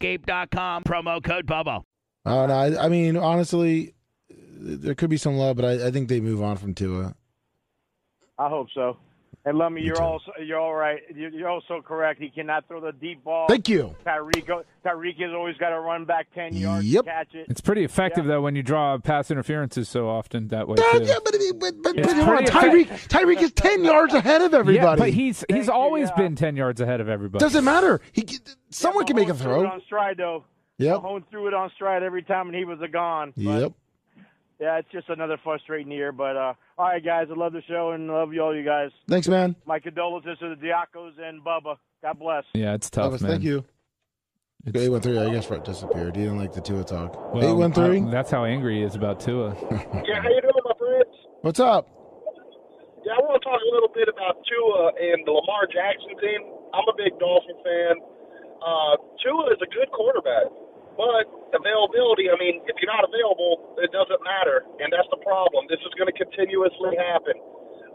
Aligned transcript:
Promo 0.00 1.22
code 1.22 1.46
BUBBA. 1.46 1.84
Uh, 2.24 2.46
no, 2.46 2.52
I, 2.52 2.86
I 2.86 2.88
mean, 2.88 3.16
honestly, 3.16 3.94
there 4.28 4.94
could 4.94 5.10
be 5.10 5.16
some 5.16 5.36
love, 5.36 5.56
but 5.56 5.64
I, 5.64 5.86
I 5.86 5.90
think 5.90 6.08
they 6.08 6.20
move 6.20 6.42
on 6.42 6.56
from 6.56 6.74
Tua. 6.74 7.14
I 8.38 8.48
hope 8.48 8.68
so. 8.74 8.96
And 9.46 9.56
Lummy, 9.56 9.80
you're 9.80 10.02
also 10.02 10.32
you're 10.44 10.58
all 10.60 10.74
right. 10.74 11.00
You're, 11.14 11.30
you're 11.30 11.48
also 11.48 11.80
correct. 11.80 12.20
He 12.20 12.28
cannot 12.28 12.68
throw 12.68 12.78
the 12.78 12.92
deep 12.92 13.24
ball. 13.24 13.48
Thank 13.48 13.70
you. 13.70 13.94
Tyreek 14.04 14.44
Tyreek 14.84 15.18
has 15.18 15.32
always 15.34 15.56
got 15.56 15.70
to 15.70 15.80
run 15.80 16.04
back 16.04 16.26
ten 16.34 16.54
yards 16.54 16.84
Yep. 16.84 17.04
to 17.06 17.10
catch 17.10 17.34
it. 17.34 17.46
It's 17.48 17.62
pretty 17.62 17.82
effective 17.82 18.26
though 18.26 18.42
when 18.42 18.54
you 18.54 18.62
draw 18.62 18.98
pass 18.98 19.30
interferences 19.30 19.88
so 19.88 20.10
often 20.10 20.48
that 20.48 20.68
way. 20.68 20.76
Yeah, 20.78 20.98
too. 20.98 21.04
yeah, 21.06 21.14
but, 21.24 21.34
but, 21.58 21.74
but, 21.82 21.96
It's 21.98 22.06
but 22.12 22.16
hold 22.22 22.28
on, 22.28 22.44
pretty 22.44 22.84
Tyreek 22.84 23.08
Tyreek 23.08 23.40
is 23.42 23.52
ten 23.52 23.82
yards 23.82 24.12
ahead 24.12 24.42
of 24.42 24.52
Yeah, 24.52 24.58
everybody. 24.58 25.00
but 25.00 25.10
he's 25.10 25.42
he's 25.48 25.70
always 25.70 26.10
been 26.10 26.36
ten 26.36 26.54
yards 26.54 26.82
ahead 26.82 27.00
of 27.00 27.08
everybody. 27.08 27.42
doesn't 27.42 27.64
matter. 27.64 28.02
He 28.12 28.26
someone 28.68 29.06
can 29.06 29.16
make 29.16 29.28
a 29.30 29.32
Mahomes 29.32 29.38
threw 29.38 29.52
it 29.52 29.62
throw. 29.62 29.70
on 29.70 29.82
stride 29.86 30.16
though. 30.18 30.44
Yep. 30.76 30.98
Mahomes 31.00 31.24
threw 31.30 31.46
it 31.48 31.54
on 31.54 31.70
stride 31.76 32.02
every 32.02 32.22
time, 32.22 32.48
and 32.48 32.54
he 32.56 32.64
was 32.66 32.78
a 32.82 32.88
gone. 32.88 33.32
But, 33.38 33.42
Yep. 33.60 33.72
Yeah, 34.60 34.76
it's 34.78 34.90
just 34.92 35.08
another 35.08 35.38
frustrating 35.42 35.90
year. 35.90 36.12
But 36.12 36.36
uh, 36.36 36.52
all 36.78 36.86
right, 36.86 37.04
guys, 37.04 37.28
I 37.30 37.34
love 37.34 37.52
the 37.54 37.62
show 37.66 37.92
and 37.92 38.06
love 38.08 38.32
you 38.34 38.42
all, 38.42 38.54
you 38.54 38.64
guys. 38.64 38.90
Thanks, 39.08 39.26
man. 39.26 39.56
My 39.66 39.78
condolences 39.80 40.38
to 40.40 40.54
the 40.54 40.56
Diacos 40.56 41.12
and 41.18 41.42
Bubba. 41.42 41.76
God 42.02 42.18
bless. 42.18 42.44
Yeah, 42.54 42.74
it's 42.74 42.90
tough, 42.90 43.12
Elvis, 43.14 43.22
man. 43.22 43.30
Thank 43.32 43.42
you. 43.44 43.64
Eight 44.74 44.90
one 44.90 45.00
three. 45.00 45.16
I 45.18 45.32
guess 45.32 45.46
Fred 45.46 45.64
disappeared. 45.64 46.14
He 46.16 46.22
didn't 46.24 46.36
like 46.38 46.52
the 46.52 46.60
Tua 46.60 46.84
talk. 46.84 47.32
Well, 47.32 47.42
Eight 47.42 47.56
one 47.56 47.72
three. 47.72 48.02
I- 48.02 48.10
that's 48.10 48.30
how 48.30 48.44
angry 48.44 48.76
he 48.76 48.82
is 48.82 48.94
about 48.94 49.18
Tua. 49.20 49.56
Yeah, 50.04 50.20
how 50.20 50.28
you 50.28 50.40
doing, 50.42 50.64
my 50.64 50.76
friends? 50.76 51.16
What's 51.40 51.60
up? 51.60 51.88
Yeah, 53.04 53.16
I 53.16 53.20
want 53.24 53.40
to 53.40 53.44
talk 53.48 53.56
a 53.56 53.70
little 53.72 53.88
bit 53.96 54.08
about 54.12 54.44
Tua 54.44 54.92
and 55.00 55.24
the 55.24 55.32
Lamar 55.32 55.64
Jackson 55.72 56.12
team. 56.20 56.40
I'm 56.76 56.84
a 56.84 56.96
big 57.00 57.16
Dolphin 57.18 57.56
fan. 57.64 57.96
Uh, 58.60 59.00
Tua 59.24 59.56
is 59.56 59.60
a 59.64 59.70
good 59.72 59.88
quarterback, 59.96 60.52
but 61.00 61.24
availability. 61.56 62.28
I 62.28 62.36
mean, 62.36 62.60
if 62.68 62.76
you're 62.76 62.92
not 62.92 63.08
available, 63.08 63.72
it 63.80 63.88
doesn't 63.88 64.20
matter, 64.20 64.68
and 64.84 64.92
that's 64.92 65.08
the 65.08 65.16
problem. 65.24 65.64
This 65.72 65.80
is 65.80 65.92
going 65.96 66.12
to 66.12 66.16
continuously 66.16 66.92
happen. 67.00 67.40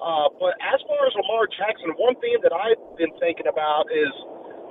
Uh, 0.02 0.34
but 0.42 0.58
as 0.58 0.82
far 0.90 1.06
as 1.06 1.14
Lamar 1.14 1.46
Jackson, 1.54 1.94
one 2.02 2.18
thing 2.18 2.42
that 2.42 2.50
I've 2.50 2.82
been 2.98 3.14
thinking 3.22 3.46
about 3.46 3.86
is 3.94 4.10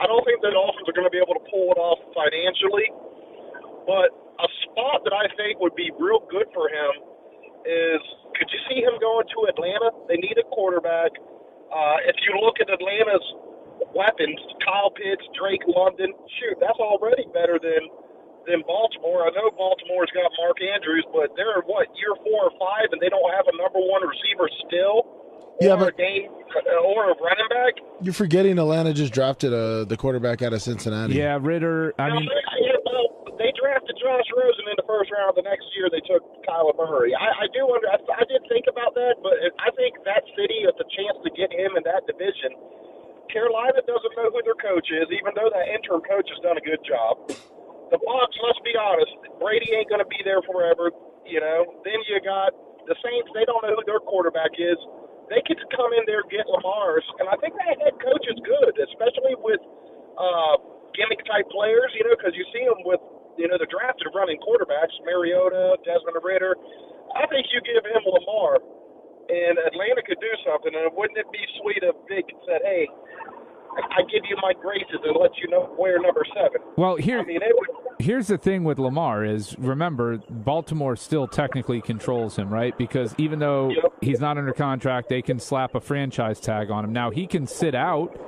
I 0.02 0.10
don't 0.10 0.26
think 0.26 0.42
the 0.42 0.50
Dolphins 0.50 0.90
are 0.90 0.96
going 0.98 1.06
to 1.06 1.14
be 1.14 1.22
able 1.22 1.38
to 1.38 1.44
pull 1.46 1.70
it 1.70 1.78
off 1.78 2.02
financially, 2.10 2.90
but 3.86 4.10
a 4.42 4.48
spot 4.66 5.06
that 5.06 5.14
I 5.14 5.30
think 5.38 5.62
would 5.62 5.78
be 5.78 5.94
real 5.94 6.26
good 6.26 6.50
for 6.50 6.66
him 6.66 6.92
is 7.62 8.02
could 8.34 8.50
you 8.50 8.60
see 8.66 8.82
him 8.82 8.98
going 8.98 9.30
to 9.30 9.38
Atlanta? 9.46 9.94
They 10.10 10.18
need 10.18 10.34
a 10.42 10.46
quarterback. 10.50 11.14
Uh, 11.70 12.02
if 12.10 12.18
you 12.26 12.34
look 12.42 12.58
at 12.58 12.66
Atlanta's 12.66 13.24
weapons, 13.94 14.42
Kyle 14.66 14.90
Pitts, 14.90 15.22
Drake 15.38 15.62
London, 15.70 16.10
shoot, 16.42 16.58
that's 16.58 16.82
already 16.82 17.30
better 17.30 17.62
than 17.62 17.86
than 18.46 18.62
Baltimore. 18.66 19.24
I 19.26 19.30
know 19.34 19.50
Baltimore's 19.56 20.10
got 20.14 20.30
Mark 20.40 20.58
Andrews, 20.62 21.06
but 21.12 21.32
they're 21.36 21.62
what 21.66 21.88
year 21.96 22.12
four 22.24 22.50
or 22.50 22.54
five, 22.60 22.88
and 22.92 23.00
they 23.00 23.08
don't 23.08 23.30
have 23.34 23.46
a 23.48 23.56
number 23.56 23.80
one 23.80 24.02
receiver 24.06 24.48
still, 24.68 25.04
Yeah, 25.60 25.74
or 25.74 25.88
but 25.90 25.94
a 25.94 25.96
game 25.96 26.30
or 26.30 27.10
a 27.10 27.14
running 27.20 27.50
back. 27.50 27.74
you're 28.02 28.14
forgetting 28.16 28.58
Atlanta 28.58 28.92
just 28.92 29.12
drafted 29.12 29.52
uh, 29.52 29.84
the 29.84 29.96
quarterback 29.96 30.42
out 30.42 30.52
of 30.52 30.62
Cincinnati. 30.62 31.14
Yeah, 31.14 31.38
Ridder. 31.40 31.94
I 31.98 32.08
No, 32.08 32.20
mean, 32.20 32.28
they, 32.28 32.42
yeah, 32.66 32.78
well, 32.86 33.06
they 33.38 33.50
drafted 33.58 33.96
Josh 33.98 34.28
Rosen 34.34 34.66
in 34.70 34.76
the 34.78 34.86
first 34.86 35.10
round. 35.10 35.34
The 35.36 35.42
next 35.46 35.66
year, 35.76 35.90
they 35.90 36.00
took 36.06 36.22
Kyler 36.46 36.74
Murray. 36.78 37.12
I, 37.14 37.44
I 37.44 37.46
do 37.52 37.66
under. 37.68 37.88
I, 37.90 37.98
I 38.20 38.24
did 38.30 38.42
think 38.48 38.66
about 38.70 38.94
that, 38.94 39.18
but 39.22 39.34
I 39.60 39.70
think 39.74 39.98
that 40.06 40.22
city 40.38 40.62
has 40.68 40.74
a 40.78 40.86
chance 40.94 41.16
to 41.26 41.30
get 41.34 41.50
him 41.52 41.74
in 41.76 41.82
that 41.88 42.06
division. 42.06 42.54
Carolina 43.32 43.82
doesn't 43.82 44.14
know 44.14 44.30
who 44.30 44.38
their 44.46 44.54
coach 44.62 44.86
is, 44.94 45.10
even 45.10 45.34
though 45.34 45.50
that 45.50 45.66
interim 45.66 46.02
coach 46.06 46.28
has 46.30 46.38
done 46.46 46.54
a 46.54 46.62
good 46.62 46.78
job. 46.86 47.18
The 47.92 47.98
Bucks, 48.00 48.36
let's 48.40 48.62
be 48.64 48.72
honest, 48.78 49.12
Brady 49.40 49.68
ain't 49.76 49.88
going 49.92 50.00
to 50.00 50.08
be 50.08 50.20
there 50.24 50.40
forever. 50.46 50.92
You 51.24 51.40
know. 51.40 51.80
Then 51.84 51.98
you 52.08 52.20
got 52.20 52.52
the 52.88 52.96
Saints. 53.00 53.28
They 53.32 53.44
don't 53.48 53.64
know 53.64 53.76
who 53.76 53.84
their 53.88 54.00
quarterback 54.00 54.56
is. 54.56 54.76
They 55.32 55.40
could 55.48 55.56
come 55.72 55.92
in 55.96 56.04
there 56.04 56.20
get 56.28 56.44
Lamar's, 56.44 57.04
and 57.16 57.32
I 57.32 57.36
think 57.40 57.56
that 57.56 57.80
head 57.80 57.96
coach 57.96 58.24
is 58.28 58.36
good, 58.44 58.76
especially 58.76 59.32
with 59.40 59.60
uh, 60.20 60.60
gimmick 60.92 61.24
type 61.24 61.48
players. 61.48 61.88
You 61.96 62.04
know, 62.04 62.12
because 62.12 62.36
you 62.36 62.44
see 62.52 62.64
them 62.68 62.84
with 62.84 63.00
you 63.40 63.48
know 63.48 63.56
the 63.56 63.68
drafted 63.72 64.12
running 64.12 64.36
quarterbacks, 64.44 64.92
Mariota, 65.08 65.80
Desmond 65.80 66.20
Ridder. 66.20 66.56
I 67.16 67.24
think 67.32 67.48
you 67.56 67.64
give 67.64 67.84
him 67.88 68.04
Lamar, 68.04 68.60
and 69.32 69.56
Atlanta 69.64 70.04
could 70.04 70.20
do 70.20 70.32
something. 70.44 70.76
And 70.76 70.92
wouldn't 70.92 71.16
it 71.16 71.28
be 71.32 71.40
sweet 71.64 71.80
if 71.80 71.96
Vic 72.04 72.28
said, 72.44 72.60
"Hey, 72.60 72.84
I 73.96 74.02
give 74.02 74.22
you 74.28 74.36
my 74.42 74.52
graces 74.60 75.00
and 75.04 75.16
let 75.20 75.36
you 75.38 75.48
know 75.48 75.72
where 75.76 76.00
number 76.00 76.24
seven. 76.34 76.60
well, 76.76 76.96
here 76.96 77.20
I 77.20 77.24
mean, 77.24 77.40
it 77.42 77.52
would 77.54 77.68
here's 77.98 78.26
the 78.26 78.38
thing 78.38 78.64
with 78.64 78.78
Lamar 78.78 79.24
is 79.24 79.56
remember 79.58 80.18
Baltimore 80.28 80.96
still 80.96 81.26
technically 81.28 81.80
controls 81.80 82.36
him, 82.36 82.52
right? 82.52 82.76
Because 82.76 83.14
even 83.18 83.38
though 83.38 83.70
Yep. 83.70 83.92
he's 84.02 84.20
not 84.20 84.36
under 84.38 84.52
contract, 84.52 85.08
they 85.08 85.22
can 85.22 85.38
slap 85.38 85.74
a 85.74 85.80
franchise 85.80 86.40
tag 86.40 86.70
on 86.70 86.84
him. 86.84 86.92
Now 86.92 87.10
he 87.10 87.26
can 87.26 87.46
sit 87.46 87.74
out. 87.74 88.18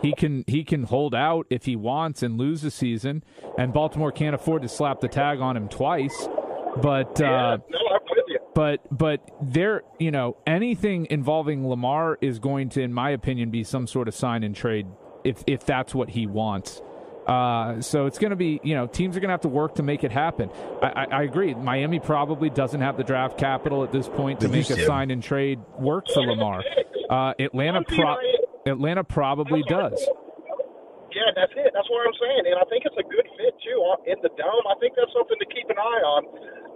He 0.00 0.12
can 0.12 0.44
he 0.46 0.62
can 0.62 0.84
hold 0.84 1.14
out 1.14 1.46
if 1.50 1.64
he 1.64 1.74
wants 1.74 2.22
and 2.22 2.38
lose 2.38 2.62
a 2.62 2.70
season, 2.70 3.24
and 3.58 3.72
Baltimore 3.72 4.12
can't 4.12 4.34
afford 4.34 4.62
to 4.62 4.68
slap 4.68 5.00
the 5.00 5.08
tag 5.08 5.40
on 5.40 5.56
him 5.56 5.68
twice. 5.68 6.28
But 6.80 7.18
Yeah, 7.18 7.26
uh, 7.54 7.56
no, 7.68 7.78
I'm 7.78 8.00
with 8.00 8.02
you. 8.06 8.07
But 8.58 8.80
but 8.90 9.20
there 9.40 9.84
you 10.00 10.10
know 10.10 10.36
anything 10.44 11.06
involving 11.10 11.68
Lamar 11.68 12.18
is 12.20 12.40
going 12.40 12.70
to 12.70 12.82
in 12.82 12.92
my 12.92 13.10
opinion 13.10 13.50
be 13.50 13.62
some 13.62 13.86
sort 13.86 14.08
of 14.08 14.16
sign 14.16 14.42
and 14.42 14.52
trade 14.52 14.88
if 15.22 15.44
if 15.46 15.64
that's 15.64 15.94
what 15.94 16.10
he 16.10 16.26
wants. 16.26 16.82
Uh, 17.24 17.80
so 17.80 18.06
it's 18.06 18.18
going 18.18 18.30
to 18.30 18.36
be 18.36 18.58
you 18.64 18.74
know 18.74 18.88
teams 18.88 19.16
are 19.16 19.20
going 19.20 19.28
to 19.28 19.32
have 19.32 19.42
to 19.42 19.48
work 19.48 19.76
to 19.76 19.84
make 19.84 20.02
it 20.02 20.10
happen. 20.10 20.50
I, 20.82 20.86
I, 20.86 21.04
I 21.18 21.22
agree. 21.22 21.54
Miami 21.54 22.00
probably 22.00 22.50
doesn't 22.50 22.80
have 22.80 22.96
the 22.96 23.04
draft 23.04 23.38
capital 23.38 23.84
at 23.84 23.92
this 23.92 24.08
point 24.08 24.40
to 24.40 24.48
make 24.48 24.68
a 24.70 24.84
sign 24.84 25.12
and 25.12 25.22
trade 25.22 25.60
work 25.78 26.06
for 26.12 26.26
Lamar. 26.26 26.64
Uh, 27.08 27.34
Atlanta 27.38 27.84
pro- 27.84 28.16
Atlanta 28.66 29.04
probably 29.04 29.62
does 29.68 30.04
Yeah, 31.14 31.30
that's 31.36 31.52
it. 31.54 31.70
That's 31.72 31.88
what 31.88 32.04
I'm 32.08 32.12
saying, 32.20 32.42
and 32.50 32.58
I 32.58 32.64
think 32.68 32.82
it's 32.86 32.98
a 32.98 33.06
good 33.06 33.28
fit 33.38 33.54
too 33.62 33.78
uh, 33.86 33.96
in 34.08 34.18
the 34.24 34.32
dome. 34.40 34.64
I 34.66 34.76
think 34.80 34.96
that's 34.96 35.12
something 35.12 35.36
to 35.36 35.48
keep 35.52 35.68
an 35.68 35.78
eye 35.78 36.02
on. 36.02 36.22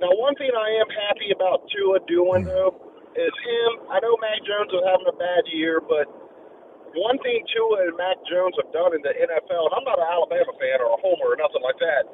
Now, 0.05 0.13
one 0.21 0.37
thing 0.37 0.53
I 0.53 0.69
am 0.83 0.91
happy 1.09 1.33
about 1.33 1.65
Tua 1.73 2.05
doing 2.05 2.45
though 2.45 2.77
is 3.17 3.33
him. 3.33 3.71
I 3.89 4.01
know 4.05 4.15
Mac 4.21 4.41
Jones 4.45 4.73
is 4.73 4.85
having 4.85 5.09
a 5.09 5.17
bad 5.17 5.45
year, 5.49 5.81
but 5.81 6.09
one 6.93 7.17
thing 7.25 7.41
Tua 7.53 7.89
and 7.89 7.97
Mac 7.97 8.21
Jones 8.29 8.53
have 8.61 8.69
done 8.73 8.93
in 8.93 9.01
the 9.01 9.13
NFL, 9.17 9.73
and 9.73 9.75
I'm 9.77 9.87
not 9.89 9.97
an 9.97 10.09
Alabama 10.09 10.53
fan 10.61 10.77
or 10.85 10.93
a 10.93 10.99
homer 11.01 11.33
or 11.33 11.37
nothing 11.41 11.65
like 11.65 11.81
that, 11.81 12.05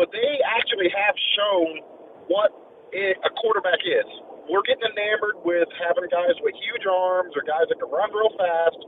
but 0.00 0.08
they 0.12 0.40
actually 0.44 0.88
have 0.92 1.16
shown 1.36 1.84
what 2.28 2.52
a 2.94 3.30
quarterback 3.42 3.82
is. 3.84 4.06
We're 4.46 4.62
getting 4.62 4.84
enamored 4.84 5.40
with 5.42 5.66
having 5.80 6.06
guys 6.12 6.36
with 6.44 6.54
huge 6.68 6.84
arms 6.84 7.32
or 7.34 7.42
guys 7.42 7.66
that 7.72 7.80
can 7.80 7.88
run 7.88 8.12
real 8.12 8.30
fast, 8.36 8.78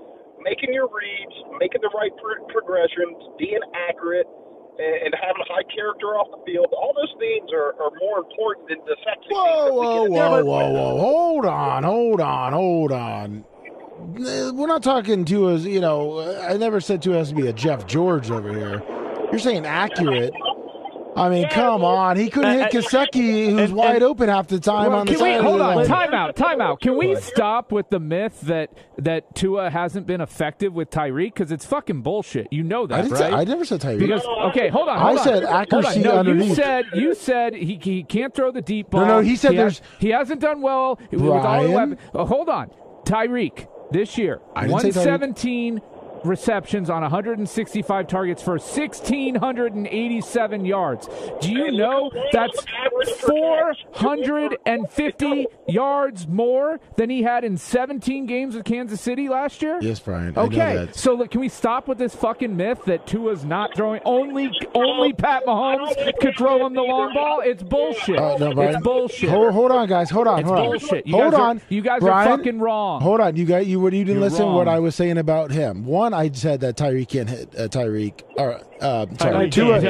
making 0.44 0.70
your 0.70 0.86
reads, 0.92 1.36
making 1.58 1.80
the 1.80 1.90
right 1.96 2.12
pro- 2.20 2.44
progressions, 2.52 3.34
being 3.40 3.64
accurate, 3.88 4.28
and, 4.78 4.94
and 5.06 5.14
having 5.20 5.42
high 5.48 5.64
character 5.74 6.16
off 6.18 6.28
the 6.30 6.42
field. 6.50 6.68
All 6.72 6.92
those 6.94 7.14
things 7.18 7.50
are, 7.52 7.74
are 7.80 7.90
more 8.00 8.18
important 8.18 8.68
than 8.68 8.78
the 8.86 8.96
sexy 9.04 9.28
Whoa, 9.30 9.72
whoa, 9.72 10.04
whoa, 10.08 10.44
whoa, 10.44 10.72
whoa! 10.72 10.98
Hold 10.98 11.46
on, 11.46 11.82
hold 11.82 12.20
on, 12.20 12.52
hold 12.52 12.92
on. 12.92 13.44
Uh, 13.98 14.52
We're 14.54 14.66
not 14.66 14.82
talking 14.82 15.24
to 15.26 15.48
us. 15.48 15.62
you 15.62 15.80
know. 15.80 16.20
I 16.42 16.56
never 16.56 16.80
said 16.80 17.02
to 17.02 17.12
has 17.12 17.30
to 17.30 17.34
be 17.34 17.46
a 17.46 17.52
Jeff 17.52 17.86
George 17.86 18.30
over 18.30 18.52
here. 18.52 18.82
You're 19.30 19.38
saying 19.40 19.66
accurate. 19.66 20.32
I 21.16 21.28
mean, 21.30 21.48
come 21.48 21.82
on. 21.82 22.16
He 22.16 22.28
couldn't 22.28 22.50
uh, 22.60 22.68
hit 22.70 22.74
uh, 22.74 22.88
Gesicki, 22.88 23.50
who's 23.50 23.72
wide 23.72 24.02
open 24.02 24.28
half 24.28 24.46
the 24.48 24.60
time 24.60 24.92
on 24.92 25.06
the 25.06 25.14
Can 25.14 25.22
we 25.22 25.32
hold 25.34 25.60
on? 25.60 25.76
lane. 25.76 25.86
Time 25.86 26.12
out. 26.14 26.36
Time 26.36 26.60
out. 26.60 26.80
Can 26.80 26.96
we 26.96 27.16
stop 27.16 27.72
with 27.72 27.88
the 27.90 27.98
myth 28.00 28.40
that 28.42 28.70
that 28.98 29.34
Tua 29.34 29.70
hasn't 29.70 30.06
been 30.06 30.20
effective 30.20 30.74
with 30.74 30.90
Tyreek? 30.90 31.34
Because 31.34 31.50
it's 31.50 31.64
fucking 31.64 32.02
bullshit. 32.02 32.48
You 32.52 32.62
know 32.62 32.86
that, 32.86 32.96
didn't 33.02 33.12
right? 33.12 33.18
say, 33.18 33.32
I 33.32 33.44
never 33.44 33.64
said 33.64 33.80
Tyreek. 33.80 33.98
because 34.00 34.24
okay, 34.50 34.68
hold 34.68 34.88
on. 34.88 34.98
I 34.98 35.10
on. 35.12 35.18
said 35.18 35.44
Hold 35.44 35.56
accuracy 35.56 36.00
No, 36.00 36.22
you 36.22 36.54
said 36.54 36.84
you 36.94 37.14
said 37.14 37.54
he, 37.54 37.78
he 37.82 38.02
can't 38.02 38.34
throw 38.34 38.50
the 38.52 38.62
deep 38.62 38.90
ball. 38.90 39.06
no, 39.06 39.20
he 39.20 39.36
said 39.36 39.52
ha- 39.52 39.56
there's- 39.62 39.80
he 39.98 40.10
hasn't 40.10 40.40
done 40.40 40.60
well 40.60 40.98
with 41.10 41.20
all 41.22 41.34
the 41.34 41.40
Brian? 41.40 41.72
weapons. 41.72 42.00
Oh, 42.14 42.26
hold 42.26 42.48
on, 42.48 42.70
Tyreek 43.04 43.68
this 43.90 44.18
year, 44.18 44.40
I 44.54 44.66
didn't 44.66 44.80
say 44.80 44.88
Tyreek. 44.90 44.96
117 44.96 45.80
receptions 46.26 46.90
on 46.90 47.02
165 47.02 48.06
targets 48.06 48.42
for 48.42 48.52
1687 48.58 50.64
yards. 50.64 51.08
Do 51.40 51.50
you 51.52 51.70
know 51.72 52.10
that's 52.32 52.56
Rams' 52.56 52.66
average 52.86 53.20
per 53.20 53.72
catch. 53.72 53.86
450 54.00 55.46
yards 55.68 56.26
more 56.26 56.80
than 56.96 57.10
he 57.10 57.22
had 57.22 57.44
in 57.44 57.56
17 57.56 58.26
games 58.26 58.54
with 58.54 58.64
Kansas 58.64 59.00
City 59.00 59.28
last 59.28 59.62
year? 59.62 59.78
Yes, 59.80 60.00
Brian. 60.00 60.28
I 60.36 60.42
know 60.42 60.46
Okay, 60.46 60.76
that. 60.76 60.96
so 60.96 61.14
look, 61.14 61.30
can 61.30 61.40
we 61.40 61.48
stop 61.48 61.88
with 61.88 61.98
this 61.98 62.14
fucking 62.14 62.56
myth 62.56 62.80
that 62.86 63.06
Tua's 63.06 63.44
not 63.44 63.74
throwing? 63.74 64.00
Only, 64.04 64.50
only 64.74 65.12
Pat 65.12 65.44
Mahomes 65.46 65.94
could 66.20 66.36
throw 66.36 66.66
him 66.66 66.74
the 66.74 66.82
long 66.82 67.14
ball. 67.14 67.40
It's 67.44 67.62
bullshit. 67.62 68.18
Uh, 68.18 68.36
no, 68.38 68.54
Brian. 68.54 68.74
it's 68.74 68.82
bullshit. 68.82 69.30
Hold, 69.30 69.52
hold 69.52 69.70
on, 69.70 69.88
guys. 69.88 70.10
Hold 70.10 70.26
on. 70.26 70.40
It's 70.40 70.48
hold 70.48 70.60
on. 70.60 70.66
bullshit. 70.70 71.06
You 71.06 71.14
hold 71.16 71.32
guys 71.32 71.40
are- 71.40 71.50
on. 71.50 71.60
you 71.68 71.82
guys 71.82 72.02
are 72.02 72.24
fucking 72.24 72.58
wrong. 72.58 73.00
Hold 73.00 73.20
on. 73.20 73.36
You 73.36 73.44
guys, 73.44 73.66
you. 73.66 73.80
What 73.80 73.92
you 73.92 74.04
didn't 74.04 74.20
You're 74.20 74.30
listen 74.30 74.52
what. 74.52 74.68
I 74.68 74.78
was 74.78 74.94
saying 74.94 75.18
about 75.18 75.50
him. 75.50 75.84
One, 75.84 76.14
I 76.16 76.30
said 76.32 76.60
that 76.60 76.76
Tyreek 76.76 77.08
can't 77.08 77.28
hit 77.28 77.54
uh, 77.54 77.68
Tyreek. 77.68 78.22
Or 78.36 78.60
uh, 78.80 79.06
sorry, 79.18 79.50
Tua. 79.50 79.80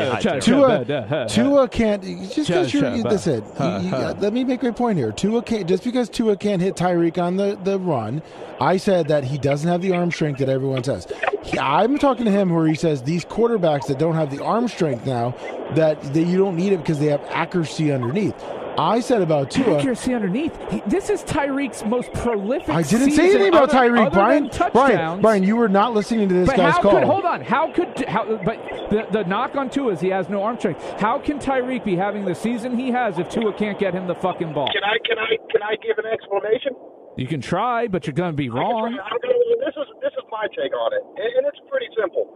Tua. 0.41 0.41
Tua. 0.41 1.27
Tua 1.29 1.69
can't. 1.69 2.03
Just 2.03 2.49
because 2.49 2.75
you're 2.75 2.91
listen. 2.91 3.45
You, 3.61 3.89
you, 3.89 3.91
let 3.91 4.33
me 4.33 4.45
make 4.45 4.63
my 4.63 4.71
point 4.73 4.99
here. 4.99 5.13
Tua 5.13 5.43
can't. 5.43 5.69
Just 5.69 5.85
because 5.85 6.09
Tua 6.09 6.37
can't 6.37 6.61
hit 6.61 6.77
Tyreek 6.77 7.23
on 7.23 7.37
the 7.37 7.59
the 7.63 7.79
run, 7.79 8.23
I 8.61 8.77
said 8.77 9.09
that 9.09 9.25
he 9.25 9.39
doesn't 9.39 9.69
have 9.69 9.83
the 9.83 9.93
arm 9.93 10.11
strength 10.11 10.39
that 10.39 10.49
everyone 10.49 10.83
says. 10.83 11.07
He, 11.43 11.59
I'm 11.59 11.99
talking 11.99 12.25
to 12.25 12.31
him 12.31 12.51
where 12.51 12.67
he 12.67 12.75
says 12.75 13.03
these 13.03 13.25
quarterbacks 13.25 13.87
that 13.87 13.99
don't 13.99 14.15
have 14.15 14.31
the 14.31 14.43
arm 14.43 14.69
strength 14.69 15.07
now, 15.07 15.35
that, 15.75 16.03
that 16.15 16.23
you 16.23 16.39
don't 16.39 16.57
need 16.57 16.73
it 16.73 16.79
because 16.79 16.99
they 16.99 17.07
have 17.07 17.23
accuracy 17.29 17.93
underneath. 17.93 18.35
I 18.79 19.01
said 19.01 19.23
about 19.23 19.51
Tua. 19.51 19.79
Accuracy 19.79 20.15
underneath. 20.15 20.53
He, 20.71 20.81
this 20.87 21.11
is 21.11 21.23
Tyreek's 21.25 21.85
most 21.85 22.13
prolific. 22.13 22.69
I 22.69 22.83
didn't 22.83 23.13
say 23.13 23.31
anything 23.31 23.49
about 23.49 23.71
other- 23.71 23.79
Tyreek, 23.91 24.07
other 24.07 24.11
Brian. 24.15 24.49
than 24.49 24.71
Brian. 24.73 25.21
Brian, 25.21 25.43
you 25.43 25.57
were 25.57 25.69
not 25.69 25.95
listening 25.95 26.29
to 26.29 26.35
this 26.35 26.47
But 26.49 26.57
guy's 26.57 26.75
how 26.75 26.83
call. 26.83 26.93
could 26.93 27.05
hold 27.05 27.25
on? 27.25 27.41
How 27.43 27.73
could 27.73 28.05
how? 28.09 28.25
But 28.45 28.59
the 28.91 29.07
the 29.11 29.25
knock 29.25 29.55
on 29.57 29.71
Tua 29.71 29.93
is 29.93 30.01
he 30.01 30.09
has 30.09 30.29
no 30.29 30.43
arm 30.43 30.59
strength. 30.59 30.83
How 31.01 31.19
can 31.19 31.39
Tyreek 31.39 31.85
be 31.85 31.97
having 31.97 32.25
the 32.25 32.35
season 32.35 32.77
he 32.79 32.91
has 32.91 33.19
if 33.19 33.29
Tua 33.29 33.53
can't 33.53 33.79
get 33.79 33.95
him 33.95 34.07
the 34.07 34.15
fucking 34.15 34.53
ball? 34.53 34.69
Can 34.73 34.85
I 34.85 34.99
can 35.07 35.19
I 35.19 35.37
can 35.51 35.63
I 35.63 35.77
give 35.83 35.99
an 35.99 36.07
explanation? 36.07 36.73
You 37.17 37.27
can 37.27 37.41
try, 37.41 37.89
but 37.89 38.07
you're 38.07 38.13
going 38.13 38.33
to 38.33 38.37
be 38.37 38.51
wrong. 38.51 38.93
I'm 38.93 39.19
gonna, 39.23 39.35
this 39.65 39.73
is 39.73 39.89
this 40.03 40.13
is 40.13 40.25
my 40.31 40.45
take 40.53 40.77
on 40.77 40.93
it, 40.93 41.01
and, 41.17 41.31
and 41.41 41.47
it's 41.49 41.61
pretty 41.71 41.89
simple. 41.99 42.29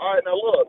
All 0.00 0.14
right, 0.14 0.22
now 0.24 0.34
look. 0.34 0.68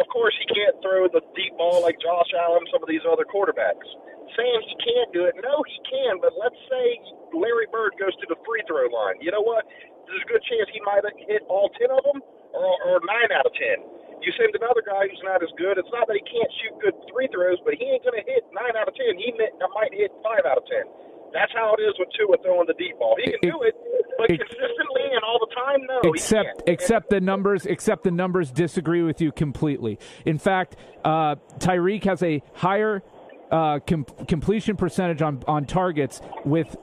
Of 0.00 0.04
course, 0.12 0.36
he 0.36 0.44
can't 0.52 0.76
throw 0.84 1.08
the 1.08 1.24
deep 1.32 1.56
ball 1.56 1.80
like 1.80 1.96
Josh 2.04 2.28
Allen, 2.36 2.60
some 2.72 2.82
of 2.84 2.88
these 2.88 3.00
other 3.08 3.24
quarterbacks. 3.24 3.88
Saying 4.34 4.60
he 4.66 4.74
can't 4.82 5.10
do 5.14 5.22
it, 5.30 5.38
no, 5.38 5.62
he 5.62 5.78
can. 5.86 6.18
But 6.18 6.34
let's 6.34 6.58
say 6.66 6.86
Larry 7.30 7.70
Bird 7.70 7.94
goes 7.96 8.12
to 8.18 8.26
the 8.26 8.36
free 8.42 8.60
throw 8.66 8.90
line. 8.90 9.22
You 9.22 9.30
know 9.30 9.44
what? 9.44 9.64
There's 10.08 10.22
a 10.22 10.28
good 10.28 10.42
chance 10.44 10.66
he 10.74 10.82
might 10.82 11.06
hit 11.30 11.46
all 11.46 11.70
ten 11.78 11.94
of 11.94 12.02
them, 12.02 12.18
or, 12.52 12.74
or 12.90 12.98
nine 13.06 13.30
out 13.32 13.46
of 13.46 13.54
ten. 13.54 13.86
You 14.20 14.32
send 14.34 14.50
another 14.56 14.82
guy 14.82 15.06
who's 15.06 15.22
not 15.22 15.44
as 15.44 15.52
good. 15.60 15.78
It's 15.78 15.92
not 15.92 16.08
that 16.10 16.16
he 16.18 16.24
can't 16.26 16.50
shoot 16.58 16.74
good 16.82 16.96
free 17.12 17.28
throws, 17.30 17.60
but 17.62 17.78
he 17.78 17.86
ain't 17.86 18.02
going 18.02 18.16
to 18.18 18.26
hit 18.26 18.42
nine 18.50 18.74
out 18.74 18.88
of 18.88 18.94
ten. 18.96 19.14
He 19.14 19.30
may, 19.38 19.52
might 19.76 19.92
hit 19.94 20.10
five 20.24 20.42
out 20.42 20.58
of 20.58 20.66
ten. 20.66 20.88
That's 21.32 21.52
how 21.52 21.74
it 21.78 21.82
is 21.82 21.94
with 21.98 22.08
Tua 22.16 22.36
throwing 22.42 22.66
the 22.66 22.74
deep 22.74 22.98
ball. 22.98 23.16
He 23.18 23.30
can 23.30 23.40
do 23.42 23.62
it, 23.62 23.74
but 24.16 24.28
consistently 24.28 25.04
and 25.12 25.22
all 25.22 25.38
the 25.38 25.54
time, 25.54 25.80
no. 25.86 26.10
except 26.10 26.62
except 26.66 27.10
the 27.10 27.20
numbers 27.20 27.66
except 27.66 28.04
the 28.04 28.10
numbers 28.10 28.50
disagree 28.50 29.02
with 29.02 29.20
you 29.20 29.32
completely. 29.32 29.98
In 30.24 30.38
fact, 30.38 30.76
uh, 31.04 31.36
Tyreek 31.58 32.04
has 32.04 32.22
a 32.22 32.42
higher 32.54 33.02
uh, 33.50 33.80
com- 33.86 34.06
completion 34.26 34.76
percentage 34.76 35.22
on 35.22 35.42
on 35.46 35.64
targets 35.64 36.20
with 36.44 36.76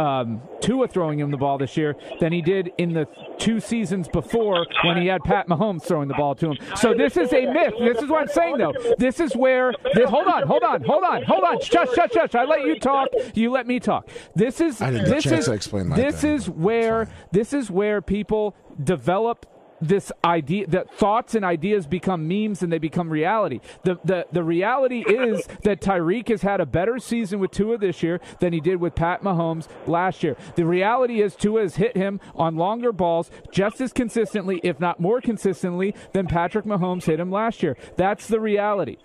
um, 0.00 0.40
Tua 0.60 0.88
throwing 0.88 1.18
him 1.18 1.30
the 1.30 1.36
ball 1.36 1.58
this 1.58 1.76
year 1.76 1.96
than 2.20 2.32
he 2.32 2.40
did 2.42 2.70
in 2.78 2.92
the 2.92 3.06
two 3.38 3.60
seasons 3.60 4.08
before 4.08 4.66
when 4.84 4.96
he 4.96 5.06
had 5.06 5.22
Pat 5.24 5.48
Mahomes 5.48 5.82
throwing 5.82 6.08
the 6.08 6.14
ball 6.14 6.34
to 6.36 6.52
him. 6.52 6.58
So 6.76 6.94
this 6.94 7.16
is 7.16 7.32
a 7.32 7.46
myth. 7.46 7.74
This 7.78 7.98
is 7.98 8.08
what 8.08 8.22
I'm 8.22 8.28
saying, 8.28 8.58
though. 8.58 8.72
This 8.98 9.20
is 9.20 9.34
where. 9.36 9.72
This, 9.94 10.08
hold 10.08 10.26
on, 10.26 10.46
hold 10.46 10.62
on, 10.62 10.82
hold 10.84 11.04
on, 11.04 11.22
hold 11.24 11.44
on. 11.44 11.60
Shush, 11.60 11.94
shush, 11.94 12.12
shush. 12.12 12.34
I 12.34 12.44
let 12.44 12.64
you 12.64 12.78
talk. 12.78 13.08
You 13.34 13.50
let 13.50 13.66
me 13.66 13.80
talk. 13.80 14.08
This 14.34 14.60
is. 14.60 14.80
I 14.80 14.90
didn't 14.90 15.06
get 15.06 15.12
a 15.12 15.14
this 15.16 15.24
chance 15.24 15.38
is. 15.40 15.46
to 15.46 15.52
explain 15.52 15.88
my 15.88 15.96
this 15.96 16.22
thing, 16.22 16.34
is 16.34 16.48
where. 16.48 17.08
This 17.32 17.52
is 17.52 17.70
where 17.70 18.00
people 18.00 18.54
develop 18.82 19.46
this 19.80 20.12
idea 20.24 20.66
that 20.68 20.92
thoughts 20.92 21.34
and 21.34 21.44
ideas 21.44 21.86
become 21.86 22.28
memes 22.28 22.62
and 22.62 22.72
they 22.72 22.78
become 22.78 23.10
reality. 23.10 23.60
The 23.84 23.98
the 24.04 24.26
the 24.32 24.42
reality 24.42 25.00
is 25.00 25.46
that 25.62 25.80
Tyreek 25.80 26.28
has 26.28 26.42
had 26.42 26.60
a 26.60 26.66
better 26.66 26.98
season 26.98 27.40
with 27.40 27.50
Tua 27.50 27.78
this 27.78 28.02
year 28.02 28.20
than 28.40 28.52
he 28.52 28.60
did 28.60 28.76
with 28.80 28.94
Pat 28.94 29.22
Mahomes 29.22 29.68
last 29.86 30.22
year. 30.22 30.36
The 30.56 30.64
reality 30.64 31.20
is 31.22 31.34
Tua 31.34 31.62
has 31.62 31.76
hit 31.76 31.96
him 31.96 32.20
on 32.34 32.56
longer 32.56 32.92
balls 32.92 33.30
just 33.52 33.80
as 33.80 33.92
consistently, 33.92 34.60
if 34.62 34.80
not 34.80 35.00
more 35.00 35.20
consistently, 35.20 35.94
than 36.12 36.26
Patrick 36.26 36.64
Mahomes 36.64 37.04
hit 37.04 37.20
him 37.20 37.30
last 37.30 37.62
year. 37.62 37.76
That's 37.96 38.26
the 38.26 38.40
reality. 38.40 38.98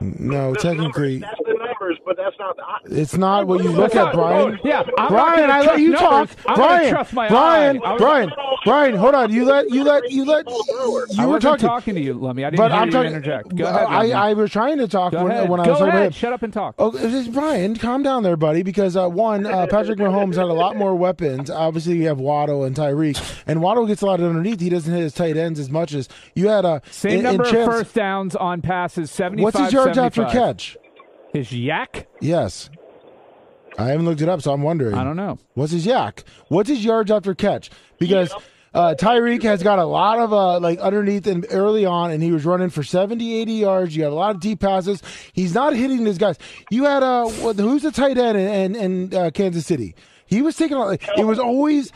No, 0.00 0.52
The 0.52 0.58
technically, 0.58 1.18
numbers, 1.20 1.30
that's 1.38 1.48
the 1.58 1.64
numbers, 1.66 1.98
but 2.04 2.16
that's 2.16 2.36
not. 2.38 2.56
I, 2.60 2.78
it's 2.86 3.16
not 3.16 3.46
what 3.46 3.62
you 3.62 3.70
look 3.70 3.92
That's 3.92 4.08
at, 4.08 4.14
Brian. 4.14 4.54
oh, 4.62 4.68
yeah, 4.68 4.82
I'm 4.98 5.08
Brian, 5.08 5.50
I 5.50 5.58
let 5.60 5.64
trust 5.64 5.80
you 5.80 5.90
numbers. 5.90 6.34
talk. 6.34 6.46
I'm 6.48 6.54
Brian, 6.56 6.90
trust 6.92 7.12
my 7.14 7.28
Brian, 7.28 7.76
eye. 7.82 7.86
I 7.86 7.92
was- 7.92 8.00
Brian, 8.00 8.30
Brian, 8.64 8.96
hold 8.96 9.14
on. 9.14 9.32
You 9.32 9.44
let 9.44 9.70
you 9.70 9.84
let 9.84 10.10
you 10.10 10.24
let 10.24 10.46
I 10.48 11.04
you 11.22 11.28
were 11.28 11.38
talking. 11.38 11.66
talking 11.68 11.94
to 11.94 12.00
you, 12.00 12.14
Lummy. 12.14 12.44
I 12.44 12.50
didn't 12.50 12.58
But 12.58 12.72
hear 12.72 12.80
I'm 12.80 12.86
you 12.88 12.92
talking. 12.92 13.12
interject. 13.12 13.54
Go 13.56 13.64
ahead. 13.66 13.86
I, 13.88 14.30
I 14.30 14.32
was 14.34 14.50
trying 14.50 14.78
to 14.78 14.88
talk 14.88 15.12
Go 15.12 15.22
when, 15.22 15.32
ahead. 15.32 15.48
when 15.48 15.60
I 15.60 15.68
was 15.68 15.78
talking 15.78 15.94
ahead. 15.94 16.14
Shut 16.14 16.32
up 16.32 16.42
and 16.42 16.52
talk. 16.52 16.74
Oh, 16.78 16.90
it's 16.94 17.02
just 17.12 17.32
Brian, 17.32 17.76
calm 17.76 18.02
down 18.02 18.22
there, 18.22 18.36
buddy. 18.36 18.62
Because 18.62 18.96
uh, 18.96 19.08
one, 19.08 19.46
uh, 19.46 19.66
Patrick 19.70 19.98
Mahomes 19.98 20.34
had 20.36 20.44
a 20.44 20.52
lot 20.52 20.76
more 20.76 20.94
weapons. 20.94 21.50
Obviously, 21.50 21.96
you 21.98 22.06
have 22.08 22.18
Waddle 22.18 22.64
and 22.64 22.74
Tyreek, 22.74 23.20
and 23.46 23.60
Waddle 23.62 23.86
gets 23.86 24.02
a 24.02 24.06
lot 24.06 24.20
underneath. 24.20 24.60
He 24.60 24.68
doesn't 24.70 24.92
hit 24.92 25.02
his 25.02 25.12
tight 25.14 25.36
ends 25.36 25.60
as 25.60 25.70
much 25.70 25.92
as 25.94 26.08
you 26.34 26.48
had. 26.48 26.64
Uh, 26.64 26.80
Same 26.90 27.12
in, 27.12 27.18
in 27.18 27.22
number 27.24 27.42
of 27.44 27.50
first 27.50 27.94
downs 27.94 28.34
on 28.34 28.62
passes. 28.62 29.10
Seventy-five. 29.10 29.44
What's 29.54 29.58
his 29.72 29.83
yards 29.86 29.98
after 29.98 30.24
catch? 30.32 30.76
His 31.32 31.52
yak? 31.52 32.06
Yes, 32.20 32.70
I 33.78 33.86
haven't 33.88 34.06
looked 34.06 34.20
it 34.20 34.28
up, 34.28 34.40
so 34.42 34.52
I'm 34.52 34.62
wondering. 34.62 34.94
I 34.94 35.02
don't 35.04 35.16
know. 35.16 35.38
What's 35.54 35.72
his 35.72 35.84
yak? 35.84 36.22
What's 36.48 36.68
his 36.68 36.84
yards 36.84 37.10
after 37.10 37.34
catch? 37.34 37.70
Because 37.98 38.32
uh, 38.72 38.94
Tyreek 38.96 39.42
has 39.42 39.62
got 39.62 39.78
a 39.80 39.84
lot 39.84 40.18
of 40.20 40.32
uh, 40.32 40.60
like 40.60 40.78
underneath 40.78 41.26
and 41.26 41.44
early 41.50 41.84
on, 41.84 42.12
and 42.12 42.22
he 42.22 42.30
was 42.30 42.44
running 42.44 42.70
for 42.70 42.82
70, 42.84 43.34
80 43.40 43.52
yards. 43.52 43.96
You 43.96 44.02
got 44.04 44.12
a 44.12 44.14
lot 44.14 44.34
of 44.36 44.40
deep 44.40 44.60
passes. 44.60 45.02
He's 45.32 45.54
not 45.54 45.74
hitting 45.74 46.06
his 46.06 46.18
guys. 46.18 46.38
You 46.70 46.84
had 46.84 47.02
uh, 47.02 47.28
who's 47.28 47.82
the 47.82 47.90
tight 47.90 48.16
end 48.16 48.38
in, 48.38 48.76
in, 48.76 49.10
in 49.12 49.14
uh, 49.18 49.30
Kansas 49.34 49.66
City? 49.66 49.96
He 50.26 50.40
was 50.40 50.56
taking. 50.56 50.76
a- 50.76 50.92
It 51.18 51.24
was 51.24 51.38
always. 51.38 51.92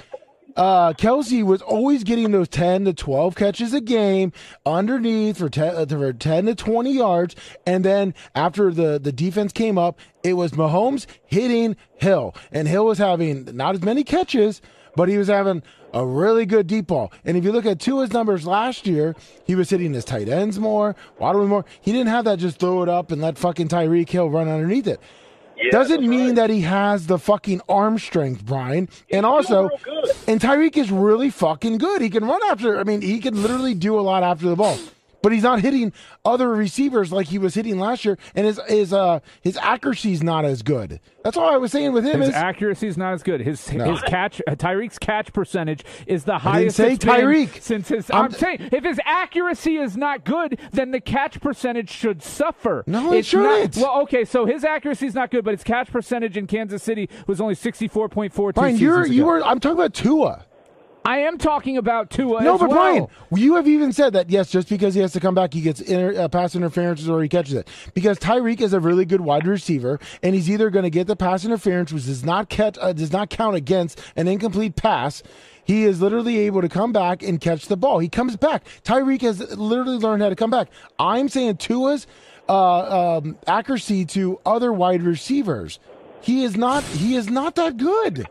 Uh, 0.59 0.93
Kelce 0.93 1.45
was 1.45 1.63
always 1.63 2.03
getting 2.03 2.33
those 2.33 2.49
10 2.49 2.87
to 2.87 2.93
12 2.93 3.37
catches 3.37 3.73
a 3.73 3.81
game 3.81 4.33
underneath 4.67 5.39
for 5.39 5.49
10, 5.49 5.77
uh, 5.77 5.87
for 5.87 6.13
10 6.13 6.47
to 6.47 6.55
20 6.57 6.93
yards. 6.93 7.37
And 7.65 7.85
then 7.85 8.13
after 8.35 8.73
the, 8.73 8.99
the 8.99 9.13
defense 9.13 9.53
came 9.53 9.79
up, 9.79 10.01
it 10.25 10.33
was 10.33 10.53
Mahomes 10.53 11.07
hitting 11.27 11.77
Hill. 11.99 12.35
And 12.51 12.67
Hill 12.67 12.87
was 12.87 12.99
having 12.99 13.45
not 13.57 13.77
as 13.77 13.83
many 13.83 14.03
catches, 14.03 14.61
but 14.97 15.09
he 15.09 15.17
was 15.17 15.29
having 15.29 15.63
a 15.95 16.05
really 16.05 16.45
good 16.45 16.67
deep 16.67 16.89
ball. 16.89 17.13
And 17.25 17.37
if 17.37 17.45
you 17.45 17.53
look 17.53 17.65
at 17.65 17.79
Tua's 17.79 18.13
numbers 18.13 18.45
last 18.45 18.85
year, 18.85 19.15
he 19.45 19.55
was 19.55 19.71
hitting 19.71 19.93
his 19.95 20.05
tight 20.05 20.29
ends 20.29 20.59
more, 20.59 20.97
waddling 21.21 21.49
more. 21.51 21.65
He 21.81 21.93
didn't 21.93 22.09
have 22.09 22.25
that 22.25 22.41
just 22.41 22.59
throw 22.59 22.83
it 22.83 22.89
up 22.89 23.13
and 23.13 23.23
let 23.23 23.39
fucking 23.39 23.69
Tyreek 23.69 24.09
Hill 24.09 24.29
run 24.29 24.49
underneath 24.49 24.89
it. 24.89 25.01
Yeah, 25.61 25.71
Doesn't 25.71 26.07
mean 26.07 26.27
right. 26.27 26.35
that 26.37 26.51
he 26.51 26.61
has 26.63 27.07
the 27.07 27.19
fucking 27.19 27.61
arm 27.69 27.99
strength, 27.99 28.45
Brian. 28.45 28.89
And 29.11 29.27
also, 29.27 29.71
and 30.27 30.41
Tyreek 30.41 30.77
is 30.77 30.91
really 30.91 31.31
fucking 31.31 31.79
good. 31.79 32.01
He 32.01 32.11
can 32.11 32.25
run 32.25 32.41
after. 32.49 32.79
I 32.79 32.85
mean, 32.85 33.01
he 33.01 33.19
can 33.19 33.41
literally 33.43 33.75
do 33.75 33.99
a 33.99 34.03
lot 34.03 34.23
after 34.23 34.49
the 34.49 34.57
ball. 34.57 34.79
But 35.21 35.33
he's 35.33 35.43
not 35.43 35.61
hitting 35.61 35.93
other 36.25 36.49
receivers 36.51 37.11
like 37.11 37.27
he 37.27 37.39
was 37.39 37.55
hitting 37.55 37.79
last 37.79 38.05
year, 38.05 38.17
and 38.37 38.47
his 38.47 38.61
his 38.69 38.93
uh 38.93 39.19
his 39.41 39.57
accuracy 39.57 40.13
is 40.13 40.23
not 40.23 40.45
as 40.45 40.63
good. 40.63 41.01
That's 41.25 41.37
all 41.37 41.53
I 41.53 41.57
was 41.57 41.73
saying 41.73 41.93
with 41.93 42.05
him. 42.05 42.21
His 42.21 42.31
Is 42.31 42.35
accuracy 42.37 42.87
is 42.87 42.97
not 42.97 43.13
as 43.15 43.23
good. 43.25 43.41
His 43.41 43.73
No. 43.73 43.91
his 43.91 44.01
catch 44.03 44.41
uh, 44.47 44.53
Tyreek's 44.53 44.99
catch 44.99 45.33
percentage 45.33 45.85
is 46.07 46.23
the 46.25 46.39
highest 46.39 46.77
say 46.77 46.97
Tyreek. 46.97 47.61
since 47.61 47.89
his. 47.89 48.09
I'm- 48.11 48.27
I'm, 48.27 48.31
saying 48.31 48.69
if 48.73 48.85
his 48.85 49.01
accuracy 49.05 49.77
is 49.77 49.97
not 49.97 50.25
good, 50.25 50.59
then 50.73 50.93
the 50.93 51.01
catch 51.01 51.41
percentage 51.41 51.91
should 51.91 52.23
suffer. 52.23 52.85
No, 52.87 53.13
it 53.13 53.19
it's 53.19 53.35
not- 53.35 53.57
shouldn't. 53.57 53.77
well, 53.79 54.03
okay, 54.03 54.25
so 54.25 54.47
his 54.47 54.65
accuracy 54.65 55.07
is 55.07 55.15
not 55.15 55.31
good, 55.33 55.45
but 55.45 55.51
his 55.53 55.65
catch 55.65 55.91
percentage 55.91 56.37
in 56.37 56.47
Kansas 56.47 56.83
City 56.83 57.09
was 57.27 57.41
only 57.41 57.57
sixty 57.57 57.89
four 57.89 58.09
point 58.09 58.33
four. 58.33 58.53
Brian, 58.53 58.77
you're 58.77 59.05
you 59.07 59.25
were. 59.27 59.43
I'm 59.45 59.59
talking 59.59 59.79
about 59.79 59.95
Tua. 59.95 60.45
I 61.09 61.21
am 61.21 61.39
talking 61.39 61.79
about 61.79 62.11
Tua. 62.11 62.43
No, 62.43 62.59
but 62.59 62.69
well. 62.69 62.79
Brian, 62.79 63.07
you 63.35 63.55
have 63.55 63.67
even 63.67 63.95
said 63.95 64.13
that 64.13 64.29
yes, 64.29 64.51
just 64.51 64.69
because 64.69 64.93
he 64.93 65.01
has 65.01 65.11
to 65.15 65.21
come 65.21 65.35
back, 65.35 65.55
he 65.55 65.63
gets 65.63 65.81
inter, 65.81 66.21
uh, 66.21 66.29
pass 66.29 66.55
interferences 66.55 67.09
or 67.09 67.23
he 67.23 67.31
catches 67.31 67.55
it. 67.55 67.67
Because 67.95 68.19
Tyreek 68.19 68.61
is 68.61 68.75
a 68.75 68.81
really 68.81 69.07
good 69.07 69.23
wide 69.23 69.47
receiver, 69.47 69.99
and 70.23 70.35
he's 70.35 70.51
either 70.51 70.69
going 70.69 70.83
to 70.83 70.91
get 70.91 71.07
the 71.07 71.17
pass 71.17 71.47
interference, 71.47 71.95
which 71.95 72.05
does 72.05 72.27
not 72.27 72.51
catch, 72.51 72.77
uh, 72.79 72.93
does 72.93 73.11
not 73.11 73.31
count 73.31 73.57
against 73.57 74.03
an 74.17 74.29
incomplete 74.29 74.77
pass. 74.77 75.23
He 75.65 75.85
is 75.85 76.03
literally 76.03 76.41
able 76.41 76.61
to 76.61 76.69
come 76.69 76.93
back 76.93 77.23
and 77.23 77.41
catch 77.41 77.69
the 77.69 77.77
ball. 77.79 78.01
He 78.01 78.11
comes 78.11 78.37
back. 78.37 78.67
Tyreek 78.85 79.23
has 79.23 79.57
literally 79.57 79.97
learned 79.97 80.21
how 80.21 80.29
to 80.29 80.37
come 80.37 80.51
back. 80.51 80.69
I'm 80.99 81.31
saying 81.31 81.57
Tua's 81.57 82.07
uh, 82.51 83.21
um, 83.23 83.39
accuracy 83.47 84.05
to 84.05 84.41
other 84.45 84.75
wide 84.75 85.03
receivers. 85.03 85.79
He 86.21 86.45
is 86.45 86.55
not. 86.55 86.85
He 86.85 87.15
is 87.15 87.31
not 87.31 87.55
that 87.55 87.79
good. 87.79 88.29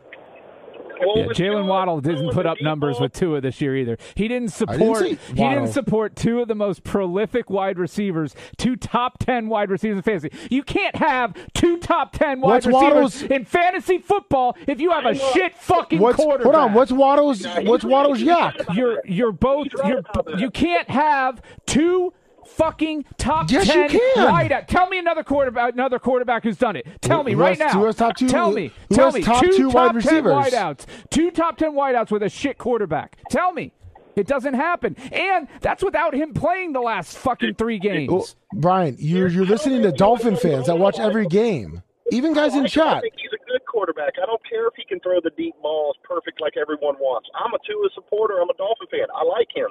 Well, 1.06 1.18
Yeah, 1.18 1.26
Jaylen 1.28 1.66
Waddle 1.68 2.02
didn't 2.02 2.32
put 2.32 2.46
up 2.46 2.58
numbers 2.62 3.00
with 3.00 3.14
Tua 3.14 3.42
this 3.42 3.60
year 3.62 3.76
either. 3.76 3.98
He 4.16 4.28
didn't 4.28 4.38
didn't 4.38 4.54
support. 4.54 5.06
he 5.06 5.18
didn't 5.34 5.68
support 5.70 6.16
two 6.16 6.42
of 6.42 6.48
the 6.48 6.56
most 6.56 6.84
prolific 6.84 7.50
wide 7.50 7.80
receivers, 7.80 8.36
two 8.58 8.76
top 8.76 9.18
ten 9.20 9.48
wide 9.50 9.70
receivers 9.70 9.98
in 9.98 10.04
fantasy. 10.04 10.32
You 10.50 10.64
can't 10.64 10.96
have 10.96 11.34
two 11.54 11.78
top 11.80 12.14
ten 12.14 12.40
wide 12.42 12.50
What's 12.50 12.66
receivers 12.68 12.94
Waddle's- 12.94 13.24
in 13.24 13.46
fantasy 13.46 13.98
football 13.98 14.56
if 14.68 14.80
you 14.80 14.92
have 14.92 15.06
a 15.06 15.16
shit 15.16 15.56
fucking 15.58 16.00
What's 16.00 16.18
quarterback. 16.18 16.44
hold 16.44 16.56
on? 16.56 16.74
What's 16.74 16.92
Waddle's? 16.92 17.46
What's 17.64 17.84
Waddle's 17.84 18.22
yak? 18.22 18.56
you're 18.74 19.02
you're 19.06 19.32
both 19.32 19.68
you're 19.86 20.02
you 20.38 20.50
can't 20.52 20.90
have 20.90 21.42
two 21.66 22.14
fucking 22.48 23.06
top 23.18 23.52
Yes, 23.52 23.68
you 23.68 23.74
ten 23.74 23.90
can. 23.90 24.00
wideout. 24.28 24.68
Tell 24.68 24.88
me 24.90 24.98
another 25.00 25.24
quarterback 25.24 25.74
another 25.74 26.00
quarterback 26.00 26.44
who's 26.44 26.58
done 26.58 26.76
it. 26.76 26.88
Tell 27.02 27.24
me 27.24 27.34
Who 27.34 27.42
right 27.42 27.58
has- 27.58 27.74
now. 27.74 27.80
who 27.80 27.86
has 27.86 27.96
top 27.96 28.16
two- 28.18 28.28
Tell 28.28 28.52
me. 28.52 28.72
who 28.90 28.96
Tell 28.96 29.06
has 29.06 29.14
me. 29.16 29.22
top 29.22 29.44
two, 29.44 29.52
two 29.58 29.70
wide 29.70 29.88
top 29.88 29.96
receivers? 29.96 30.50
10 30.50 30.52
wideouts. 30.52 30.86
Two 31.10 31.32
top 31.32 31.58
ten 31.58 31.74
wideouts 31.74 32.12
with 32.12 32.24
a 32.24 32.30
shit 32.30 32.58
quarterback. 32.58 33.18
Tell 33.30 33.52
me. 33.52 33.72
It 34.16 34.26
doesn't 34.26 34.56
happen. 34.56 34.96
And 35.12 35.48
that's 35.62 35.84
without 35.84 36.16
him 36.16 36.34
playing 36.34 36.74
the 36.74 36.82
last 36.82 37.16
fucking 37.20 37.54
three 37.54 37.78
games. 37.78 38.12
Well, 38.12 38.26
Brian, 38.52 38.96
you're 38.98 39.28
you're 39.28 39.46
listening 39.46 39.84
to 39.84 39.92
Dolphin 39.92 40.36
fans 40.36 40.66
that 40.66 40.80
watch 40.80 40.98
every 41.00 41.28
game, 41.28 41.84
even 42.12 42.34
guys 42.34 42.56
in 42.56 42.66
chat. 42.66 42.98
I 42.98 43.02
think 43.02 43.14
he's 43.16 43.30
a 43.32 43.38
good 43.52 43.62
quarterback. 43.68 44.14
I 44.20 44.26
don't 44.26 44.42
care 44.50 44.66
if 44.66 44.74
he 44.76 44.86
can 44.86 45.00
throw 45.02 45.20
the 45.24 45.30
deep 45.38 45.54
balls 45.62 45.98
perfect 46.04 46.42
like 46.42 46.58
everyone 46.58 46.96
wants. 46.96 47.30
I'm 47.36 47.54
a 47.54 47.60
Tua 47.64 47.90
supporter. 47.94 48.42
I'm 48.42 48.50
a 48.50 48.56
Dolphin 48.58 48.88
fan. 48.90 49.06
I 49.14 49.24
like 49.24 49.50
him. 49.56 49.68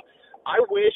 I 0.47 0.61
wish 0.71 0.95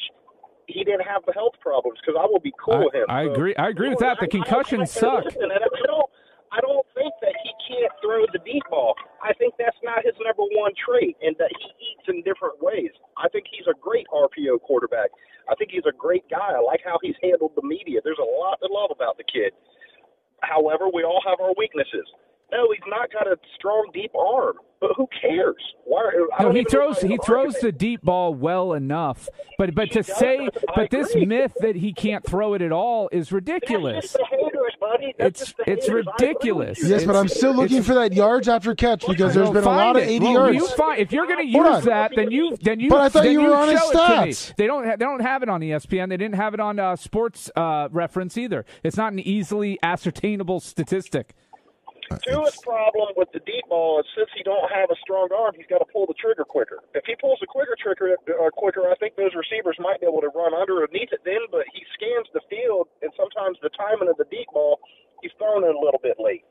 he 0.67 0.83
didn't 0.83 1.05
have 1.07 1.23
the 1.25 1.33
health 1.33 1.53
problems 1.59 1.99
because 2.01 2.19
I 2.19 2.25
will 2.25 2.39
be 2.39 2.53
cool 2.63 2.75
I- 2.75 2.85
with 2.85 2.95
him. 2.95 3.05
I 3.09 3.25
So, 3.25 3.31
agree- 3.33 3.55
I 3.55 3.69
agree 3.69 3.89
with 3.89 3.99
that. 3.99 4.17
The 4.19 4.25
I- 4.25 4.27
I- 4.27 4.37
concussions 4.43 4.95
I- 4.97 4.99
suck. 4.99 5.25
listen, 5.25 5.43
and 5.43 5.53
I 5.53 5.57
don't. 5.87 6.09
I 6.53 6.59
don't 6.59 6.85
think 6.93 7.13
that 7.21 7.33
he 7.43 7.51
can't 7.65 7.93
throw 8.01 8.25
the 8.33 8.39
deep 8.39 8.63
ball. 8.69 8.93
I 9.23 9.31
think 9.39 9.55
that's 9.57 9.77
not 9.83 10.03
his 10.03 10.13
number 10.19 10.43
one 10.51 10.73
trait, 10.75 11.15
and 11.21 11.33
that 11.37 11.49
he 11.57 11.69
eats 11.91 12.09
in 12.09 12.21
different 12.23 12.61
ways. 12.61 12.91
I 13.15 13.29
think 13.29 13.45
he's 13.49 13.65
a 13.67 13.73
great 13.79 14.05
RPO 14.11 14.59
quarterback. 14.59 15.11
I 15.47 15.55
think 15.55 15.71
he's 15.71 15.85
a 15.85 15.93
great 15.93 16.27
guy. 16.27 16.51
I 16.51 16.59
like 16.59 16.81
how 16.83 16.99
he's 17.01 17.15
handled 17.23 17.55
the 17.55 17.61
media. 17.61 18.01
There's 18.03 18.19
a 18.19 18.23
lot 18.23 18.59
to 18.59 18.67
love 18.67 18.91
about 18.91 19.15
the 19.17 19.23
kid. 19.23 19.53
However, 20.41 20.89
we 20.89 21.03
all 21.05 21.21
have 21.25 21.39
our 21.39 21.53
weaknesses. 21.57 22.05
No, 22.51 22.71
he's 22.71 22.83
not 22.87 23.11
got 23.11 23.27
a 23.27 23.37
strong, 23.55 23.89
deep 23.93 24.11
arm, 24.13 24.55
but 24.81 24.91
who 24.97 25.07
cares? 25.21 25.55
Why? 25.85 26.11
I 26.37 26.43
No, 26.43 26.51
he 26.51 26.63
throws 26.65 27.01
he 27.01 27.17
throws 27.25 27.55
the 27.55 27.71
deep 27.71 28.01
ball 28.01 28.33
well 28.33 28.73
enough, 28.73 29.29
but 29.57 29.73
but 29.73 29.91
to 29.91 29.99
He 29.99 30.03
does. 30.03 30.17
say 30.17 30.37
I 30.69 30.73
but 30.75 30.89
this 30.89 31.11
agree. 31.11 31.25
myth 31.27 31.53
that 31.61 31.75
he 31.75 31.93
can't 31.93 32.25
throw 32.25 32.53
it 32.55 32.61
at 32.61 32.71
all 32.73 33.07
is 33.13 33.31
ridiculous. 33.31 34.01
just 34.03 34.13
the 34.17 34.25
haters, 34.29 34.73
buddy. 34.81 35.15
It's 35.17 35.41
it's 35.41 35.53
haters. 35.65 35.87
I 35.87 35.91
agree 35.91 35.95
with 36.03 36.05
ridiculous. 36.21 36.79
you. 36.83 36.87
Yes, 36.89 37.03
but 37.05 37.15
I'm 37.15 37.27
still 37.29 37.53
looking 37.53 37.77
it's- 37.77 37.87
for 37.87 37.93
that 37.95 38.13
yards 38.13 38.47
after 38.49 38.75
catch 38.75 39.05
because 39.07 39.33
there's 39.33 39.49
been 39.49 39.57
a 39.57 39.61
find 39.61 39.77
lot 39.77 39.95
of 39.97 40.03
it. 40.03 40.09
80 40.09 40.25
well, 40.25 40.33
yards. 40.33 40.55
You 40.57 40.67
find, 40.69 40.99
if 40.99 41.11
you're 41.13 41.27
going 41.27 41.39
to 41.39 41.45
use 41.51 41.83
that, 41.85 42.11
then 42.15 42.31
you 42.31 42.57
then 42.61 42.79
you. 42.81 42.89
But 42.89 43.01
I 43.01 43.09
thought 43.09 43.29
you 43.29 43.41
were 43.41 43.55
on 43.55 43.69
his 43.69 43.79
show 43.79 43.89
it 43.91 43.93
to 43.93 44.25
me. 44.25 44.31
stats. 44.31 44.55
They 44.57 44.67
don't 44.67 44.83
ha- 44.85 44.91
they 44.97 45.05
don't 45.05 45.21
have 45.21 45.41
it 45.43 45.47
on 45.49 45.63
E 45.63 45.69
ESPN. 45.69 46.09
They 46.09 46.17
didn't 46.17 46.35
have 46.35 46.53
it 46.53 46.59
on 46.59 46.79
uh, 46.79 46.95
Sports 46.97 47.49
uh, 47.55 47.87
Reference 47.91 48.37
either. 48.37 48.65
It's 48.83 48.97
not 48.97 49.13
an 49.13 49.19
easily 49.19 49.79
ascertainable 49.83 50.59
statistic. 50.59 51.33
Tua's 52.19 52.57
problem 52.61 53.13
with 53.15 53.31
the 53.31 53.39
deep 53.45 53.63
ball 53.69 53.99
is 53.99 54.05
since 54.17 54.29
he 54.35 54.43
don't 54.43 54.67
have 54.71 54.89
a 54.91 54.97
strong 54.99 55.29
arm, 55.31 55.53
he's 55.55 55.67
got 55.67 55.79
to 55.79 55.89
pull 55.91 56.05
the 56.05 56.17
trigger 56.19 56.43
quicker. 56.43 56.79
If 56.93 57.05
he 57.05 57.15
pulls 57.15 57.39
the 57.39 57.47
quicker 57.47 57.75
trigger 57.79 58.17
uh, 58.27 58.49
quicker, 58.51 58.89
I 58.89 58.95
think 58.95 59.15
those 59.15 59.31
receivers 59.35 59.77
might 59.79 60.01
be 60.01 60.07
able 60.07 60.21
to 60.21 60.31
run 60.35 60.53
underneath 60.53 61.11
it 61.11 61.21
then. 61.23 61.47
But 61.51 61.65
he 61.73 61.83
scans 61.95 62.27
the 62.33 62.41
field, 62.49 62.87
and 63.01 63.11
sometimes 63.15 63.57
the 63.61 63.71
timing 63.77 64.09
of 64.09 64.17
the 64.17 64.27
deep 64.29 64.47
ball, 64.53 64.79
he's 65.21 65.31
thrown 65.37 65.63
it 65.63 65.75
a 65.75 65.79
little 65.79 66.01
bit 66.01 66.17
late. 66.19 66.43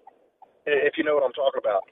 If 0.67 0.95
you 0.99 1.05
know 1.05 1.15
what 1.15 1.25
I'm 1.25 1.33
talking 1.33 1.61
about. 1.61 1.83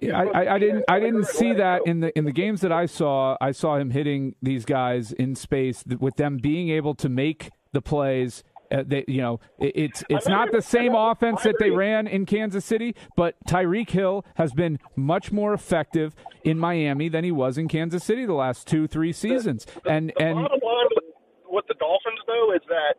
Yeah, 0.00 0.18
I, 0.18 0.24
I, 0.24 0.54
I 0.54 0.58
didn't. 0.58 0.84
I 0.88 1.00
didn't 1.00 1.26
see 1.26 1.52
that 1.52 1.82
in 1.86 2.00
the 2.00 2.16
in 2.18 2.24
the 2.24 2.32
games 2.32 2.60
that 2.62 2.72
I 2.72 2.86
saw. 2.86 3.36
I 3.40 3.52
saw 3.52 3.76
him 3.76 3.90
hitting 3.90 4.34
these 4.42 4.64
guys 4.64 5.12
in 5.12 5.34
space 5.34 5.84
with 5.86 6.16
them 6.16 6.38
being 6.38 6.70
able 6.70 6.94
to 6.96 7.08
make 7.08 7.50
the 7.72 7.80
plays. 7.80 8.42
Uh, 8.70 8.82
they, 8.86 9.04
you 9.08 9.20
know, 9.20 9.40
it, 9.58 9.72
it's 9.74 10.04
it's 10.08 10.28
not 10.28 10.52
the 10.52 10.62
same 10.62 10.94
offense 10.94 11.42
that 11.42 11.56
they 11.58 11.70
ran 11.70 12.06
in 12.06 12.26
Kansas 12.26 12.64
City, 12.64 12.94
but 13.16 13.34
Tyreek 13.48 13.90
Hill 13.90 14.24
has 14.36 14.52
been 14.52 14.78
much 14.96 15.32
more 15.32 15.52
effective 15.54 16.14
in 16.44 16.58
Miami 16.58 17.08
than 17.08 17.24
he 17.24 17.32
was 17.32 17.58
in 17.58 17.68
Kansas 17.68 18.04
City 18.04 18.24
the 18.24 18.34
last 18.34 18.66
two 18.66 18.86
three 18.86 19.12
seasons. 19.12 19.66
And 19.84 20.12
The 20.16 20.22
and 20.22 20.34
bottom 20.36 20.60
line 20.62 20.86
with, 20.94 21.04
with 21.48 21.64
the 21.68 21.74
Dolphins, 21.74 22.20
though, 22.26 22.52
is 22.54 22.62
that 22.68 22.94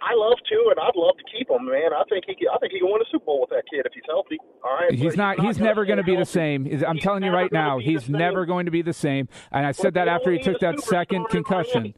I 0.00 0.14
love 0.14 0.38
Tua, 0.48 0.70
and 0.70 0.80
I'd 0.80 0.96
love 0.96 1.16
to 1.18 1.24
keep 1.36 1.50
him, 1.50 1.66
man. 1.66 1.92
I 1.92 2.02
think 2.08 2.24
he, 2.26 2.34
can, 2.34 2.48
I 2.54 2.58
think 2.58 2.72
he 2.72 2.78
can 2.78 2.88
win 2.90 3.02
a 3.02 3.04
Super 3.10 3.24
Bowl 3.24 3.40
with 3.40 3.50
that 3.50 3.64
kid 3.70 3.84
if 3.84 3.92
he's 3.92 4.04
healthy. 4.06 4.38
All 4.64 4.74
right, 4.74 4.92
He's 4.92 5.16
not. 5.16 5.40
He's 5.40 5.56
gonna 5.58 5.70
never 5.70 5.84
going 5.84 5.98
to 5.98 6.04
be 6.04 6.16
the 6.16 6.24
same. 6.24 6.66
I'm 6.86 6.96
He's 6.96 7.02
telling 7.02 7.22
you 7.22 7.30
right 7.30 7.50
now, 7.50 7.78
he's 7.78 8.08
never 8.08 8.46
going 8.46 8.66
to 8.66 8.70
be 8.70 8.82
the 8.82 8.92
same. 8.92 9.28
And 9.50 9.66
I 9.66 9.72
said 9.72 9.94
that 9.94 10.08
after 10.08 10.30
he 10.30 10.38
took 10.38 10.60
that 10.60 10.80
second 10.80 11.26
concussion. 11.30 11.94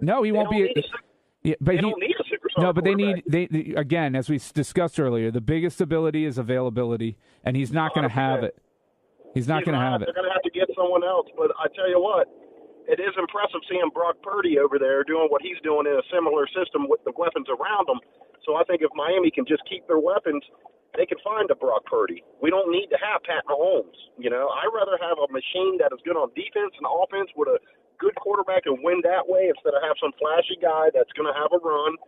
No, 0.00 0.22
he 0.22 0.30
They 0.30 0.36
won't 0.36 0.50
be. 0.50 0.64
a 0.64 0.82
Yeah, 1.42 1.54
but 1.60 1.76
he. 1.76 1.94
Don't 2.54 2.62
need 2.62 2.62
a 2.62 2.62
superstar. 2.62 2.62
No, 2.62 2.72
but 2.72 2.84
they 2.84 2.94
need 2.94 3.22
they, 3.26 3.46
they 3.46 3.74
again, 3.74 4.14
as 4.14 4.28
we 4.28 4.38
discussed 4.38 5.00
earlier, 5.00 5.30
the 5.30 5.40
biggest 5.40 5.80
ability 5.80 6.24
is 6.24 6.38
availability, 6.38 7.16
and 7.44 7.56
he's 7.56 7.72
not 7.72 7.94
going 7.94 8.08
to 8.08 8.14
have 8.14 8.42
it. 8.42 8.56
He's 9.34 9.48
not 9.48 9.64
going 9.64 9.74
to 9.74 9.80
have 9.80 10.02
it. 10.02 10.06
They're 10.06 10.14
going 10.14 10.30
to 10.30 10.32
have 10.32 10.46
to 10.46 10.54
get 10.54 10.68
someone 10.76 11.02
else. 11.02 11.26
But 11.36 11.50
I 11.58 11.66
tell 11.74 11.90
you 11.90 11.98
what, 12.00 12.30
it 12.86 13.00
is 13.00 13.10
impressive 13.18 13.60
seeing 13.68 13.90
Brock 13.92 14.16
Purdy 14.22 14.58
over 14.58 14.78
there 14.78 15.02
doing 15.02 15.26
what 15.28 15.42
he's 15.42 15.58
doing 15.66 15.90
in 15.90 15.96
a 15.98 16.06
similar 16.12 16.46
system 16.54 16.86
with 16.86 17.02
the 17.02 17.12
weapons 17.18 17.50
around 17.50 17.90
him. 17.90 17.98
So 18.46 18.54
I 18.54 18.62
think 18.64 18.82
if 18.84 18.94
Miami 18.94 19.32
can 19.32 19.42
just 19.48 19.66
keep 19.66 19.88
their 19.88 19.98
weapons, 19.98 20.44
they 20.94 21.06
can 21.06 21.18
find 21.24 21.50
a 21.50 21.58
Brock 21.58 21.82
Purdy. 21.90 22.22
We 22.38 22.54
don't 22.54 22.70
need 22.70 22.86
to 22.94 22.98
have 23.02 23.26
Pat 23.26 23.42
Mahomes. 23.50 23.98
You 24.14 24.30
know, 24.30 24.46
I'd 24.54 24.70
rather 24.70 24.94
have 25.02 25.18
a 25.18 25.26
machine 25.32 25.80
that 25.82 25.90
is 25.90 25.98
good 26.06 26.14
on 26.14 26.30
defense 26.38 26.76
and 26.78 26.86
offense 26.86 27.32
with 27.34 27.50
a 27.50 27.58
good 27.98 28.14
quarterback 28.14 28.70
and 28.70 28.78
win 28.86 29.02
that 29.02 29.26
way 29.26 29.50
instead 29.50 29.74
of 29.74 29.82
have 29.82 29.98
some 29.98 30.14
flashy 30.20 30.54
guy 30.62 30.94
that's 30.94 31.10
going 31.18 31.26
to 31.26 31.34
have 31.34 31.50
a 31.50 31.58
run. 31.58 31.98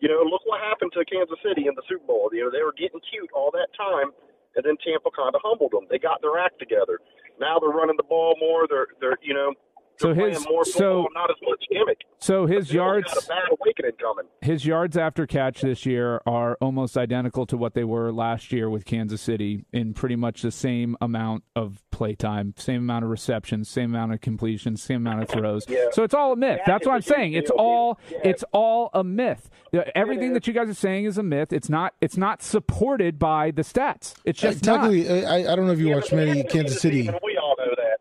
You 0.00 0.08
know, 0.08 0.20
look 0.22 0.44
what 0.44 0.60
happened 0.60 0.92
to 0.94 1.04
Kansas 1.04 1.38
City 1.40 1.66
in 1.68 1.74
the 1.74 1.82
Super 1.88 2.04
Bowl. 2.04 2.28
You 2.32 2.44
know, 2.44 2.50
they 2.52 2.62
were 2.62 2.76
getting 2.76 3.00
cute 3.08 3.30
all 3.32 3.50
that 3.52 3.72
time, 3.76 4.12
and 4.54 4.62
then 4.64 4.76
Tampa 4.84 5.08
kind 5.16 5.34
of 5.34 5.40
humbled 5.44 5.72
them. 5.72 5.88
They 5.88 5.98
got 5.98 6.20
their 6.20 6.36
act 6.38 6.58
together. 6.58 7.00
Now 7.40 7.58
they're 7.58 7.72
running 7.72 7.96
the 7.96 8.08
ball 8.08 8.36
more. 8.40 8.68
They're 8.68 8.88
they're 9.00 9.18
you 9.22 9.34
know 9.34 9.52
so 9.98 10.14
his 10.14 10.44
so 10.74 11.08
not 11.14 11.30
as 11.30 11.36
much 11.42 11.64
gimmick. 11.70 12.02
So 12.18 12.46
his 12.46 12.72
yards 12.72 13.12
bad 13.26 13.38
awakening 13.50 13.92
coming. 14.00 14.26
His 14.40 14.66
yards 14.66 14.96
after 14.96 15.26
catch 15.26 15.60
this 15.60 15.86
year 15.86 16.20
are 16.26 16.56
almost 16.60 16.96
identical 16.96 17.46
to 17.46 17.56
what 17.56 17.74
they 17.74 17.84
were 17.84 18.12
last 18.12 18.52
year 18.52 18.68
with 18.68 18.84
Kansas 18.84 19.20
City 19.20 19.64
in 19.72 19.94
pretty 19.94 20.16
much 20.16 20.42
the 20.42 20.50
same 20.50 20.96
amount 21.00 21.44
of 21.54 21.82
play 21.90 22.14
time, 22.14 22.54
same 22.56 22.82
amount 22.82 23.04
of 23.04 23.10
receptions, 23.10 23.68
same 23.68 23.94
amount 23.94 24.12
of 24.12 24.20
completions, 24.20 24.82
same 24.82 25.06
amount 25.06 25.22
of 25.22 25.28
throws. 25.28 25.66
Yeah. 25.76 25.86
So 25.92 26.04
it's 26.04 26.14
all 26.14 26.32
a 26.32 26.36
myth. 26.36 26.60
That's 26.64 26.86
what 26.86 26.94
I'm 26.94 27.02
saying. 27.02 27.32
It's 27.32 27.50
all 27.50 27.98
yeah. 28.10 28.18
it's 28.24 28.44
all 28.52 28.90
a 28.94 29.02
myth. 29.02 29.50
Everything 29.94 30.32
that 30.32 30.46
you 30.46 30.52
guys 30.52 30.68
are 30.68 30.74
saying 30.74 31.04
is 31.04 31.18
a 31.18 31.22
myth. 31.22 31.52
It's 31.52 31.68
not 31.68 31.94
it's 32.00 32.16
not 32.16 32.40
supported 32.40 33.18
by 33.18 33.50
the 33.50 33.62
stats. 33.62 34.14
It's 34.24 34.42
uh, 34.42 34.52
just 34.52 34.64
technically. 34.64 35.26
I, 35.26 35.52
I 35.52 35.56
don't 35.56 35.66
know 35.66 35.72
if 35.72 35.80
you 35.80 35.90
watched 35.90 36.12
many 36.12 36.44
Kansas 36.44 36.80
City. 36.80 37.10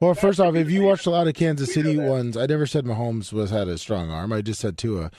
Well, 0.06 0.14
first 0.14 0.40
off, 0.40 0.54
if 0.54 0.70
you 0.70 0.84
watched 0.84 1.08
a 1.08 1.10
lot 1.10 1.28
of 1.28 1.34
Kansas 1.34 1.74
City 1.74 1.98
ones, 1.98 2.38
I 2.38 2.46
never 2.46 2.68
said 2.68 2.86
Mahomes 2.86 3.34
was 3.34 3.50
had 3.50 3.68
a 3.68 3.76
strong 3.76 4.12
arm. 4.12 4.32
I 4.32 4.44
just 4.44 4.62
said 4.62 4.78
Tua. 4.78 5.10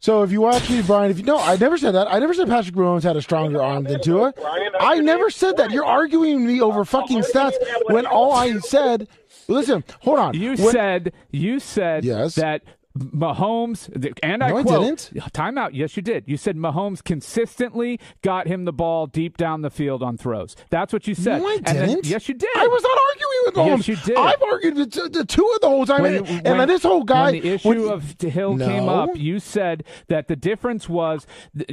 So 0.00 0.24
if 0.24 0.32
you 0.32 0.40
watch 0.40 0.68
me, 0.68 0.82
Brian, 0.82 1.12
if 1.12 1.18
you 1.18 1.24
no, 1.24 1.38
I 1.38 1.56
never 1.56 1.78
said 1.78 1.92
that. 1.92 2.12
I 2.12 2.18
never 2.18 2.34
said 2.34 2.48
Patrick 2.48 2.74
Mahomes 2.74 3.04
had 3.04 3.14
a 3.14 3.22
stronger 3.22 3.62
arm 3.62 3.84
than 3.84 4.02
Tua. 4.02 4.34
I 4.80 4.98
never 4.98 5.30
said 5.30 5.56
that. 5.58 5.70
You're 5.70 5.84
arguing 5.84 6.44
me 6.44 6.60
over 6.60 6.84
fucking 6.84 7.20
stats 7.20 7.52
when 7.90 8.06
all 8.06 8.32
I 8.32 8.58
said. 8.58 9.06
Listen, 9.46 9.84
hold 10.00 10.18
on. 10.18 10.34
You 10.34 10.56
when, 10.56 10.72
said 10.72 11.12
you 11.30 11.60
said 11.60 12.04
yes. 12.04 12.34
that 12.34 12.64
Mahomes, 12.96 13.88
and 14.22 14.42
I 14.42 14.50
no, 14.50 14.62
quote, 14.62 14.80
I 14.80 14.84
didn't. 14.84 15.10
Timeout. 15.32 15.70
Yes, 15.72 15.96
you 15.96 16.02
did. 16.02 16.24
You 16.26 16.36
said 16.36 16.56
Mahomes 16.56 17.02
consistently 17.02 17.98
got 18.22 18.46
him 18.46 18.64
the 18.64 18.72
ball 18.72 19.08
deep 19.08 19.36
down 19.36 19.62
the 19.62 19.70
field 19.70 20.00
on 20.02 20.16
throws. 20.16 20.54
That's 20.70 20.92
what 20.92 21.08
you 21.08 21.14
said. 21.16 21.42
No, 21.42 21.48
I 21.48 21.56
didn't. 21.58 21.74
Then, 21.74 22.00
yes, 22.04 22.28
you 22.28 22.34
did. 22.34 22.56
I 22.56 22.68
was 22.68 22.82
not 22.82 22.98
arguing 23.10 23.42
with 23.46 23.54
Mahomes. 23.54 23.88
Yes, 23.88 23.88
you 23.88 24.14
did. 24.14 24.16
I've 24.16 24.42
argued 24.42 24.76
the, 24.76 25.08
the 25.08 25.24
two 25.24 25.50
of 25.54 25.60
the 25.60 25.68
whole 25.68 25.86
time. 25.86 26.02
When, 26.02 26.14
and, 26.14 26.28
when, 26.28 26.60
and 26.60 26.70
this 26.70 26.84
whole 26.84 27.02
guy. 27.02 27.32
When 27.32 27.42
the 27.42 27.48
issue 27.48 27.68
when, 27.68 27.92
of 27.92 28.20
Hill 28.20 28.54
no. 28.54 28.66
came 28.66 28.88
up, 28.88 29.16
you 29.16 29.40
said 29.40 29.82
that 30.06 30.28
the 30.28 30.36
difference 30.36 30.88
was. 30.88 31.26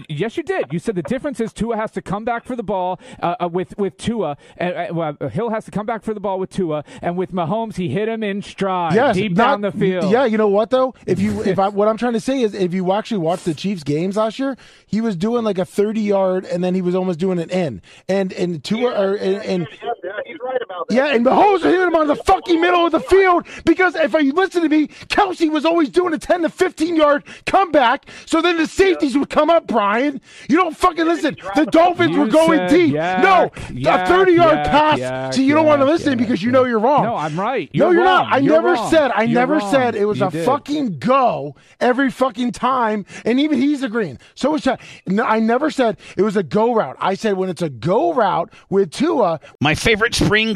Yes, 0.10 0.38
you 0.38 0.44
did. 0.44 0.74
You 0.74 0.80
said 0.80 0.96
the 0.96 1.04
difference 1.04 1.40
is 1.40 1.54
Tua 1.54 1.78
has 1.78 1.92
to 1.92 2.02
come 2.02 2.26
back 2.26 2.46
for 2.46 2.56
the 2.56 2.64
ball 2.64 3.00
uh, 3.22 3.36
uh, 3.40 3.48
with 3.48 3.78
with 3.78 3.98
Tua. 3.98 4.38
Uh, 4.60 4.88
well, 4.92 5.16
Hill 5.32 5.52
has 5.52 5.66
to 5.66 5.72
come 5.72 5.86
back 5.86 6.02
for 6.02 6.16
the 6.16 6.20
ball 6.20 6.40
with 6.40 6.50
Tua, 6.50 6.84
and 7.02 7.16
with 7.16 7.32
Mahomes, 7.32 7.76
he 7.76 7.90
hit 7.90 8.10
him 8.10 8.24
in 8.24 8.42
stride, 8.42 8.96
yes, 8.96 9.16
deep 9.16 9.34
not, 9.34 9.52
down 9.52 9.62
the 9.62 9.72
field. 9.72 10.12
Yeah, 10.12 10.26
you 10.26 10.40
know 10.40 10.48
what 10.48 10.72
though? 10.72 10.96
If 11.12 11.20
you 11.20 11.44
if 11.44 11.60
I 11.60 11.68
what 11.68 11.88
I'm 11.88 11.98
trying 11.98 12.14
to 12.14 12.20
say 12.20 12.42
is 12.42 12.54
if 12.54 12.74
you 12.74 12.92
actually 12.94 13.18
watched 13.18 13.46
the 13.46 13.54
Chiefs 13.54 13.84
games 13.84 14.16
last 14.18 14.40
year, 14.40 14.58
he 14.88 15.02
was 15.02 15.16
doing 15.16 15.44
like 15.44 15.58
a 15.58 15.66
30 15.66 16.02
yard 16.02 16.46
and 16.46 16.64
then 16.64 16.74
he 16.74 16.82
was 16.82 16.96
almost 16.96 17.20
doing 17.20 17.40
an 17.40 17.50
in. 17.50 17.82
And 18.08 18.32
and 18.34 18.64
two 18.64 18.80
yeah, 18.80 19.02
or 19.02 19.16
and, 19.16 19.44
and 19.44 19.68
yeah, 20.04 20.12
he's 20.26 20.38
right 20.44 20.61
about 20.72 20.88
that. 20.90 20.96
Yeah, 20.96 21.14
and 21.16 21.26
Mahomes 21.26 21.62
hit 21.64 21.80
him 21.80 21.96
on 21.96 22.08
the 22.08 22.16
fucking 22.16 22.60
middle 22.62 22.86
of 22.86 22.92
the 22.92 23.00
field 23.00 23.46
because 23.66 23.96
if 23.96 24.14
you 24.14 24.34
listen 24.34 24.62
to 24.64 24.70
me, 24.70 24.88
Kelce 25.08 25.50
was 25.52 25.66
always 25.66 25.90
doing 25.90 26.14
a 26.14 26.18
10 26.18 26.42
to 26.44 26.50
15 26.50 26.96
yard 26.96 27.24
comeback. 27.46 28.06
So 28.26 28.42
then 28.42 28.58
the 28.58 28.68
safeties 28.68 29.18
would 29.18 29.30
come 29.30 29.50
up, 29.50 29.68
Brian. 29.68 30.22
You 30.50 30.58
don't 30.58 30.76
fucking 30.76 31.06
listen. 31.06 31.36
The 31.56 31.66
Dolphins 31.66 32.12
You 32.16 32.22
were 32.22 32.28
going 32.28 32.68
deep. 32.70 32.94
yak, 32.94 33.24
no, 33.24 33.52
yak, 33.74 34.08
a 34.08 34.12
30 34.12 34.32
yard 34.34 34.56
yak, 34.58 34.66
pass. 34.68 35.00
yak, 35.00 35.34
See, 35.34 35.44
you 35.46 35.54
don't 35.54 35.66
want 35.66 35.82
to 35.82 35.86
listen 35.86 36.12
yak, 36.12 36.18
because 36.20 36.42
you 36.44 36.52
know 36.52 36.64
you're 36.66 36.80
wrong. 36.80 37.04
No, 37.04 37.16
I'm 37.16 37.40
right. 37.40 37.70
no, 37.74 37.86
You're 37.86 37.94
you're 37.96 38.04
wrong. 38.06 38.26
not. 38.30 38.34
I 38.34 38.38
You're 38.38 38.54
never 38.56 38.74
wrong. 38.74 38.90
said. 38.90 39.12
I 39.12 39.24
You're 39.24 39.40
never 39.40 39.58
wrong. 39.58 39.72
said 39.72 39.96
it 39.96 40.06
was 40.06 40.20
You 40.20 40.28
a 40.28 40.32
did. 40.32 40.46
fucking 40.46 41.00
go 41.00 41.56
every 41.80 42.10
fucking 42.12 42.52
time. 42.54 43.06
And 43.26 43.40
even 43.40 43.60
he's 43.60 43.84
agreeing. 43.84 44.20
So 44.36 44.52
was 44.52 44.62
Chad. 44.64 44.80
No, 45.08 45.24
I 45.24 45.40
never 45.40 45.70
said 45.72 45.98
it 46.18 46.22
was 46.22 46.36
a 46.38 46.44
go 46.44 46.74
route. 46.74 46.96
I 47.00 47.14
said 47.16 47.38
when 47.38 47.50
it's 47.50 47.62
a 47.62 47.70
go 47.70 48.14
route 48.14 48.52
with 48.70 48.92
Tua, 48.92 49.40
My 49.60 49.76
favorite 49.76 50.16
spring 50.16 50.56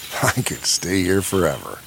I 0.23 0.41
could 0.41 0.65
stay 0.65 1.03
here 1.03 1.21
forever. 1.21 1.79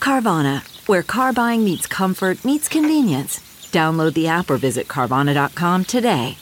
Carvana, 0.00 0.62
where 0.88 1.02
car 1.02 1.32
buying 1.32 1.64
meets 1.64 1.86
comfort, 1.86 2.44
meets 2.44 2.68
convenience. 2.68 3.40
Download 3.72 4.14
the 4.14 4.28
app 4.28 4.50
or 4.50 4.56
visit 4.56 4.88
Carvana.com 4.88 5.84
today. 5.84 6.36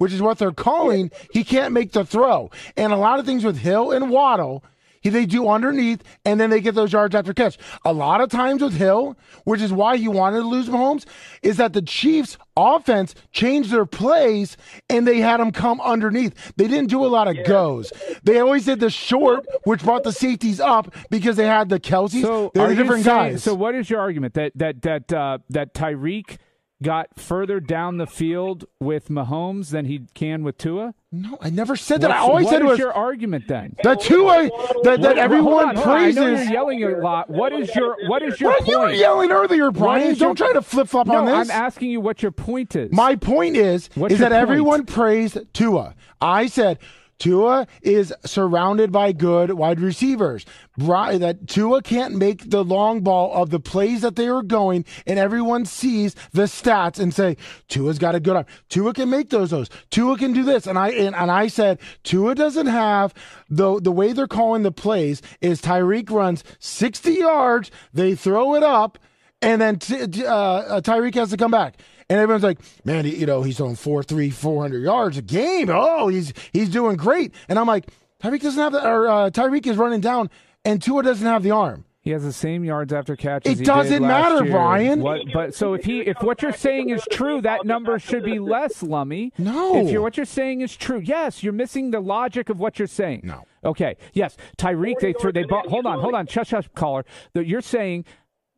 which 0.00 0.14
is 0.14 0.22
what 0.22 0.38
they're 0.38 0.50
calling, 0.50 1.10
he 1.30 1.44
can't 1.44 1.74
make 1.74 1.92
the 1.92 2.06
throw. 2.06 2.50
And 2.74 2.90
a 2.90 2.96
lot 2.96 3.18
of 3.18 3.26
things 3.26 3.44
with 3.44 3.58
Hill 3.58 3.92
and 3.92 4.08
Waddle, 4.08 4.64
he, 4.64 4.64
they 5.08 5.24
do 5.24 5.48
underneath 5.48 6.02
and 6.26 6.38
then 6.38 6.50
they 6.50 6.60
get 6.60 6.74
those 6.74 6.92
yards 6.92 7.14
after 7.14 7.32
catch. 7.32 7.56
A 7.86 7.92
lot 7.92 8.20
of 8.20 8.28
times 8.28 8.60
with 8.62 8.74
Hill, 8.74 9.16
which 9.44 9.62
is 9.62 9.72
why 9.72 9.96
he 9.96 10.08
wanted 10.08 10.40
to 10.40 10.46
lose 10.46 10.68
Mahomes, 10.68 11.06
is 11.42 11.56
that 11.56 11.72
the 11.72 11.80
Chiefs 11.80 12.36
offense 12.54 13.14
changed 13.32 13.70
their 13.70 13.86
plays 13.86 14.58
and 14.90 15.06
they 15.08 15.20
had 15.20 15.40
him 15.40 15.52
come 15.52 15.80
underneath. 15.80 16.52
They 16.56 16.68
didn't 16.68 16.90
do 16.90 17.02
a 17.04 17.08
lot 17.08 17.28
of 17.28 17.42
goes. 17.46 17.92
They 18.24 18.40
always 18.40 18.66
did 18.66 18.80
the 18.80 18.90
short, 18.90 19.46
which 19.64 19.82
brought 19.82 20.02
the 20.02 20.12
safeties 20.12 20.60
up 20.60 20.94
because 21.08 21.36
they 21.36 21.46
had 21.46 21.70
the 21.70 21.80
Kelces. 21.80 22.20
So 22.20 22.50
They're 22.52 22.64
are 22.64 22.68
the 22.68 22.74
you 22.74 22.82
different 22.82 23.04
saying- 23.04 23.32
guys. 23.32 23.42
So 23.42 23.54
what 23.54 23.74
is 23.74 23.88
your 23.88 24.00
argument 24.00 24.34
that 24.34 24.52
that 24.56 24.82
that 24.82 25.12
uh, 25.12 25.38
that 25.48 25.72
Tyreek 25.72 26.36
got 26.82 27.08
further 27.18 27.60
down 27.60 27.98
the 27.98 28.06
field 28.06 28.64
with 28.80 29.08
Mahomes 29.08 29.70
than 29.70 29.84
he 29.84 30.06
can 30.14 30.42
with 30.42 30.56
Tua? 30.58 30.94
no, 31.12 31.36
I 31.40 31.50
never 31.50 31.74
said 31.74 32.00
that. 32.02 32.08
What's- 32.10 32.20
I 32.20 32.22
always 32.22 32.48
said 32.48 32.62
it 32.62 32.64
is 32.66 32.70
was 32.70 32.78
your 32.78 32.92
argument 32.92 33.48
then? 33.48 33.74
the 33.82 33.96
Tua 33.96 34.48
that, 34.84 35.00
that 35.00 35.00
What- 35.00 35.18
everyone 35.18 35.68
on, 35.70 35.76
on. 35.78 35.88
I 35.88 36.10
know 36.12 36.26
you're 36.28 36.42
yelling 36.44 36.84
a 36.84 36.98
lot. 36.98 37.28
What 37.28 37.52
is 37.52 37.74
your 37.74 37.96
what 38.08 38.22
is 38.22 38.40
your 38.40 38.50
Well, 38.50 38.64
you 38.66 38.78
were 38.78 38.86
point? 38.86 38.98
yelling 38.98 39.30
earlier, 39.32 39.66
What 39.70 39.74
Brian. 39.78 40.14
Don't 40.14 40.36
try 40.36 40.52
to 40.52 40.62
flip 40.62 40.88
flop 40.88 41.06
no, 41.08 41.16
on 41.16 41.26
this. 41.26 41.34
I'm 41.34 41.50
asking 41.50 41.90
you 41.90 42.00
what 42.00 42.22
your 42.22 42.30
point 42.32 42.76
is. 42.76 42.92
My 42.92 43.16
point 43.16 43.56
is, 43.56 43.90
What's 43.96 44.14
is 44.14 44.20
that 44.20 44.30
point? 44.30 44.40
everyone 44.42 44.86
praised 44.86 45.38
Tua. 45.52 45.94
I 46.20 46.46
said 46.46 46.78
Tua 47.20 47.68
is 47.82 48.12
surrounded 48.24 48.90
by 48.90 49.12
good 49.12 49.52
wide 49.52 49.78
receivers. 49.78 50.44
That 50.76 51.46
Tua 51.46 51.82
can't 51.82 52.14
make 52.16 52.50
the 52.50 52.64
long 52.64 53.02
ball 53.02 53.32
of 53.34 53.50
the 53.50 53.60
plays 53.60 54.00
that 54.00 54.16
they 54.16 54.26
are 54.26 54.42
going, 54.42 54.86
and 55.06 55.18
everyone 55.18 55.66
sees 55.66 56.16
the 56.32 56.44
stats 56.44 56.98
and 56.98 57.14
say 57.14 57.36
Tua's 57.68 57.98
got 57.98 58.14
a 58.14 58.20
good 58.20 58.36
arm. 58.36 58.46
Tua 58.70 58.94
can 58.94 59.10
make 59.10 59.28
those 59.28 59.50
those. 59.50 59.68
Tua 59.90 60.16
can 60.16 60.32
do 60.32 60.42
this, 60.42 60.66
and 60.66 60.78
I 60.78 60.88
and, 60.88 61.14
and 61.14 61.30
I 61.30 61.48
said 61.48 61.78
Tua 62.02 62.34
doesn't 62.34 62.66
have 62.66 63.12
the 63.50 63.78
the 63.80 63.92
way 63.92 64.12
they're 64.12 64.26
calling 64.26 64.62
the 64.62 64.72
plays 64.72 65.20
is 65.42 65.60
Tyreek 65.60 66.10
runs 66.10 66.42
sixty 66.58 67.12
yards, 67.12 67.70
they 67.92 68.14
throw 68.14 68.54
it 68.54 68.62
up, 68.62 68.98
and 69.42 69.60
then 69.60 69.78
t- 69.78 70.24
uh, 70.24 70.34
uh, 70.34 70.80
Tyreek 70.80 71.14
has 71.14 71.30
to 71.30 71.36
come 71.36 71.50
back. 71.50 71.76
And 72.10 72.18
everyone's 72.18 72.42
like, 72.42 72.58
man, 72.84 73.06
you 73.06 73.24
know, 73.24 73.42
he's 73.42 73.60
on 73.60 73.76
four, 73.76 74.02
three, 74.02 74.30
four 74.30 74.60
hundred 74.60 74.82
yards 74.82 75.16
a 75.16 75.22
game. 75.22 75.70
Oh, 75.70 76.08
he's 76.08 76.34
he's 76.52 76.68
doing 76.68 76.96
great. 76.96 77.32
And 77.48 77.58
I'm 77.58 77.68
like, 77.68 77.86
Tyreek 78.22 78.42
doesn't 78.42 78.60
have 78.60 78.72
the, 78.72 78.86
or 78.86 79.08
uh, 79.08 79.30
Tyreek 79.30 79.66
is 79.66 79.76
running 79.76 80.00
down, 80.00 80.28
and 80.64 80.82
Tua 80.82 81.04
doesn't 81.04 81.26
have 81.26 81.44
the 81.44 81.52
arm. 81.52 81.84
He 82.02 82.10
has 82.10 82.24
the 82.24 82.32
same 82.32 82.64
yards 82.64 82.92
after 82.92 83.14
catch. 83.14 83.46
It 83.46 83.58
he 83.58 83.64
doesn't 83.64 83.92
did 83.92 84.08
last 84.08 84.32
matter, 84.32 84.44
year. 84.44 84.54
Brian. 84.54 85.00
What, 85.02 85.20
but 85.34 85.54
so 85.54 85.74
if 85.74 85.84
he, 85.84 86.00
if 86.00 86.22
what 86.22 86.40
you're 86.40 86.52
saying 86.52 86.88
is 86.88 87.06
true, 87.12 87.42
that 87.42 87.66
number 87.66 87.98
should 87.98 88.24
be 88.24 88.38
less, 88.38 88.82
Lummy. 88.82 89.32
No. 89.36 89.76
If 89.76 89.92
you're 89.92 90.00
what 90.00 90.16
you're 90.16 90.24
saying 90.24 90.62
is 90.62 90.74
true, 90.74 90.98
yes, 90.98 91.42
you're 91.42 91.52
missing 91.52 91.90
the 91.90 92.00
logic 92.00 92.48
of 92.48 92.58
what 92.58 92.78
you're 92.78 92.88
saying. 92.88 93.20
No. 93.22 93.44
Okay. 93.64 93.96
Yes, 94.14 94.36
Tyreek. 94.56 94.98
They 95.00 95.12
threw. 95.12 95.30
They 95.30 95.44
bought, 95.44 95.68
hold 95.68 95.84
on, 95.84 96.00
hold 96.00 96.14
on. 96.14 96.26
Shush, 96.26 96.48
shush, 96.48 96.68
caller. 96.74 97.04
That 97.34 97.46
you're 97.46 97.60
saying 97.60 98.06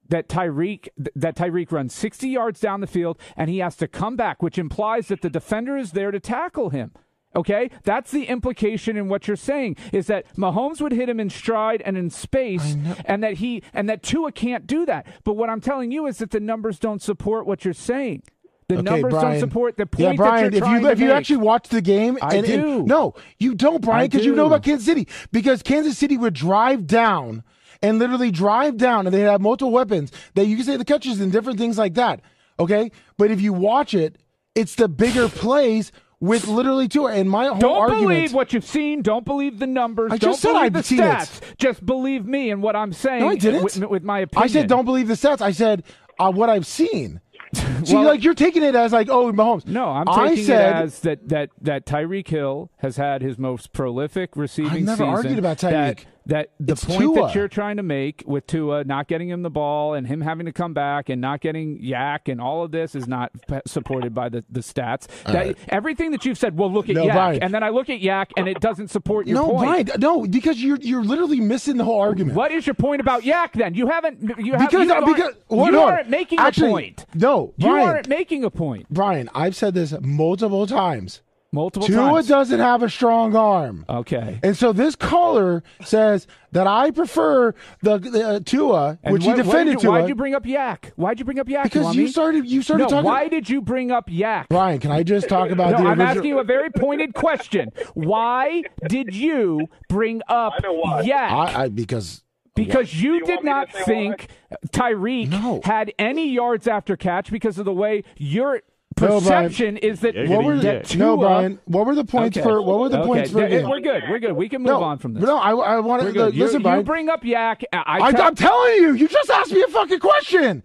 that 0.09 0.29
Tyreek 0.29 0.89
that 1.17 1.37
Tyreek 1.37 1.73
runs 1.73 1.95
60 1.95 2.29
yards 2.29 2.61
down 2.61 2.81
the 2.81 2.87
field 2.87 3.19
and 3.37 3.49
he 3.49 3.59
has 3.59 3.77
to 3.77 3.89
come 3.89 4.17
back, 4.17 4.43
which 4.43 4.59
implies 4.59 5.09
that 5.09 5.23
the 5.23 5.31
defender 5.31 5.77
is 5.77 5.93
there 5.93 6.11
to 6.11 6.21
tackle 6.21 6.71
him. 6.71 6.93
Okay, 7.35 7.71
that's 7.83 8.11
the 8.11 8.25
implication 8.25 8.95
in 8.99 9.09
what 9.09 9.27
you're 9.27 9.39
saying 9.39 9.77
is 9.91 10.07
that 10.09 10.27
Mahomes 10.37 10.83
would 10.83 10.93
hit 10.93 11.09
him 11.09 11.19
in 11.19 11.31
stride 11.31 11.81
and 11.87 11.97
in 11.97 12.11
space, 12.11 12.77
and 13.07 13.23
that 13.23 13.35
he 13.39 13.63
and 13.73 13.89
that 13.89 14.03
Tua 14.03 14.33
can't 14.33 14.67
do 14.67 14.85
that. 14.85 15.07
But 15.25 15.33
what 15.35 15.49
I'm 15.49 15.63
telling 15.63 15.91
you 15.93 16.05
is 16.07 16.19
that 16.19 16.31
the 16.31 16.41
numbers 16.41 16.79
don't 16.79 17.01
support 17.01 17.47
what 17.47 17.65
you're 17.65 17.73
saying. 17.73 18.23
The 18.69 18.75
Okay, 18.75 18.83
numbers 18.83 19.13
Brian. 19.13 19.31
don't 19.33 19.41
support 19.41 19.79
the 19.79 19.87
point 19.87 20.11
yeah, 20.11 20.13
Brian. 20.15 20.51
that 20.51 20.59
you're 20.59 20.77
if 20.77 20.83
you 20.83 20.89
if 20.91 21.01
you 21.01 21.07
make. 21.07 21.17
actually 21.17 21.37
watch 21.39 21.69
the 21.71 21.81
game, 21.81 22.19
I 22.21 22.37
and, 22.37 22.47
and- 22.47 22.63
do. 22.63 22.83
no, 22.83 23.15
you 23.39 23.55
don't, 23.55 23.83
Brian, 23.83 24.09
because 24.11 24.27
you 24.27 24.35
know 24.35 24.47
about 24.47 24.63
Kansas 24.63 24.85
City. 24.85 25.09
Because 25.33 25.63
Kansas 25.63 25.97
City 25.97 26.19
would 26.19 26.35
drive 26.35 26.87
down 26.87 27.45
and 27.83 27.99
literally 27.99 28.31
drive 28.31 28.77
down, 28.77 29.07
and 29.07 29.15
they 29.15 29.21
have 29.21 29.41
multiple 29.41 29.73
weapons 29.73 30.13
that 30.35 30.47
you 30.47 30.57
can 30.57 30.65
say 30.65 30.77
the 30.77 30.85
catches 30.85 31.21
and 31.21 31.33
different 31.33 31.59
things 31.59 31.79
like 31.79 31.95
that. 31.95 32.21
Okay, 32.61 32.91
but 33.19 33.31
if 33.31 33.41
you 33.41 33.53
watch 33.53 33.95
it, 33.95 34.19
it's 34.55 34.75
the 34.75 34.89
bigger 34.89 35.29
plays 35.29 35.91
with 36.21 36.47
literally 36.47 36.87
two. 36.87 37.09
And 37.09 37.29
my 37.29 37.47
whole 37.47 37.59
Don't 37.59 37.77
argument. 37.77 38.03
believe 38.09 38.33
what 38.35 38.53
you've 38.53 38.65
seen. 38.67 39.03
Don't 39.03 39.25
believe 39.25 39.59
the 39.59 39.67
numbers. 39.67 40.13
I 40.13 40.17
don't 40.19 40.31
just 40.33 40.43
said 40.43 40.53
believe 40.53 40.65
I'd 40.67 40.73
the 40.75 40.83
seen 40.83 41.01
it. 41.01 41.05
stats. 41.05 41.57
Just 41.59 41.85
believe 41.85 42.27
me 42.27 42.51
and 42.51 42.63
what 42.63 42.77
I'm 42.77 42.93
saying. 42.93 43.21
No, 43.23 43.29
I 43.31 43.37
didn't. 43.37 43.65
With, 43.65 43.77
with 43.87 44.03
my 44.05 44.21
opinion. 44.21 44.45
I 44.45 44.53
said 44.53 44.69
don't 44.69 44.85
believe 44.85 45.09
the 45.09 45.15
stats. 45.15 45.41
I 45.41 45.51
said 45.53 45.83
uh, 46.21 46.31
what 46.31 46.49
I've 46.51 46.67
seen. 46.67 47.21
See, 47.85 47.95
Well- 47.97 48.05
like 48.05 48.23
you're 48.23 48.35
taking 48.35 48.63
it 48.63 48.75
as 48.77 48.93
like, 48.93 49.09
oh, 49.09 49.33
Mahomes. 49.33 49.67
No, 49.67 49.87
I'm 49.89 50.09
I 50.09 50.29
taking 50.29 50.45
said, 50.45 50.77
it 50.77 50.85
as 50.85 51.01
that 51.01 51.29
that 51.31 51.51
that 51.63 51.87
Tyreek 51.87 52.29
Hill 52.29 52.71
has 52.79 52.97
had 52.97 53.23
his 53.23 53.39
most 53.39 53.73
prolific 53.73 54.37
receiving 54.37 54.71
I've 54.73 54.83
never 54.83 54.97
season. 55.05 55.09
argued 55.09 55.39
about 55.39 55.59
Tyreek. 55.59 56.05
That 56.27 56.51
the 56.61 56.73
It's 56.75 56.85
point 56.85 57.01
Tua. 57.01 57.27
that 57.27 57.35
you're 57.35 57.49
trying 57.49 57.77
to 57.79 57.83
make 57.83 58.23
with 58.27 58.47
Tua 58.47 58.85
not 58.85 59.09
getting 59.09 59.29
him 59.29 59.43
the 59.43 59.51
ball 59.51 59.95
and 59.95 60.07
him 60.07 60.21
having 60.21 60.47
to 60.47 60.53
come 60.53 60.73
back 60.75 61.09
and 61.09 61.21
not 61.21 61.41
getting 61.41 61.79
Yak 61.83 62.29
and 62.29 62.41
all 62.41 62.63
of 62.65 62.71
this 62.71 62.95
is 62.95 63.09
not 63.09 63.33
supported 63.67 64.15
by 64.15 64.29
the, 64.29 64.45
the 64.51 64.61
stats. 64.61 65.07
That, 65.25 65.35
right. 65.35 65.59
Everything 65.69 66.11
that 66.13 66.25
you've 66.25 66.39
said, 66.39 66.57
well, 66.57 66.73
look 66.73 66.89
at 66.89 66.95
No, 66.97 67.05
Yak, 67.05 67.15
Brian. 67.15 67.43
and 67.43 67.53
then 67.55 67.63
I 67.63 67.71
look 67.71 67.91
at 67.91 68.01
Yak 68.01 68.33
and 68.37 68.49
it 68.49 68.61
doesn't 68.61 68.89
support 68.89 69.27
your 69.27 69.37
no, 69.37 69.51
point. 69.51 69.87
Brian, 69.89 70.01
no, 70.01 70.27
because 70.27 70.63
you're 70.63 70.79
you're 70.81 71.05
literally 71.05 71.41
missing 71.41 71.77
the 71.77 71.85
whole 71.85 72.01
argument. 72.01 72.37
What 72.37 72.53
is 72.53 72.67
your 72.67 72.75
point 72.75 73.01
about 73.01 73.25
Yak 73.25 73.53
then? 73.55 73.75
You 73.75 73.87
haven't. 73.89 74.21
You 74.39 74.53
have, 74.53 74.61
Because 74.71 74.87
you 74.87 74.93
uh, 74.93 74.95
aren't- 74.95 75.07
because 75.17 75.35
you 75.51 75.59
on. 75.61 75.75
aren't 75.75 76.09
making 76.09 76.39
Actually, 76.39 76.69
a 76.69 76.73
point. 76.73 77.07
No, 77.15 77.55
You 77.57 77.71
aren't 77.71 78.09
making 78.09 78.45
a 78.45 78.51
point. 78.51 78.87
Brian, 78.91 79.29
I've 79.35 79.57
said 79.57 79.75
this 79.75 79.93
multiple 80.01 80.67
times. 80.67 81.23
Multiple 81.55 81.87
Tua 81.87 81.97
times. 81.97 82.29
doesn't 82.29 82.61
have 82.61 82.83
a 82.83 82.89
strong 82.89 83.37
arm. 83.37 83.85
Okay. 83.87 84.41
And 84.43 84.57
so 84.57 84.73
this 84.73 84.97
caller 84.97 85.63
says 85.85 86.27
that 86.53 86.67
I 86.67 86.91
prefer 86.91 87.55
the, 87.83 87.99
the 87.99 88.27
uh, 88.27 88.41
Tua, 88.43 88.99
And 89.03 89.13
which 89.13 89.23
what- 89.27 89.37
he 89.37 89.43
what 89.43 89.47
defended 89.47 89.75
did 89.77 89.83
you, 89.83 89.91
Tua. 89.91 90.01
Why'd 90.01 90.09
you 90.09 90.15
bring 90.15 90.35
up 90.35 90.47
Yak? 90.47 90.93
Why'd 90.97 91.19
you 91.19 91.27
bring 91.27 91.39
up 91.39 91.49
Yak? 91.51 91.65
because 91.65 91.95
you 91.95 92.03
Lummy? 92.03 92.07
started 92.11 92.47
you 92.49 92.63
started 92.63 92.85
no, 92.85 92.89
talking. 92.89 93.05
why 93.05 93.29
did 93.29 93.51
you 93.51 93.61
bring 93.61 93.91
up 93.91 94.05
Yak? 94.09 94.47
Brian, 94.49 94.79
can 94.79 94.91
I 94.93 95.03
just 95.03 95.29
talk 95.29 95.51
about 95.51 95.73
No, 95.73 95.77
the 95.79 95.83
I'm 95.85 95.87
original? 96.01 96.07
asking 96.09 96.25
you 96.25 96.39
a 96.39 96.45
very 96.45 96.71
pointed 96.71 97.13
question. 97.13 97.69
Why 97.93 98.63
did 98.89 99.15
you 99.15 99.69
bring 99.91 100.23
up 100.29 100.55
I 100.57 100.63
know 100.63 100.73
why. 100.73 101.03
Yak? 101.03 101.31
I, 101.33 101.65
I 101.65 101.69
because 101.69 102.25
because 102.55 102.95
you, 102.95 103.15
You 103.15 103.21
did 103.27 103.29
want 103.29 103.45
me 103.45 103.51
to 103.51 103.55
not 103.57 103.73
say 103.73 103.79
why? 103.79 103.85
think 103.85 104.29
Tyreek 104.69 105.29
No. 105.31 105.61
had 105.65 105.93
any 105.99 106.29
yards 106.31 106.67
after 106.67 106.97
catch 106.97 107.31
because 107.31 107.59
of 107.59 107.65
the 107.65 107.73
way 107.73 108.05
your 108.17 108.61
No, 109.01 109.21
Brian. 109.21 109.21
perception 109.21 109.77
is 109.79 110.01
that, 110.01 110.15
what 110.29 110.45
were 110.45 110.59
the, 110.59 110.81
Tua, 110.85 110.99
no, 110.99 111.17
Brian? 111.17 111.59
What 111.65 111.87
were 111.87 111.95
the 111.95 112.05
points 112.05 112.37
Okay. 112.37 112.45
for? 112.45 112.63
What 112.63 112.79
were 112.81 112.89
the 112.89 112.99
Okay. 113.01 113.07
points 113.07 113.31
for? 113.31 113.47
Yeah. 113.47 113.67
We're 113.67 113.81
good. 113.81 114.03
We're 114.09 114.19
good. 114.19 114.33
We 114.33 114.49
can 114.49 114.63
move 114.63 114.73
no, 114.73 114.83
on 114.83 114.99
from 114.99 115.15
this. 115.15 115.23
No, 115.25 115.39
I, 115.39 115.53
I 115.53 115.81
want 115.81 116.03
to 116.03 116.13
good. 116.13 116.35
You- 116.35 116.45
listen, 116.45 116.63
you, 116.63 116.83
bring 116.83 117.09
up 117.09 117.25
Yak. 117.25 117.63
I, 117.73 117.99
I, 118.01 118.13
tell- 118.13 118.23
I'm 118.23 118.35
telling 118.35 118.75
you, 118.77 118.95
you 118.95 119.09
just 119.09 119.31
asked 119.31 119.53
me 119.53 119.63
a 119.63 119.69
fucking 119.69 120.01
question. 120.01 120.63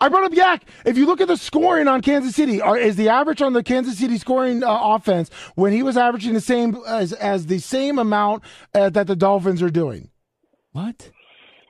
I 0.00 0.08
brought 0.08 0.24
up 0.24 0.34
Yak. 0.34 0.64
If 0.84 0.98
you 0.98 1.06
look 1.06 1.20
at 1.20 1.28
the 1.28 1.36
scoring 1.36 1.86
on 1.86 2.00
Kansas 2.00 2.34
City, 2.34 2.60
are, 2.60 2.76
is 2.76 2.96
the 2.96 3.08
average 3.08 3.40
on 3.40 3.52
the 3.52 3.62
Kansas 3.62 3.98
City 3.98 4.18
scoring 4.18 4.64
uh, 4.64 4.78
offense 4.82 5.30
when 5.54 5.72
he 5.72 5.84
was 5.84 5.96
averaging 5.96 6.34
the 6.34 6.40
same 6.40 6.76
as, 6.88 7.12
as 7.12 7.46
the 7.46 7.60
same 7.60 8.00
amount 8.00 8.42
uh, 8.74 8.90
that 8.90 9.06
the 9.06 9.14
Dolphins 9.14 9.62
are 9.62 9.70
doing? 9.70 10.10
what? 10.72 11.10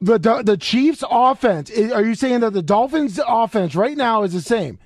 The 0.01 0.19
the, 0.19 0.43
the 0.43 0.57
Chiefs 0.57 1.05
offense. 1.09 1.71
Are 1.71 2.05
you 2.05 2.15
saying 2.15 2.41
that 2.41 2.55
the 2.55 2.63
Dolphins 2.63 3.21
offense 3.25 3.75
right 3.75 3.97
now 3.97 4.23
is 4.23 4.33
the 4.33 4.41
same? 4.41 4.79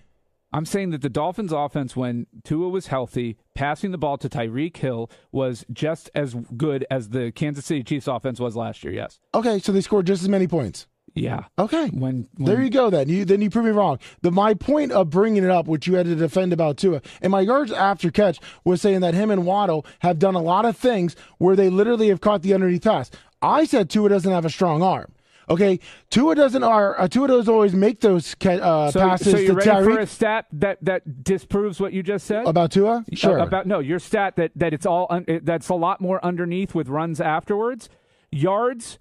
I'm 0.56 0.64
saying 0.64 0.88
that 0.92 1.02
the 1.02 1.10
Dolphins' 1.10 1.52
offense, 1.52 1.94
when 1.94 2.28
Tua 2.42 2.70
was 2.70 2.86
healthy, 2.86 3.36
passing 3.54 3.90
the 3.90 3.98
ball 3.98 4.16
to 4.16 4.26
Tyreek 4.26 4.74
Hill 4.78 5.10
was 5.30 5.66
just 5.70 6.08
as 6.14 6.34
good 6.56 6.86
as 6.90 7.10
the 7.10 7.30
Kansas 7.30 7.66
City 7.66 7.82
Chiefs' 7.82 8.06
offense 8.06 8.40
was 8.40 8.56
last 8.56 8.82
year. 8.82 8.94
Yes. 8.94 9.20
Okay, 9.34 9.58
so 9.58 9.70
they 9.70 9.82
scored 9.82 10.06
just 10.06 10.22
as 10.22 10.30
many 10.30 10.46
points. 10.46 10.86
Yeah. 11.12 11.44
Okay. 11.58 11.88
When, 11.88 12.26
when 12.36 12.46
There 12.46 12.62
you 12.62 12.70
go. 12.70 12.88
Then 12.88 13.10
you 13.10 13.26
then 13.26 13.42
you 13.42 13.50
prove 13.50 13.66
me 13.66 13.70
wrong. 13.70 13.98
The 14.22 14.30
my 14.30 14.54
point 14.54 14.92
of 14.92 15.10
bringing 15.10 15.44
it 15.44 15.50
up, 15.50 15.66
which 15.66 15.86
you 15.86 15.96
had 15.96 16.06
to 16.06 16.14
defend 16.14 16.54
about 16.54 16.78
Tua, 16.78 17.02
and 17.20 17.30
my 17.30 17.40
yards 17.42 17.70
after 17.70 18.10
catch 18.10 18.40
was 18.64 18.80
saying 18.80 19.00
that 19.00 19.12
him 19.12 19.30
and 19.30 19.44
Waddle 19.44 19.84
have 19.98 20.18
done 20.18 20.34
a 20.34 20.42
lot 20.42 20.64
of 20.64 20.74
things 20.74 21.16
where 21.36 21.54
they 21.54 21.68
literally 21.68 22.08
have 22.08 22.22
caught 22.22 22.40
the 22.40 22.54
underneath 22.54 22.84
pass. 22.84 23.10
I 23.42 23.66
said 23.66 23.90
Tua 23.90 24.08
doesn't 24.08 24.32
have 24.32 24.46
a 24.46 24.50
strong 24.50 24.82
arm. 24.82 25.12
Okay, 25.48 25.78
Tua 26.10 26.34
doesn't. 26.34 26.64
Are 26.64 27.00
uh, 27.00 27.06
Tua 27.06 27.28
doesn't 27.28 27.52
always 27.52 27.72
make 27.74 28.00
those 28.00 28.34
uh, 28.44 28.90
so, 28.90 29.00
passes 29.00 29.32
so 29.32 29.38
you're 29.38 29.54
ready 29.54 29.70
for 29.84 30.00
a 30.00 30.06
stat 30.06 30.46
that, 30.52 30.78
that 30.84 31.22
disproves 31.22 31.78
what 31.78 31.92
you 31.92 32.02
just 32.02 32.26
said 32.26 32.46
about 32.46 32.72
Tua. 32.72 33.04
Sure. 33.12 33.38
Uh, 33.40 33.46
about 33.46 33.66
no, 33.66 33.78
your 33.78 34.00
stat 34.00 34.34
that 34.36 34.50
that 34.56 34.72
it's 34.74 34.86
all 34.86 35.06
un, 35.08 35.24
it- 35.28 35.44
that's 35.46 35.68
a 35.68 35.74
lot 35.74 36.00
more 36.00 36.24
underneath 36.24 36.74
with 36.74 36.88
runs 36.88 37.20
afterwards. 37.20 37.88
Yards 38.32 38.98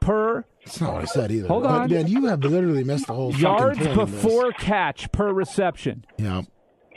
per 0.00 0.44
That's 0.64 0.80
not 0.80 0.94
what 0.94 1.02
I 1.02 1.06
said 1.06 1.32
either. 1.32 1.48
Hold 1.48 1.64
But, 1.64 1.70
on. 1.72 1.90
man, 1.90 2.06
you 2.06 2.26
have 2.26 2.44
literally 2.44 2.84
missed 2.84 3.08
the 3.08 3.14
whole 3.14 3.34
yards 3.34 3.78
fucking 3.78 3.94
point 3.94 4.08
of 4.08 4.12
this. 4.12 4.22
before 4.22 4.52
catch 4.52 5.10
per 5.10 5.32
reception. 5.32 6.04
Yeah. 6.16 6.42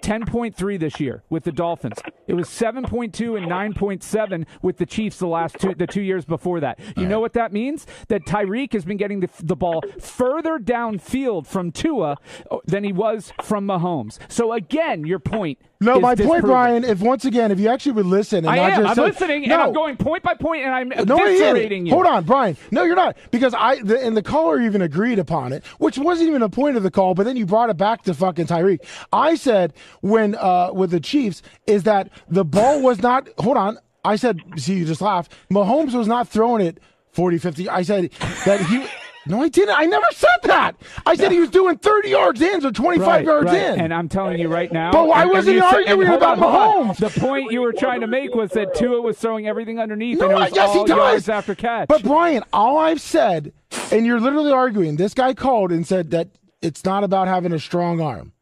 10.3 0.05 0.79
this 0.79 0.99
year 0.99 1.23
with 1.31 1.45
the 1.45 1.51
Dolphins. 1.51 1.97
It 2.27 2.35
was 2.35 2.47
7.2 2.47 3.37
and 3.37 3.47
9.7 3.47 4.45
with 4.61 4.77
the 4.77 4.85
Chiefs 4.85 5.17
the 5.17 5.25
last 5.25 5.57
two 5.59 5.73
the 5.73 5.87
two 5.87 6.03
years 6.03 6.25
before 6.25 6.59
that. 6.59 6.79
You 6.95 7.07
know 7.07 7.19
what 7.19 7.33
that 7.33 7.51
means? 7.51 7.87
That 8.09 8.23
Tyreek 8.25 8.73
has 8.73 8.85
been 8.85 8.97
getting 8.97 9.21
the, 9.21 9.29
the 9.41 9.55
ball 9.55 9.83
further 9.99 10.59
downfield 10.59 11.47
from 11.47 11.71
Tua 11.71 12.17
uh, 12.51 12.57
than 12.65 12.83
he 12.83 12.93
was 12.93 13.33
from 13.41 13.65
Mahomes. 13.65 14.19
So 14.31 14.53
again, 14.53 15.05
your 15.05 15.19
point. 15.19 15.57
No, 15.79 15.99
my 15.99 16.15
point. 16.15 16.43
Brian. 16.43 16.83
If 16.83 17.01
once 17.01 17.25
again, 17.25 17.51
if 17.51 17.59
you 17.59 17.69
actually 17.69 17.93
would 17.93 18.05
listen 18.05 18.39
and 18.39 18.49
I 18.49 18.55
not 18.55 18.71
am. 18.71 18.83
just 18.83 18.99
I'm 18.99 19.05
listening, 19.05 19.47
no, 19.47 19.53
and 19.53 19.63
I'm 19.63 19.73
going 19.73 19.97
point 19.97 20.23
by 20.23 20.33
point, 20.33 20.63
and 20.63 20.73
I'm 20.73 20.89
no, 20.89 21.17
eviscerating 21.17 21.85
you. 21.85 21.93
Hold 21.93 22.05
on, 22.05 22.23
Brian. 22.23 22.57
No, 22.71 22.83
you're 22.83 22.95
not 22.95 23.17
because 23.31 23.53
I 23.53 23.81
the, 23.81 24.01
and 24.01 24.15
the 24.15 24.23
caller 24.23 24.61
even 24.61 24.81
agreed 24.81 25.19
upon 25.19 25.53
it, 25.53 25.65
which 25.77 25.97
wasn't 25.97 26.29
even 26.29 26.41
a 26.41 26.49
point 26.49 26.77
of 26.77 26.83
the 26.83 26.91
call. 26.91 27.13
But 27.13 27.25
then 27.25 27.35
you 27.35 27.45
brought 27.45 27.69
it 27.69 27.77
back 27.77 28.03
to 28.03 28.13
fucking 28.13 28.47
Tyreek. 28.47 28.79
I 29.11 29.35
said 29.35 29.73
when 30.01 30.35
uh 30.35 30.71
with 30.73 30.91
the 30.91 30.99
Chiefs 30.99 31.41
is 31.67 31.83
that 31.83 32.09
the 32.29 32.45
ball 32.45 32.81
was 32.81 33.01
not. 33.01 33.27
Hold 33.39 33.57
on. 33.57 33.77
I 34.03 34.15
said. 34.15 34.39
See, 34.57 34.75
you 34.75 34.85
just 34.85 35.01
laughed. 35.01 35.31
Mahomes 35.51 35.93
was 35.93 36.07
not 36.07 36.27
throwing 36.27 36.65
it 36.65 36.79
40, 37.11 37.37
50. 37.37 37.69
I 37.69 37.81
said 37.81 38.11
that 38.45 38.61
he. 38.61 38.85
No, 39.27 39.41
I 39.41 39.49
didn't. 39.49 39.75
I 39.77 39.85
never 39.85 40.05
said 40.11 40.29
that. 40.43 40.75
I 41.05 41.15
said 41.15 41.31
he 41.31 41.39
was 41.39 41.49
doing 41.49 41.77
30 41.77 42.09
yards 42.09 42.41
in 42.41 42.65
or 42.65 42.71
25 42.71 43.07
Right, 43.07 43.25
yards 43.25 43.45
right. 43.51 43.61
in. 43.73 43.81
And 43.81 43.93
I'm 43.93 44.07
telling 44.07 44.39
you 44.39 44.47
right 44.47 44.71
now. 44.71 44.91
But 44.91 45.07
why 45.07 45.25
wasn't 45.25 45.55
he 45.55 45.61
arguing 45.61 46.07
about 46.09 46.37
on. 46.39 46.89
Mahomes? 46.89 46.97
The 46.97 47.19
point 47.19 47.51
you 47.51 47.61
were 47.61 47.73
trying 47.73 48.01
to 48.01 48.07
make 48.07 48.35
was 48.35 48.51
that 48.51 48.75
Tua 48.75 49.01
was 49.01 49.17
throwing 49.17 49.47
everything 49.47 49.79
underneath, 49.79 50.19
No, 50.19 50.25
and 50.25 50.33
it 50.33 50.35
was 50.35 50.55
yes, 50.55 50.69
all 50.69 50.73
he 50.73 50.87
does. 50.87 50.97
yards 50.97 51.29
after 51.29 51.55
catch. 51.55 51.87
But 51.87 52.03
Brian, 52.03 52.43
all 52.53 52.77
I've 52.77 53.01
said, 53.01 53.53
and 53.91 54.05
you're 54.05 54.19
literally 54.19 54.51
arguing. 54.51 54.97
This 54.97 55.13
guy 55.13 55.33
called 55.33 55.71
and 55.71 55.87
said 55.87 56.11
that 56.11 56.29
it's 56.61 56.85
not 56.85 57.03
about 57.03 57.27
having 57.27 57.51
a 57.51 57.59
strong 57.59 57.99
arm. 58.01 58.33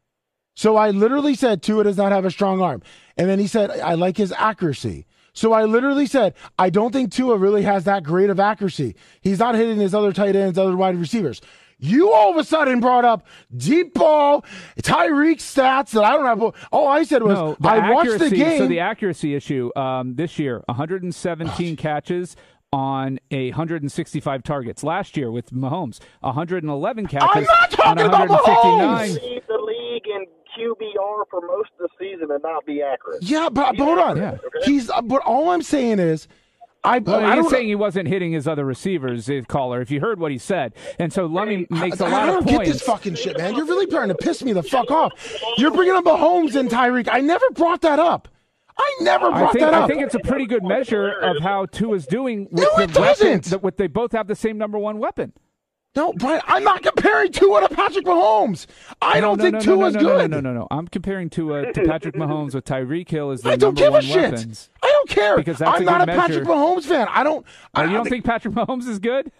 So 0.54 0.76
I 0.76 0.90
literally 0.90 1.34
said 1.34 1.62
Tua 1.62 1.84
does 1.84 1.96
not 1.96 2.12
have 2.12 2.24
a 2.24 2.30
strong 2.30 2.60
arm, 2.62 2.82
and 3.16 3.28
then 3.28 3.38
he 3.40 3.46
said 3.46 3.70
I 3.70 3.94
like 3.94 4.16
his 4.16 4.32
accuracy. 4.32 5.06
So 5.34 5.52
I 5.52 5.64
literally 5.64 6.06
said 6.06 6.34
I 6.58 6.70
don't 6.70 6.92
think 6.92 7.12
Tua 7.12 7.36
really 7.36 7.62
has 7.62 7.84
that 7.84 8.02
great 8.04 8.30
of 8.30 8.40
accuracy. 8.40 8.94
He's 9.20 9.38
not 9.40 9.54
hitting 9.54 9.78
his 9.78 9.94
other 9.94 10.12
tight 10.12 10.34
ends, 10.36 10.58
other 10.58 10.76
wide 10.76 10.96
receivers. 10.96 11.40
You 11.78 12.12
all 12.12 12.30
of 12.30 12.36
a 12.36 12.44
sudden 12.44 12.80
brought 12.80 13.04
up 13.04 13.26
deep 13.54 13.94
ball, 13.94 14.44
Tyreek 14.80 15.36
stats 15.38 15.90
that 15.90 16.04
I 16.04 16.12
don't 16.16 16.24
have. 16.24 16.54
All 16.72 16.86
I 16.88 17.02
said 17.02 17.22
was 17.22 17.34
no, 17.36 17.56
the 17.60 17.68
I 17.68 17.90
watched 17.90 18.10
the 18.10 18.14
accuracy- 18.14 18.36
game. 18.36 18.58
So 18.58 18.66
the 18.68 18.80
accuracy 18.80 19.34
issue 19.34 19.70
um, 19.76 20.14
this 20.14 20.38
year: 20.38 20.62
117 20.66 21.76
catches 21.76 22.36
on 22.72 23.18
a 23.30 23.50
165 23.50 24.42
targets. 24.44 24.82
Last 24.82 25.16
year 25.16 25.30
with 25.30 25.50
Mahomes, 25.50 26.00
111 26.20 27.06
catches 27.06 27.28
I'm 27.32 27.42
not 27.44 27.70
talking 27.70 28.02
on 28.02 28.08
about 28.08 28.28
159. 28.28 29.14
lead 29.14 29.42
the 29.46 29.54
league 29.54 30.06
in 30.06 30.26
QBR 30.58 31.24
for 31.30 31.40
most 31.40 31.70
of 31.78 31.88
the 31.88 31.88
season 31.98 32.30
and 32.30 32.42
not 32.42 32.64
be 32.66 32.82
accurate. 32.82 33.22
yeah, 33.22 33.48
but, 33.50 33.76
but 33.76 33.84
hold 33.84 33.98
on. 33.98 34.16
Yeah. 34.16 34.36
He's. 34.64 34.90
uh, 34.90 35.02
But 35.02 35.22
all 35.22 35.50
I'm 35.50 35.62
saying 35.62 35.98
is, 35.98 36.28
I. 36.82 36.98
Well, 36.98 37.16
I 37.24 37.34
he's 37.36 37.44
don't. 37.44 37.50
saying 37.50 37.68
he 37.68 37.74
wasn't 37.74 38.08
hitting 38.08 38.32
his 38.32 38.46
other 38.46 38.64
receivers, 38.64 39.30
caller. 39.48 39.80
If 39.80 39.90
you 39.90 40.00
heard 40.00 40.18
what 40.20 40.30
he 40.32 40.38
said, 40.38 40.74
and 40.98 41.12
so 41.12 41.26
Lummy 41.26 41.66
makes 41.70 42.00
a 42.00 42.04
I, 42.04 42.10
lot 42.10 42.22
I 42.22 42.26
don't 42.26 42.38
of 42.38 42.46
get 42.46 42.64
this 42.64 42.82
fucking 42.82 43.14
shit, 43.14 43.38
man. 43.38 43.54
You're 43.54 43.64
really 43.66 43.86
trying 43.86 44.08
to 44.08 44.14
piss 44.14 44.44
me 44.44 44.52
the 44.52 44.62
fuck 44.62 44.90
off. 44.90 45.12
You're 45.56 45.70
bringing 45.70 45.94
up 45.94 46.04
Mahomes 46.04 46.54
and 46.56 46.68
Tyreek. 46.70 47.08
I 47.10 47.20
never 47.20 47.48
brought 47.50 47.80
that 47.82 47.98
up. 47.98 48.28
I 48.76 48.96
never 49.02 49.26
I 49.30 49.38
brought 49.38 49.52
think, 49.52 49.64
that 49.64 49.72
up. 49.74 49.84
I 49.84 49.86
think 49.86 50.02
it's 50.02 50.16
a 50.16 50.18
pretty 50.18 50.46
good 50.46 50.64
measure 50.64 51.08
of 51.08 51.40
how 51.40 51.66
Tua's 51.66 52.06
doing 52.06 52.48
with 52.50 52.64
No, 52.64 52.76
the 52.76 52.82
it 52.82 52.92
doesn't. 52.92 53.26
weapon. 53.28 53.50
That 53.50 53.62
with 53.62 53.76
they 53.76 53.86
both 53.86 54.10
have 54.12 54.26
the 54.26 54.34
same 54.34 54.58
number 54.58 54.78
one 54.78 54.98
weapon. 54.98 55.32
No, 55.96 56.12
Brian. 56.14 56.40
I'm 56.46 56.64
not 56.64 56.82
comparing 56.82 57.30
Tua 57.32 57.68
to 57.68 57.74
Patrick 57.74 58.04
Mahomes. 58.04 58.66
I 59.00 59.20
No, 59.20 59.36
don't 59.36 59.38
no, 59.38 59.42
think 59.44 59.52
no, 59.54 59.58
no, 59.58 59.64
Tua's 59.64 59.94
no, 59.94 60.00
good. 60.00 60.30
No, 60.30 60.40
no, 60.40 60.52
no, 60.52 60.58
no. 60.60 60.68
I'm 60.70 60.88
comparing 60.88 61.30
Tua 61.30 61.72
to 61.72 61.84
Patrick 61.86 62.14
Mahomes 62.14 62.54
with 62.54 62.64
Tyreek 62.64 63.08
Hill 63.08 63.30
as 63.30 63.42
their 63.42 63.52
I 63.52 63.56
don't 63.56 63.74
number 63.74 63.80
give 63.80 63.88
a 63.90 63.92
one 63.92 64.02
shit. 64.02 64.32
weapons. 64.32 64.70
I 64.82 64.86
don't 64.88 65.08
care. 65.08 65.36
Because 65.36 65.58
that's 65.58 65.76
I'm 65.76 65.82
a 65.82 65.84
not 65.84 66.02
a 66.02 66.06
good 66.06 66.16
Patrick. 66.16 66.44
Mahomes 66.44 66.84
fan. 66.84 67.06
I 67.10 67.22
don't. 67.22 67.46
Oh, 67.74 67.80
I 67.80 67.84
you 67.84 67.92
don't 67.92 68.08
think 68.08 68.24
Patrick 68.24 68.54
Mahomes 68.54 68.88
is 68.88 68.98
good? 68.98 69.30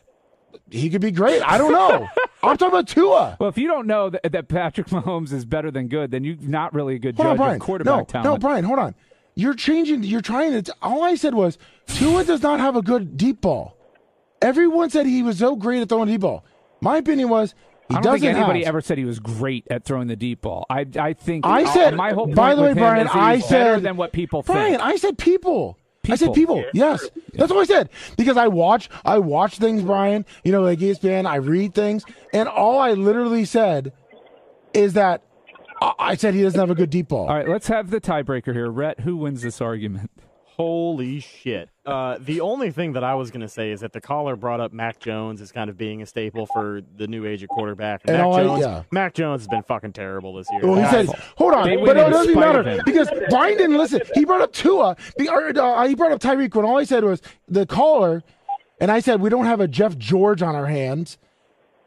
he 0.70 0.88
could 0.88 1.00
be 1.00 1.10
great? 1.10 1.42
I 1.42 1.58
don't 1.58 1.72
know. 1.72 2.08
I'm 2.42 2.56
talking 2.56 2.68
about 2.68 2.88
Tua. 2.88 3.36
Well, 3.40 3.48
if 3.48 3.58
you 3.58 3.66
don't 3.66 3.86
know 3.86 4.10
that, 4.10 4.30
that 4.32 4.48
Patrick 4.48 4.86
Mahomes 4.88 5.32
is 5.32 5.44
better 5.44 5.70
than 5.70 5.88
good, 5.88 6.10
then 6.10 6.24
you're 6.24 6.36
not 6.40 6.72
really 6.72 6.94
a 6.94 6.98
good 6.98 7.16
Hold 7.16 7.28
on, 7.28 7.36
Brian. 7.36 7.54
of 7.56 7.60
quarterback 7.60 7.98
no, 7.98 8.04
talent. 8.04 8.24
no, 8.30 8.38
Brian. 8.38 8.64
Hold 8.64 8.78
on. 8.78 8.94
You're 9.34 9.54
changing. 9.54 10.04
You're 10.04 10.20
trying 10.20 10.62
to. 10.62 10.74
All 10.80 11.02
I 11.02 11.16
said 11.16 11.34
was 11.34 11.58
Tua 11.88 12.24
does 12.24 12.42
not 12.42 12.60
have 12.60 12.76
a 12.76 12.82
good 12.82 13.16
deep 13.16 13.40
ball. 13.40 13.76
Everyone 14.44 14.90
said 14.90 15.07
he 15.07 15.22
was 15.22 15.38
so 15.38 15.57
great 15.57 15.83
at 15.83 15.88
throwing 15.88 16.07
the 16.07 16.12
deep 16.12 16.20
ball. 16.20 16.44
My 16.80 16.98
opinion 16.98 17.28
was 17.30 17.54
he 17.88 17.94
I 17.96 18.00
don't 18.00 18.12
doesn't 18.14 18.20
think 18.20 18.37
anybody 18.37 18.61
have. 18.61 18.68
ever 18.68 18.80
said 18.80 18.98
he 18.98 19.04
was 19.04 19.18
great 19.18 19.66
at 19.70 19.85
throwing 19.85 20.07
the 20.09 20.16
deep 20.16 20.42
ball. 20.42 20.66
I, 20.68 20.87
I 20.98 21.12
think 21.14 21.46
I 21.46 21.64
said. 21.72 21.94
my 21.96 22.12
whole 22.12 22.26
by 22.26 22.54
the 22.54 22.62
way, 22.62 22.74
Brian, 22.74 23.09
I 23.09 23.40
said 23.40 23.83
than 23.83 23.96
what 23.96 24.12
people 24.12 24.42
Brian, 24.42 24.72
think. 24.72 24.83
I 24.83 24.96
said 24.96 25.18
people. 25.18 25.78
I 26.07 26.16
said 26.16 26.35
People. 26.35 26.57
people. 26.57 26.70
Yes, 26.74 27.09
that's 27.33 27.50
what 27.50 27.61
I 27.61 27.64
said 27.64 27.88
because 28.18 28.37
I 28.37 28.48
watch. 28.48 28.90
I 29.07 29.18
watch 29.18 29.57
things, 29.57 29.83
Brian. 29.83 30.26
You 30.44 30.52
know, 30.52 30.61
like 30.62 30.78
ESPN. 30.78 31.24
I 31.26 31.37
read 31.37 31.72
things, 31.74 32.04
and 32.35 32.46
all 32.46 32.78
I 32.78 32.92
literally 32.92 33.46
said 33.46 33.92
is 34.74 34.92
that 34.92 35.22
I 35.80 36.14
said 36.16 36.35
he 36.35 36.42
doesn't 36.42 36.61
have 36.61 36.70
a 36.70 36.74
good 36.74 36.90
deep 36.90 37.09
ball. 37.09 37.26
All 37.28 37.35
right, 37.35 37.48
let's 37.48 37.68
have 37.68 37.88
the 37.88 38.02
tiebreaker 38.02 38.52
here. 38.52 38.70
Rhett, 38.70 39.00
who 39.00 39.16
wins 39.16 39.40
this 39.40 39.62
argument? 39.62 40.11
Holy 40.56 41.18
shit. 41.18 41.68
Uh, 41.84 42.16
the 42.20 42.40
only 42.40 42.70
thing 42.70 42.92
that 42.92 43.02
I 43.02 43.16
was 43.16 43.32
going 43.32 43.40
to 43.40 43.48
say 43.48 43.72
is 43.72 43.80
that 43.80 43.92
the 43.92 44.00
caller 44.00 44.36
brought 44.36 44.60
up 44.60 44.72
Mac 44.72 45.00
Jones 45.00 45.40
as 45.40 45.50
kind 45.50 45.68
of 45.68 45.76
being 45.76 46.00
a 46.00 46.06
staple 46.06 46.46
for 46.46 46.80
the 46.96 47.08
new 47.08 47.26
age 47.26 47.42
of 47.42 47.48
quarterback. 47.48 48.02
And 48.04 48.16
Mac, 48.16 48.24
all 48.24 48.34
I- 48.36 48.42
Jones, 48.44 48.60
yeah. 48.60 48.82
Mac 48.92 49.14
Jones 49.14 49.40
has 49.42 49.48
been 49.48 49.64
fucking 49.64 49.92
terrible 49.94 50.32
this 50.34 50.46
year. 50.52 50.60
Well, 50.62 50.76
he 50.76 50.82
Guys, 50.82 51.08
said, 51.08 51.18
"Hold 51.38 51.54
on," 51.54 51.84
but 51.84 51.96
no, 51.96 52.06
it 52.06 52.10
doesn't 52.10 52.38
matter 52.38 52.80
because 52.84 53.08
Brian 53.30 53.58
didn't 53.58 53.76
listen. 53.78 54.00
He 54.14 54.24
brought 54.24 54.42
up 54.42 54.52
Tua. 54.52 54.96
be- 55.18 55.28
or, 55.28 55.48
uh, 55.58 55.88
he 55.88 55.96
brought 55.96 56.12
up 56.12 56.20
Tyreek 56.20 56.54
when 56.54 56.64
all 56.64 56.78
I 56.78 56.84
said 56.84 57.02
was 57.02 57.20
the 57.48 57.66
caller, 57.66 58.22
and 58.80 58.92
I 58.92 59.00
said 59.00 59.20
we 59.20 59.30
don't 59.30 59.46
have 59.46 59.58
a 59.60 59.66
Jeff 59.66 59.98
George 59.98 60.40
on 60.40 60.54
our 60.54 60.66
hands, 60.66 61.18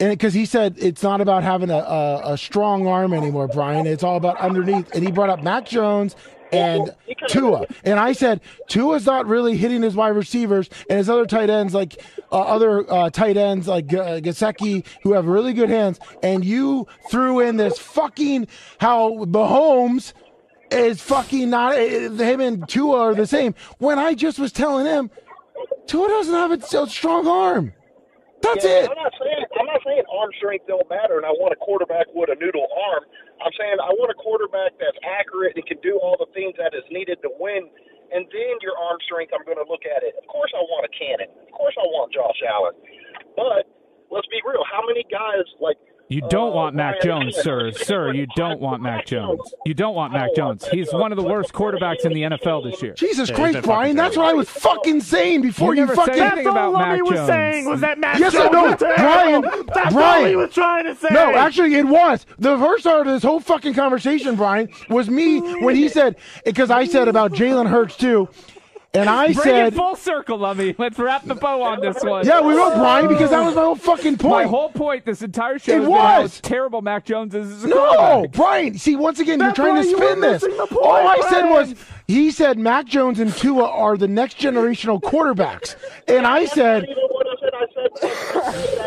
and 0.02 0.10
because 0.12 0.34
he 0.34 0.46
said 0.46 0.76
it's 0.78 1.04
not 1.04 1.22
about 1.22 1.44
having 1.44 1.70
a, 1.70 1.78
a, 1.78 2.34
a 2.34 2.38
strong 2.38 2.86
arm 2.86 3.14
anymore, 3.14 3.48
Brian. 3.48 3.88
It's 3.88 4.04
all 4.04 4.18
about 4.18 4.38
underneath, 4.42 4.94
and 4.94 5.06
he 5.06 5.12
brought 5.12 5.30
up 5.30 5.42
Mac 5.42 5.66
Jones. 5.66 6.18
And 6.52 6.96
Tua, 7.28 7.66
and 7.84 8.00
I 8.00 8.14
said 8.14 8.42
Tua's 8.68 9.06
not 9.06 9.26
really 9.26 9.58
hitting 9.58 9.82
his 9.82 9.96
wide 9.96 10.10
receivers 10.10 10.70
and 10.90 10.98
his 10.98 11.10
other 11.10 11.26
tight 11.26 11.50
ends 11.50 11.74
like 11.74 12.02
uh, 12.32 12.40
other 12.40 12.92
uh, 12.92 13.10
tight 13.10 13.38
ends 13.38 13.68
like 13.68 13.94
uh, 13.94 14.20
Gesicki 14.20 14.86
who 15.04 15.14
have 15.14 15.26
really 15.26 15.54
good 15.54 15.70
hands. 15.70 16.00
And 16.24 16.46
you 16.46 16.88
threw 17.10 17.40
in 17.40 17.58
this 17.58 17.78
fucking 17.78 18.48
how 18.80 19.26
Mahomes 19.26 20.14
is 20.72 21.02
fucking 21.02 21.50
not 21.50 21.76
eh, 21.76 22.10
him 22.10 22.42
and 22.42 22.68
Tua 22.68 23.00
are 23.00 23.16
the 23.16 23.28
same. 23.28 23.56
When 23.78 24.00
I 24.00 24.14
just 24.14 24.40
was 24.40 24.52
telling 24.52 24.86
him 24.86 25.10
Tua 25.88 26.08
doesn't 26.08 26.34
have 26.34 26.52
a, 26.52 26.78
a 26.84 26.88
strong 26.88 27.28
arm. 27.28 27.74
That's 28.42 28.64
Yeah, 28.64 28.86
it. 28.86 28.90
Not 29.78 29.86
saying 29.94 30.10
arm 30.10 30.34
strength 30.42 30.66
don't 30.66 30.90
matter, 30.90 31.22
and 31.22 31.26
I 31.30 31.30
want 31.38 31.54
a 31.54 31.60
quarterback 31.62 32.10
with 32.10 32.34
a 32.34 32.38
noodle 32.42 32.66
arm. 32.66 33.06
I'm 33.38 33.54
saying 33.54 33.78
I 33.78 33.94
want 33.94 34.10
a 34.10 34.18
quarterback 34.18 34.74
that's 34.82 34.98
accurate 35.06 35.54
and 35.54 35.62
can 35.70 35.78
do 35.86 36.02
all 36.02 36.18
the 36.18 36.26
things 36.34 36.58
that 36.58 36.74
is 36.74 36.82
needed 36.90 37.22
to 37.22 37.30
win. 37.38 37.70
And 38.10 38.26
then 38.26 38.54
your 38.66 38.74
arm 38.74 38.98
strength, 39.06 39.38
I'm 39.38 39.46
going 39.46 39.62
to 39.62 39.70
look 39.70 39.86
at 39.86 40.02
it. 40.02 40.18
Of 40.18 40.26
course, 40.26 40.50
I 40.58 40.66
want 40.66 40.90
a 40.90 40.92
cannon. 40.98 41.30
Of 41.30 41.54
course, 41.54 41.78
I 41.78 41.86
want 41.94 42.10
Josh 42.10 42.42
Allen. 42.42 42.74
But 43.38 43.70
let's 44.10 44.26
be 44.34 44.42
real. 44.42 44.66
How 44.66 44.82
many 44.82 45.06
guys 45.14 45.46
like 45.62 45.78
You 46.10 46.22
don't 46.30 46.54
want 46.54 46.74
Mac 46.74 47.02
Brian 47.02 47.22
Jones, 47.32 47.36
sir. 47.36 47.72
Sir, 47.72 48.14
you 48.14 48.28
don't 48.38 48.62
want 48.62 48.82
Mac 48.82 49.06
Jones. 49.06 49.42
You 49.66 49.74
don't 49.74 49.94
want 49.94 50.14
Mac 50.14 50.34
Jones. 50.36 50.66
He's 50.72 50.92
one 50.94 51.12
of 51.12 51.18
the 51.18 51.24
worst 51.24 51.52
quarterbacks 51.52 52.06
in 52.06 52.14
the 52.14 52.22
NFL 52.22 52.64
this 52.72 52.82
year. 52.82 52.94
Jesus 52.94 53.30
Christ, 53.30 53.62
Brian. 53.64 53.96
That's 53.98 54.16
what 54.16 54.26
I 54.28 54.34
was 54.34 54.50
fucking 54.50 55.02
saying 55.02 55.42
before 55.42 55.74
You 55.76 55.82
you, 55.82 55.86
never 55.88 55.96
fucking. 55.96 56.14
said 56.14 56.24
anything 56.32 56.48
about 56.48 56.74
Mac 56.74 57.02
was 57.02 57.10
Jones. 57.12 57.28
saying 57.28 57.66
was 57.70 57.82
that 57.82 58.00
Mac 58.00 58.20
Yes, 58.20 58.34
I 58.34 58.38
Jones 58.40 58.54
know, 58.54 58.64
was 58.64 58.76
terrible. 58.78 59.02
Brian. 59.04 59.66
That's 59.74 59.94
Brian. 59.94 60.24
all 60.24 60.30
he 60.30 60.36
was 60.38 60.54
trying 60.54 60.86
to 60.86 60.96
say. 60.96 61.10
No, 61.12 61.32
actually, 61.36 61.76
it 61.76 61.86
was. 61.88 62.26
The 62.40 62.58
first 62.58 62.86
part 62.86 63.06
of 63.06 63.14
this 63.14 63.24
whole 63.24 63.42
fucking 63.42 63.74
conversation, 63.74 64.36
Brian, 64.38 64.70
was 64.90 65.10
me 65.10 65.40
when 65.62 65.76
he 65.76 65.90
said, 65.90 66.16
because 66.46 66.72
I 66.72 66.86
said 66.86 67.10
about 67.10 67.34
Jalen 67.34 67.68
Hurts 67.68 67.98
too. 67.98 68.30
And 68.98 69.10
I 69.10 69.26
Bring 69.28 69.38
said, 69.40 69.68
it 69.68 69.74
full 69.76 69.96
circle, 69.96 70.38
Lummy. 70.38 70.76
Let's 70.78 70.98
wrap 71.00 71.24
the 71.26 71.36
bow 71.36 71.62
on 71.62 71.80
this 71.82 72.04
one. 72.04 72.26
yeah, 72.26 72.42
we 72.42 72.54
will, 72.54 72.72
Brian, 72.72 73.08
because 73.08 73.30
that 73.30 73.44
was 73.46 73.56
my 73.56 73.62
whole 73.62 73.76
fucking 73.76 74.18
point. 74.18 74.32
My 74.32 74.50
whole 74.50 74.70
point 74.70 75.06
this 75.06 75.22
entire 75.22 75.60
show 75.60 75.72
It 75.74 75.80
has 75.82 75.86
been 75.88 75.94
how 75.98 76.22
was. 76.22 76.42
terrible 76.42 76.82
Mac 76.82 77.06
Jones 77.06 77.34
is 77.36 77.52
as 77.52 77.64
a 77.64 77.68
No, 77.68 77.94
quarterback. 77.96 78.32
Brian. 78.34 78.78
See, 78.78 78.96
once 78.96 79.20
again, 79.20 79.40
That's 79.40 79.58
you're 79.58 79.66
trying 79.68 79.82
to 79.84 79.88
why 79.88 79.90
you 79.92 79.98
were 80.00 80.06
spin 80.08 80.20
this. 80.22 80.42
point, 80.70 80.72
All 80.84 80.96
I 81.08 81.20
said 81.30 81.50
was, 81.50 81.76
he 82.08 82.32
said 82.32 82.58
Mac 82.58 82.86
Jones 82.86 83.20
and 83.20 83.34
Tua 83.34 83.70
are 83.70 83.98
the 83.98 84.08
next 84.08 84.38
generational 84.38 85.02
quarterbacks. 85.02 85.76
And 86.08 86.26
I 86.26 86.46
said, 86.46 86.86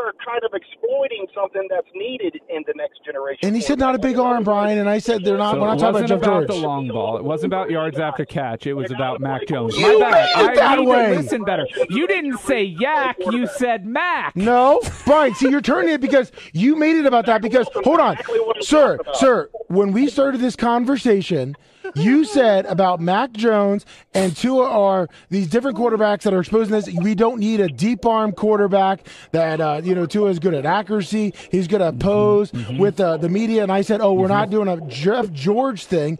That's 0.00 0.26
not 0.26 0.36
even 0.36 0.40
what 0.40 0.40
I 0.40 0.40
said. 0.40 0.40
I 0.40 0.40
said 0.40 0.40
that 0.40 0.40
they 0.40 0.40
are 0.40 0.40
kind 0.40 0.44
of 0.44 0.54
exploiting 0.54 1.26
something 1.34 1.68
that's 1.70 1.86
needed 1.94 2.40
in 2.48 2.64
the 2.66 2.74
next 2.76 3.04
generation. 3.04 3.10
generation. 3.10 3.46
And 3.46 3.56
he 3.56 3.62
said 3.62 3.78
not 3.78 3.94
a 3.94 3.98
big 3.98 4.18
arm, 4.18 4.44
Brian. 4.44 4.78
And 4.78 4.88
I 4.88 4.98
said 4.98 5.24
they're 5.24 5.36
not. 5.36 5.54
So 5.54 5.60
we're 5.60 5.66
not 5.66 5.78
talking 5.78 5.96
about 6.04 6.08
Jeff 6.08 6.18
about 6.18 6.46
George. 6.46 6.48
the 6.48 6.66
long 6.66 6.88
ball. 6.88 7.16
It 7.18 7.24
wasn't 7.24 7.52
about 7.52 7.70
yards 7.70 7.98
after 7.98 8.24
catch. 8.24 8.66
It 8.66 8.74
was 8.74 8.90
about 8.90 9.20
Mac 9.20 9.46
Jones. 9.46 9.76
You 9.76 9.98
My 9.98 10.10
bad. 10.10 10.12
made 10.12 10.42
it 10.44 10.50
I 10.50 10.54
that 10.54 10.78
need 10.78 10.84
to 10.84 10.90
way. 10.90 11.16
listen 11.16 11.44
better. 11.44 11.66
You 11.88 12.06
didn't 12.06 12.38
say 12.38 12.62
yak. 12.64 13.16
You 13.30 13.46
said 13.46 13.86
Mac. 13.86 14.36
No, 14.36 14.80
Brian. 15.04 15.34
See, 15.34 15.48
you're 15.50 15.60
turning 15.60 15.94
it 15.94 16.00
because 16.00 16.32
you 16.52 16.76
made 16.76 16.96
it 16.96 17.06
about 17.06 17.26
that. 17.26 17.42
Because 17.42 17.68
hold 17.84 18.00
on, 18.00 18.16
sir, 18.60 18.98
sir. 19.14 19.50
When 19.68 19.92
we 19.92 20.08
started 20.08 20.40
this 20.40 20.56
conversation, 20.56 21.56
you 21.94 22.24
said 22.24 22.66
about 22.66 23.00
Mac 23.00 23.32
Jones 23.32 23.84
and 24.14 24.36
Tua 24.36 24.68
are 24.68 25.08
these 25.28 25.48
different 25.48 25.76
quarterbacks 25.76 26.22
that 26.22 26.34
are 26.34 26.40
exposing 26.40 26.72
this. 26.72 26.88
We 27.00 27.14
don't 27.14 27.38
need 27.38 27.60
a 27.60 27.68
deep 27.68 28.04
arm 28.06 28.32
quarterback 28.32 29.06
that 29.32 29.60
uh, 29.60 29.80
you 29.82 29.94
know 29.94 30.06
Tua 30.06 30.30
is 30.30 30.38
good 30.38 30.54
at 30.54 30.66
accuracy. 30.66 31.34
He's 31.50 31.68
good 31.68 31.80
at 31.80 31.98
pose 31.98 32.52
with 32.78 33.00
uh, 33.00 33.16
the 33.16 33.28
media. 33.28 33.62
And 33.62 33.72
I 33.72 33.82
said, 33.82 34.00
oh, 34.00 34.12
we're 34.14 34.28
not 34.28 34.50
doing 34.50 34.68
a 34.68 34.80
Jeff 34.88 35.30
George 35.32 35.84
thing. 35.84 36.18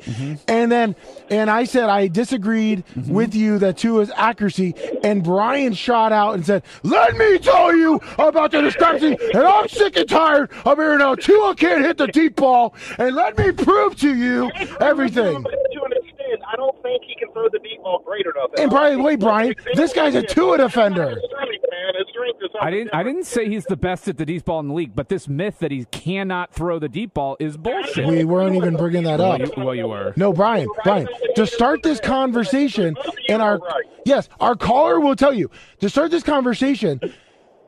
And 0.49 0.71
then 0.71 0.97
and 1.31 1.51
I 1.51 1.65
said 1.65 1.89
I 1.89 2.09
disagreed 2.09 2.85
with 3.09 3.35
you 3.35 3.59
that 3.59 3.79
Tua's 3.79 4.11
accuracy. 4.17 4.75
And 5.03 5.23
Brian 5.25 5.73
shot 5.75 6.13
out 6.13 6.35
and 6.35 6.45
said, 6.45 6.63
let 6.83 7.17
me 7.17 7.39
tell 7.39 7.75
you 7.75 8.01
about 8.19 8.51
the 8.51 8.61
discrepancy. 8.61 9.17
And 9.35 9.45
I'm 9.45 9.69
sick 9.69 9.97
and 9.97 10.09
tired 10.09 10.51
of 10.65 10.79
hearing 10.79 11.01
how 11.01 11.15
Tua 11.15 11.55
can't 11.55 11.85
hit 11.85 11.99
the 11.99 12.07
deep 12.09 12.37
ball. 12.37 12.75
And 12.99 13.15
let 13.15 13.39
me 13.39 13.53
prove 13.53 13.97
to 14.01 14.15
you 14.15 14.51
everything. 14.81 15.45
To 15.73 15.85
an 15.85 15.93
extent, 15.93 16.41
I 16.51 16.57
don't 16.57 16.81
think 16.83 17.03
he 17.05 17.15
can 17.17 17.33
throw 17.33 17.49
the 17.49 17.59
deep 17.59 17.83
ball 17.83 18.03
great 18.05 18.27
enough. 18.27 18.51
And 18.59 18.71
by 18.71 18.91
the 18.91 18.99
way, 18.99 19.17
Brian, 19.17 19.55
this 19.75 19.93
guy's 19.93 20.15
a 20.15 20.23
Tua 20.23 20.59
defender. 20.59 21.11
His 21.11 21.25
strength, 21.25 21.65
man. 21.71 21.95
His 21.99 22.09
strength 22.11 22.39
is 22.43 22.51
I 22.61 22.71
didn't. 22.71 22.95
I 22.95 23.03
didn't 23.03 23.25
say 23.25 23.49
he's 23.49 23.65
the 23.65 23.77
best 23.77 24.09
at 24.09 24.19
the 24.19 24.27
deep 24.27 24.45
ball 24.45 24.61
in 24.61 24.69
the 24.69 24.75
league, 24.75 24.95
but 24.95 25.09
this 25.09 25.29
myth 25.29 25.59
that 25.61 25.71
he 25.71 25.85
cannot 25.87 26.53
throw 26.53 26.79
the 26.79 26.89
deep 26.89 27.15
ball 27.15 27.37
is 27.41 27.57
bullshit. 27.57 28.07
We 28.07 28.25
weren't 28.25 28.57
even 28.57 28.77
bringing 28.77 29.05
that 29.05 29.19
well, 29.19 29.33
up. 29.33 29.41
you, 29.41 29.53
well, 29.57 29.75
you 29.75 29.89
were. 29.89 30.13
No, 30.17 30.33
Brian, 30.33 30.69
Brian, 30.85 31.09
to 31.37 31.47
start 31.47 31.83
this 31.83 32.01
conversation, 32.01 32.97
and 33.29 33.41
our 33.41 33.61
yes, 34.05 34.29
our 34.41 34.57
caller 34.57 35.01
will 35.01 35.17
tell 35.17 35.33
you 35.33 35.51
to 35.81 35.89
start 35.89 36.11
this 36.11 36.23
conversation. 36.23 37.01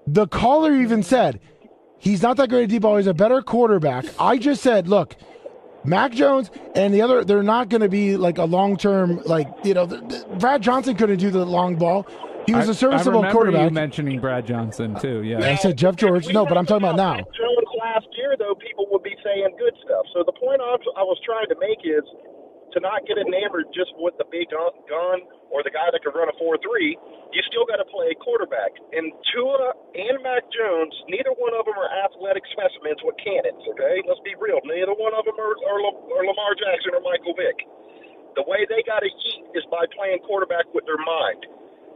The 0.07 0.27
caller 0.27 0.75
even 0.75 1.03
said 1.03 1.41
he's 1.99 2.23
not 2.23 2.37
that 2.39 2.49
great 2.49 2.65
at 2.65 2.71
deep 2.71 2.83
ball. 2.83 2.97
He's 2.97 3.07
a 3.07 3.15
better 3.15 3.41
quarterback. 3.43 4.05
I 4.19 4.37
just 4.37 4.63
said, 4.63 4.89
look, 4.89 5.17
Mac 5.85 6.13
Jones 6.13 6.51
and 6.75 6.93
the 6.95 7.03
other, 7.03 7.25
they're 7.25 7.43
not 7.43 7.69
going 7.69 7.81
to 7.81 7.89
be 7.89 8.17
like 8.17 8.39
a 8.39 8.45
long 8.45 8.77
term, 8.77 9.21
like 9.27 9.49
you 9.65 9.75
know, 9.75 9.87
th- 9.87 10.09
th- 10.09 10.25
Brad 10.39 10.63
Johnson 10.63 10.97
couldn't 10.97 11.19
do 11.19 11.31
the 11.31 11.45
long 11.45 11.77
ball. 11.77 12.07
He 12.47 12.55
was 12.55 12.69
I- 12.69 12.73
a 12.73 12.75
serviceable 12.75 13.23
quarterback. 13.23 13.25
I 13.25 13.29
remember 13.29 13.33
quarterback. 13.33 13.71
You 13.71 13.75
mentioning 13.75 14.21
Brad 14.21 14.47
Johnson 14.47 14.97
too. 15.01 15.23
Yeah. 15.23 15.39
I 15.41 15.55
said 15.57 15.77
Jeff 15.79 15.97
George. 15.97 16.29
No, 16.33 16.45
but 16.47 16.57
I'm 16.59 16.67
talking 16.67 16.87
about 16.89 16.97
now. 16.97 17.15
Jones 17.17 17.69
last 17.79 18.07
year, 18.17 18.35
though, 18.39 18.55
people 18.55 18.87
would 18.91 19.03
be 19.03 19.15
saying 19.25 19.55
good 19.59 19.75
stuff. 19.85 20.07
So 20.15 20.23
the 20.27 20.33
point 20.33 20.61
I 20.61 21.03
was 21.03 21.19
trying 21.25 21.47
to 21.49 21.57
make 21.59 21.79
is 21.85 22.03
to 22.73 22.81
not 22.81 23.05
get 23.05 23.21
enamored 23.21 23.69
just 23.77 23.93
with 24.01 24.17
the 24.17 24.27
big 24.33 24.49
gun, 24.53 25.19
or 25.53 25.61
the 25.61 25.71
guy 25.71 25.93
that 25.93 26.01
can 26.01 26.17
run 26.17 26.33
a 26.33 26.37
four-three. 26.41 26.97
You 27.33 27.41
still 27.45 27.69
got 27.69 27.77
to 27.77 27.89
play 27.93 28.17
quarterback. 28.17 28.73
And 28.97 29.13
Tua 29.33 29.77
and 29.93 30.17
Mac 30.25 30.49
Jones, 30.49 30.97
neither 31.13 31.33
one 31.37 31.53
of 31.53 31.69
them 31.69 31.77
are 31.77 31.93
athletic 32.05 32.45
specimens 32.49 33.01
with 33.05 33.17
cannons. 33.21 33.61
Okay, 33.77 34.01
let's 34.09 34.21
be 34.25 34.33
real. 34.41 34.61
Neither 34.65 34.97
one 34.97 35.13
of 35.13 35.29
them 35.29 35.37
are, 35.37 35.57
are, 35.69 35.81
are 35.85 36.25
Lamar 36.25 36.53
Jackson 36.57 36.97
or 36.97 37.05
Michael 37.05 37.37
Vick. 37.37 37.69
The 38.37 38.45
way 38.49 38.65
they 38.65 38.81
got 38.89 39.05
to 39.05 39.13
eat 39.13 39.45
is 39.53 39.65
by 39.69 39.85
playing 39.93 40.25
quarterback 40.25 40.65
with 40.73 40.89
their 40.89 41.01
mind. 41.05 41.45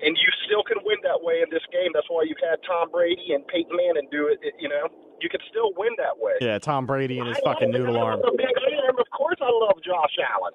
And 0.05 0.13
you 0.13 0.29
still 0.45 0.61
can 0.61 0.77
win 0.85 1.01
that 1.09 1.25
way 1.25 1.41
in 1.41 1.49
this 1.49 1.65
game. 1.73 1.97
That's 1.97 2.09
why 2.13 2.29
you've 2.29 2.45
had 2.45 2.61
Tom 2.69 2.93
Brady 2.93 3.33
and 3.33 3.41
Peyton 3.49 3.73
Manning 3.73 4.13
do 4.13 4.29
it. 4.29 4.45
You 4.61 4.69
know, 4.69 4.93
you 5.21 5.29
can 5.29 5.41
still 5.51 5.73
win 5.77 5.93
that 5.99 6.19
way. 6.19 6.33
Yeah, 6.41 6.59
Tom 6.59 6.87
Brady 6.87 7.19
and 7.19 7.29
his 7.29 7.39
I 7.39 7.53
fucking 7.53 7.73
love- 7.73 7.81
noodle 7.81 7.99
I 7.99 8.03
arm. 8.03 8.21
love 8.21 8.37
big 8.37 8.47
arm. 8.87 8.97
Of 8.99 9.11
course, 9.11 9.37
I 9.41 9.51
love 9.51 9.77
Josh 9.85 10.17
Allen. 10.33 10.53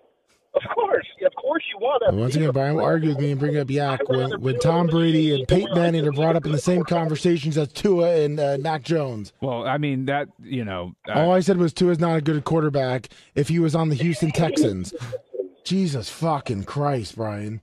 Of 0.54 0.64
course, 0.76 1.08
of 1.26 1.34
course, 1.36 1.64
you 1.72 1.80
want 1.80 2.04
that. 2.06 2.14
Once 2.14 2.36
again, 2.36 2.52
Brian 2.52 2.76
will 2.76 2.84
argue 2.84 3.08
with 3.10 3.20
me 3.20 3.32
and 3.32 3.40
bring 3.40 3.58
up 3.58 3.70
Yak 3.70 4.02
when, 4.10 4.32
when 4.42 4.60
Tom 4.60 4.88
Brady 4.88 5.34
and 5.34 5.48
Peyton 5.48 5.74
Manning 5.74 6.06
are 6.06 6.12
brought 6.12 6.36
up 6.36 6.46
in 6.46 6.52
the 6.52 6.58
same 6.58 6.84
conversations 6.84 7.58
as 7.58 7.72
Tua 7.72 8.18
and 8.26 8.38
uh, 8.38 8.58
Mac 8.60 8.84
Jones. 8.84 9.32
Well, 9.40 9.66
I 9.66 9.78
mean 9.78 10.08
that 10.08 10.28
you 10.44 10.66
know. 10.66 10.94
All 11.08 11.32
I 11.32 11.40
said 11.40 11.56
was 11.56 11.72
Tua's 11.72 12.00
not 12.00 12.18
a 12.18 12.22
good 12.22 12.44
quarterback 12.44 13.08
if 13.34 13.48
he 13.48 13.60
was 13.60 13.76
on 13.76 13.88
the 13.88 13.96
Houston 13.96 14.32
Texans. 14.32 14.94
Jesus 15.64 16.10
fucking 16.10 16.66
Christ, 16.66 17.16
Brian. 17.16 17.62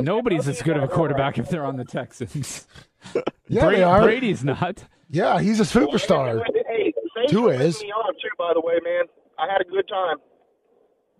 Nobody's 0.00 0.46
as 0.46 0.62
good 0.62 0.76
of 0.76 0.84
a 0.84 0.88
quarterback 0.88 1.38
if 1.38 1.48
they're 1.50 1.64
on 1.64 1.76
the 1.76 1.84
Texans. 1.84 2.66
Yeah, 3.48 3.62
Brady, 3.64 3.76
they 3.76 3.82
are. 3.84 4.02
Brady's 4.02 4.44
not. 4.44 4.84
Yeah, 5.10 5.40
he's 5.40 5.60
a 5.60 5.64
superstar. 5.64 6.42
Hey, 6.68 6.92
thanks 7.14 7.32
Tua 7.32 7.54
for 7.56 7.62
is. 7.62 7.76
having 7.76 7.88
me 7.88 7.92
on 7.92 8.14
too. 8.14 8.28
By 8.36 8.52
the 8.54 8.60
way, 8.60 8.74
man, 8.84 9.04
I 9.38 9.50
had 9.50 9.60
a 9.60 9.64
good 9.64 9.88
time. 9.88 10.16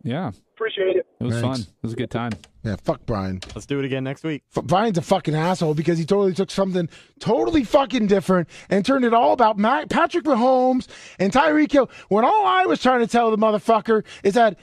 Yeah, 0.04 0.30
Appreciate 0.54 0.96
it. 0.96 1.06
it 1.20 1.24
was 1.24 1.40
Thanks. 1.40 1.58
fun. 1.58 1.60
It 1.60 1.82
was 1.82 1.92
a 1.92 1.96
good 1.96 2.10
time. 2.10 2.32
Yeah, 2.64 2.76
fuck 2.84 3.04
Brian. 3.04 3.40
Let's 3.54 3.66
do 3.66 3.78
it 3.80 3.84
again 3.84 4.04
next 4.04 4.22
week. 4.22 4.44
F- 4.56 4.62
Brian's 4.64 4.96
a 4.96 5.02
fucking 5.02 5.34
asshole 5.34 5.74
because 5.74 5.98
he 5.98 6.04
totally 6.04 6.34
took 6.34 6.50
something 6.52 6.88
totally 7.18 7.64
fucking 7.64 8.06
different 8.06 8.48
and 8.70 8.84
turned 8.86 9.04
it 9.04 9.12
all 9.12 9.32
about 9.32 9.58
Mac- 9.58 9.88
Patrick 9.88 10.24
Mahomes 10.24 10.86
and 11.18 11.32
Tyreek 11.32 11.72
Hill. 11.72 11.90
When 12.08 12.24
all 12.24 12.46
I 12.46 12.66
was 12.66 12.80
trying 12.80 13.00
to 13.00 13.06
tell 13.08 13.30
the 13.32 13.38
motherfucker 13.38 14.04
is 14.22 14.34
that 14.34 14.56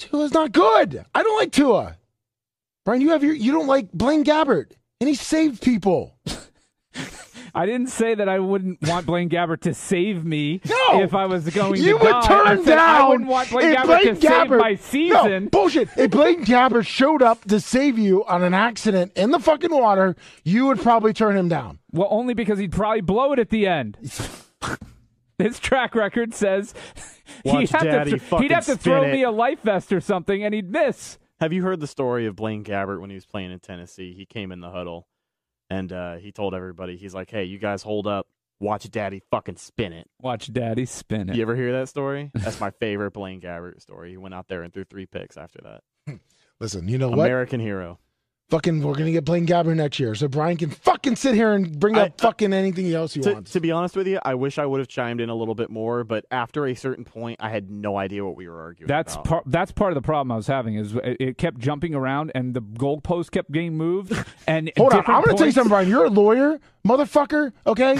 Tua's 0.00 0.32
not 0.34 0.50
good. 0.52 1.04
I 1.14 1.22
don't 1.22 1.38
like 1.38 1.52
Tua. 1.52 1.96
Brian, 2.84 3.00
you 3.00 3.10
have 3.10 3.22
your 3.22 3.34
you 3.34 3.52
don't 3.52 3.68
like 3.68 3.92
Blaine 3.92 4.24
Gabbert, 4.24 4.72
and 5.00 5.08
he 5.08 5.14
saved 5.14 5.62
people. 5.62 6.18
I 7.56 7.66
didn't 7.66 7.86
say 7.88 8.14
that 8.16 8.28
I 8.28 8.40
wouldn't 8.40 8.82
want 8.82 9.06
Blaine 9.06 9.28
Gabbert 9.30 9.60
to 9.60 9.74
save 9.74 10.24
me 10.24 10.60
No! 10.66 11.00
if 11.02 11.14
I 11.14 11.26
was 11.26 11.48
going 11.50 11.74
to 11.74 11.80
you 11.80 11.98
to 11.98 12.04
would 12.04 12.10
die. 12.10 12.26
turn 12.26 12.46
I 12.48 12.56
said 12.56 12.74
down. 12.76 13.00
I 13.02 13.08
wouldn't 13.08 13.28
want 13.30 13.50
Blaine 13.50 13.74
Gabbert 13.76 13.86
Blaine 13.86 14.14
to 14.14 14.20
save 14.20 14.30
Gabbert- 14.30 14.58
my 14.60 14.70
No, 14.70 14.76
season. 14.76 15.48
bullshit. 15.48 15.88
If 15.96 16.10
Blaine 16.10 16.44
Gabbert 16.44 16.86
showed 16.86 17.22
up 17.22 17.44
to 17.44 17.60
save 17.60 17.96
you 17.98 18.24
on 18.24 18.42
an 18.42 18.54
accident 18.54 19.12
in 19.14 19.30
the 19.30 19.38
fucking 19.38 19.70
water, 19.70 20.16
you 20.42 20.66
would 20.66 20.80
probably 20.80 21.12
turn 21.12 21.36
him 21.36 21.48
down. 21.48 21.78
Well, 21.92 22.08
only 22.10 22.34
because 22.34 22.58
he'd 22.58 22.72
probably 22.72 23.02
blow 23.02 23.32
it 23.32 23.38
at 23.38 23.50
the 23.50 23.66
end. 23.68 23.98
His 25.38 25.58
track 25.58 25.94
record 25.94 26.32
says 26.34 26.74
he'd 27.44 27.70
have 27.70 27.82
Daddy 27.82 28.12
to, 28.12 28.18
fucking 28.18 28.42
he'd 28.44 28.52
have 28.52 28.66
to 28.66 28.76
throw 28.76 29.02
it. 29.02 29.12
me 29.12 29.22
a 29.24 29.30
life 29.30 29.60
vest 29.62 29.92
or 29.92 30.00
something, 30.00 30.44
and 30.44 30.54
he'd 30.54 30.70
miss. 30.70 31.18
Have 31.40 31.52
you 31.52 31.62
heard 31.62 31.80
the 31.80 31.86
story 31.88 32.26
of 32.26 32.36
Blaine 32.36 32.62
Gabbert 32.62 33.00
when 33.00 33.10
he 33.10 33.14
was 33.16 33.26
playing 33.26 33.50
in 33.50 33.58
Tennessee? 33.58 34.14
He 34.16 34.26
came 34.26 34.52
in 34.52 34.60
the 34.60 34.70
huddle 34.70 35.08
and 35.70 35.92
uh, 35.92 36.16
he 36.16 36.32
told 36.32 36.54
everybody, 36.54 36.96
he's 36.96 37.14
like, 37.14 37.30
hey, 37.30 37.44
you 37.44 37.58
guys 37.58 37.82
hold 37.82 38.06
up. 38.06 38.26
Watch 38.60 38.88
Daddy 38.90 39.20
fucking 39.30 39.56
spin 39.56 39.92
it. 39.92 40.08
Watch 40.20 40.52
Daddy 40.52 40.86
spin 40.86 41.28
it. 41.28 41.36
You 41.36 41.42
ever 41.42 41.56
hear 41.56 41.72
that 41.72 41.88
story? 41.88 42.30
That's 42.34 42.60
my 42.60 42.70
favorite 42.70 43.10
Blaine 43.12 43.40
Gabbert 43.40 43.80
story. 43.82 44.10
He 44.10 44.16
went 44.16 44.34
out 44.34 44.48
there 44.48 44.62
and 44.62 44.72
threw 44.72 44.84
three 44.84 45.06
picks 45.06 45.36
after 45.36 45.60
that. 45.64 46.18
Listen, 46.60 46.88
you 46.88 46.96
know 46.98 47.08
what? 47.10 47.26
American 47.26 47.60
hero. 47.60 47.98
Fucking, 48.50 48.82
we're 48.82 48.94
gonna 48.94 49.10
get 49.10 49.24
Blaine 49.24 49.46
Gabbert 49.46 49.74
next 49.74 49.98
year, 49.98 50.14
so 50.14 50.28
Brian 50.28 50.58
can 50.58 50.68
fucking 50.68 51.16
sit 51.16 51.34
here 51.34 51.54
and 51.54 51.80
bring 51.80 51.96
up 51.96 52.12
I- 52.18 52.22
fucking 52.22 52.52
anything 52.52 52.92
else 52.92 53.14
he 53.14 53.22
To, 53.22 53.32
wants. 53.32 53.52
to 53.52 53.60
be 53.60 53.70
honest 53.72 53.96
with 53.96 54.06
you, 54.06 54.20
I 54.22 54.34
wish 54.34 54.58
I 54.58 54.66
would 54.66 54.80
have 54.80 54.86
chimed 54.88 55.22
in 55.22 55.30
a 55.30 55.34
little 55.34 55.54
bit 55.54 55.70
more, 55.70 56.04
but 56.04 56.26
after 56.30 56.66
a 56.66 56.74
certain 56.74 57.04
point, 57.06 57.38
I 57.40 57.48
had 57.48 57.70
no 57.70 57.96
idea 57.96 58.22
what 58.22 58.36
we 58.36 58.46
were 58.46 58.60
arguing 58.60 58.86
That's 58.86 59.14
about. 59.14 59.24
part. 59.24 59.44
That's 59.46 59.72
part 59.72 59.92
of 59.92 59.94
the 59.94 60.02
problem 60.06 60.30
I 60.30 60.36
was 60.36 60.46
having 60.46 60.74
is 60.74 60.94
it, 60.94 61.16
it 61.18 61.38
kept 61.38 61.58
jumping 61.58 61.94
around 61.94 62.32
and 62.34 62.52
the 62.52 62.60
goalpost 62.60 63.30
kept 63.30 63.50
getting 63.50 63.76
moved. 63.76 64.12
And 64.46 64.70
Hold 64.76 64.92
on, 64.92 64.98
I'm 65.06 65.24
gonna 65.24 65.38
tell 65.38 65.46
you 65.46 65.52
something, 65.52 65.70
Brian. 65.70 65.88
You're 65.88 66.04
a 66.04 66.10
lawyer, 66.10 66.60
motherfucker. 66.86 67.52
Okay. 67.66 67.98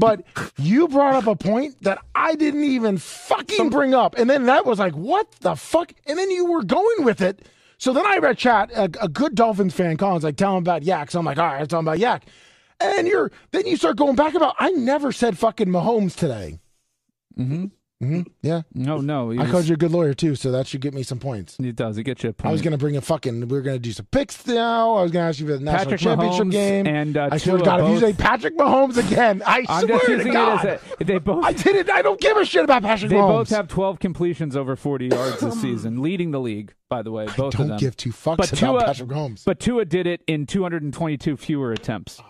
But 0.00 0.24
you 0.58 0.88
brought 0.88 1.14
up 1.14 1.26
a 1.28 1.36
point 1.36 1.80
that 1.84 2.00
I 2.12 2.34
didn't 2.34 2.64
even 2.64 2.98
fucking 2.98 3.70
bring 3.70 3.94
up. 3.94 4.16
And 4.18 4.28
then 4.28 4.46
that 4.46 4.66
was 4.66 4.80
like, 4.80 4.94
what 4.94 5.30
the 5.40 5.54
fuck? 5.54 5.92
And 6.06 6.18
then 6.18 6.28
you 6.32 6.44
were 6.46 6.64
going 6.64 7.04
with 7.04 7.20
it. 7.22 7.46
So 7.78 7.92
then 7.92 8.06
I 8.06 8.18
read 8.18 8.38
chat, 8.38 8.70
a, 8.72 8.84
a 9.00 9.08
good 9.08 9.34
Dolphins 9.34 9.74
fan 9.74 9.96
Collins, 9.96 10.24
like, 10.24 10.36
tell 10.36 10.56
him 10.56 10.62
about 10.62 10.82
Yak. 10.82 11.10
So 11.10 11.18
I'm 11.18 11.26
like, 11.26 11.38
all 11.38 11.46
right, 11.46 11.60
I 11.60 11.64
tell 11.66 11.78
him 11.78 11.86
about 11.86 11.98
Yak. 11.98 12.26
And 12.80 13.06
you're, 13.06 13.30
then 13.52 13.66
you 13.66 13.76
start 13.76 13.96
going 13.96 14.16
back 14.16 14.34
about, 14.34 14.54
I 14.58 14.70
never 14.70 15.12
said 15.12 15.38
fucking 15.38 15.68
Mahomes 15.68 16.16
today. 16.16 16.58
Mm-hmm. 17.38 17.66
Hmm 18.00 18.22
Yeah. 18.42 18.62
No, 18.74 18.98
no. 18.98 19.32
I 19.32 19.50
called 19.50 19.64
you 19.66 19.74
a 19.74 19.76
good 19.78 19.90
lawyer 19.90 20.12
too, 20.12 20.34
so 20.34 20.52
that 20.52 20.66
should 20.66 20.82
get 20.82 20.92
me 20.92 21.02
some 21.02 21.18
points. 21.18 21.56
It 21.58 21.76
does. 21.76 21.96
It 21.96 22.02
gets 22.04 22.22
you 22.22 22.28
a 22.30 22.32
point. 22.34 22.48
I 22.50 22.52
was 22.52 22.60
going 22.60 22.72
to 22.72 22.78
bring 22.78 22.96
a 22.96 23.00
fucking, 23.00 23.40
we 23.40 23.56
were 23.56 23.62
going 23.62 23.76
to 23.76 23.80
do 23.82 23.92
some 23.92 24.06
picks 24.10 24.46
now. 24.46 24.94
I 24.96 25.02
was 25.02 25.12
going 25.12 25.24
to 25.24 25.28
ask 25.30 25.40
you 25.40 25.46
for 25.46 25.54
the 25.54 25.60
national 25.60 25.92
Patrick 25.92 26.00
championship 26.00 26.46
Mahomes 26.46 26.50
game. 26.50 26.86
and, 26.86 27.16
uh, 27.16 27.28
I 27.32 27.38
swear 27.38 27.56
to 27.58 27.64
God, 27.64 27.80
if 27.80 27.88
you 27.88 28.00
say 28.00 28.12
Patrick 28.12 28.56
Mahomes 28.58 28.98
again, 28.98 29.42
I 29.46 29.64
I'm 29.68 29.86
swear 29.86 30.18
to 30.18 30.24
God. 30.30 30.64
a. 30.98 31.04
They 31.04 31.18
both. 31.18 31.42
I 31.44 31.52
didn't. 31.52 31.90
I 31.90 32.02
don't 32.02 32.20
give 32.20 32.36
a 32.36 32.44
shit 32.44 32.64
about 32.64 32.82
Patrick 32.82 33.10
They 33.10 33.16
Mahomes. 33.16 33.28
both 33.28 33.48
have 33.50 33.68
12 33.68 33.98
completions 33.98 34.56
over 34.56 34.76
40 34.76 35.06
yards 35.06 35.40
this 35.40 35.60
season, 35.60 36.02
leading 36.02 36.32
the 36.32 36.40
league. 36.40 36.74
By 36.90 37.02
the 37.02 37.10
way, 37.10 37.26
both 37.36 37.54
of 37.54 37.58
don't 37.60 37.68
them. 37.68 37.78
give 37.78 37.96
two 37.96 38.10
fucks 38.10 38.36
but 38.36 38.48
about 38.52 38.58
Tua, 38.72 38.84
Patrick 38.84 39.08
Mahomes. 39.08 39.44
But 39.44 39.58
Tua 39.58 39.84
did 39.86 40.06
it 40.06 40.22
in 40.26 40.46
222 40.46 41.36
fewer 41.36 41.72
attempts. 41.72 42.20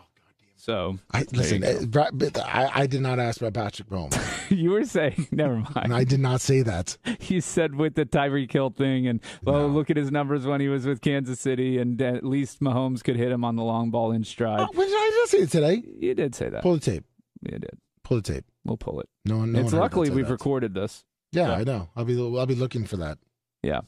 So 0.67 0.99
I, 1.13 1.25
listen, 1.31 1.63
uh, 1.63 2.43
I, 2.45 2.71
I 2.75 2.87
did 2.89 3.01
not 3.01 3.21
ask 3.21 3.41
about 3.41 3.55
Patrick 3.55 3.89
Mahomes, 3.89 4.51
you 4.51 4.73
were 4.73 4.83
saying, 4.85 5.29
never 5.31 5.59
mind. 5.59 5.95
I 5.95 6.03
did 6.03 6.19
not 6.19 6.41
say 6.41 6.63
that. 6.63 6.97
he 7.21 7.41
said 7.41 7.77
with 7.77 7.95
the 7.95 8.05
Tyreek 8.05 8.51
Hill 8.51 8.71
thing, 8.71 9.07
and 9.07 9.21
well, 9.45 9.69
look 9.69 9.91
at 9.91 9.97
his 9.97 10.11
numbers 10.11 10.45
when 10.45 10.61
he 10.61 10.67
was 10.67 10.85
with 10.85 11.03
Kansas 11.03 11.39
City, 11.39 11.79
and 11.79 12.03
at 12.03 12.25
least 12.25 12.59
Mahomes 12.59 13.05
could 13.05 13.15
hit 13.15 13.31
him 13.31 13.45
on 13.45 13.55
the 13.55 13.63
long 13.63 13.93
ball 13.93 14.11
in 14.11 14.25
stride. 14.25 14.59
Oh, 14.59 14.69
when 14.75 14.89
did 14.89 14.97
I 14.97 15.11
just 15.21 15.31
say 15.31 15.39
it 15.39 15.51
today? 15.53 15.85
You 16.01 16.15
did 16.15 16.35
say 16.35 16.49
that. 16.49 16.65
Pull 16.65 16.75
the 16.75 16.81
tape. 16.81 17.05
You 17.43 17.61
did. 17.61 17.79
Pull 18.03 18.17
the 18.17 18.23
tape. 18.25 18.45
We'll 18.65 18.77
pull 18.77 18.99
it. 18.99 19.09
No 19.25 19.39
one. 19.39 19.53
No 19.53 19.61
it's 19.61 19.73
luckily 19.73 20.11
we've 20.11 20.27
that. 20.27 20.33
recorded 20.33 20.75
this. 20.75 21.05
Yeah. 21.31 21.53
I 21.53 21.63
know. 21.63 21.91
I'll 21.95 22.05
be. 22.05 22.19
I'll 22.19 22.45
be 22.45 22.57
looking 22.57 22.87
for 22.87 22.97
that 22.97 23.19
Yeah. 23.63 23.83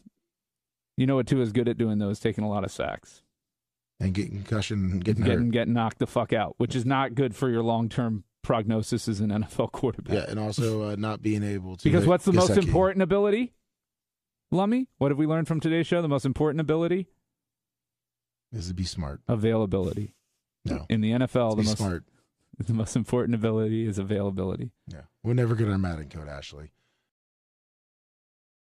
You 0.97 1.09
know 1.09 1.17
what 1.17 1.27
Tua 1.27 1.43
is 1.43 1.51
good 1.51 1.69
at 1.69 1.77
doing 1.77 1.99
though 1.99 2.11
is 2.11 2.21
taking 2.21 2.45
a 2.45 2.49
lot 2.49 2.63
of 2.63 2.71
sacks. 2.71 3.23
And 4.01 4.15
getting 4.15 4.37
concussion, 4.37 4.91
and 4.93 5.05
getting, 5.05 5.25
getting 5.25 5.51
getting 5.51 5.75
knocked 5.75 5.99
the 5.99 6.07
fuck 6.07 6.33
out, 6.33 6.55
which 6.59 6.77
is 6.77 6.85
not 6.85 7.15
good 7.15 7.35
for 7.35 7.49
your 7.49 7.63
long 7.63 7.89
term 7.89 8.25
prognosis 8.43 9.09
as 9.09 9.21
an 9.21 9.31
NFL 9.31 9.73
quarterback. 9.73 10.15
Yeah, 10.15 10.25
and 10.29 10.39
also 10.39 10.91
uh, 10.91 10.97
not 10.97 11.23
being 11.23 11.43
able 11.43 11.77
to. 11.77 11.85
Because 11.85 12.07
what's 12.07 12.25
the 12.25 12.33
most 12.33 12.57
important 12.57 13.03
ability? 13.03 13.53
Lummy, 14.51 14.89
what 14.99 15.11
have 15.11 15.19
we 15.19 15.27
learned 15.27 15.47
from 15.47 15.61
today's 15.61 15.87
show? 15.87 16.01
The 16.01 16.09
most 16.09 16.25
important 16.25 16.61
ability? 16.61 17.09
is 18.53 18.69
to 18.69 18.75
be 18.75 18.85
smart. 18.85 19.21
Availability. 19.29 20.15
No, 20.65 20.87
In 20.89 21.01
the 21.01 21.13
NFL, 21.13 21.57
the 21.57 21.63
most 21.63 21.79
smart. 21.79 22.05
the 22.59 22.73
most 22.73 22.97
important 22.97 23.35
ability 23.35 23.87
is 23.87 23.99
availability. 23.99 24.71
Yeah, 24.87 25.03
we're 25.23 25.35
never 25.35 25.55
good 25.55 25.69
on 25.69 25.81
Madden 25.81 26.09
code, 26.09 26.29
Ashley. 26.29 26.73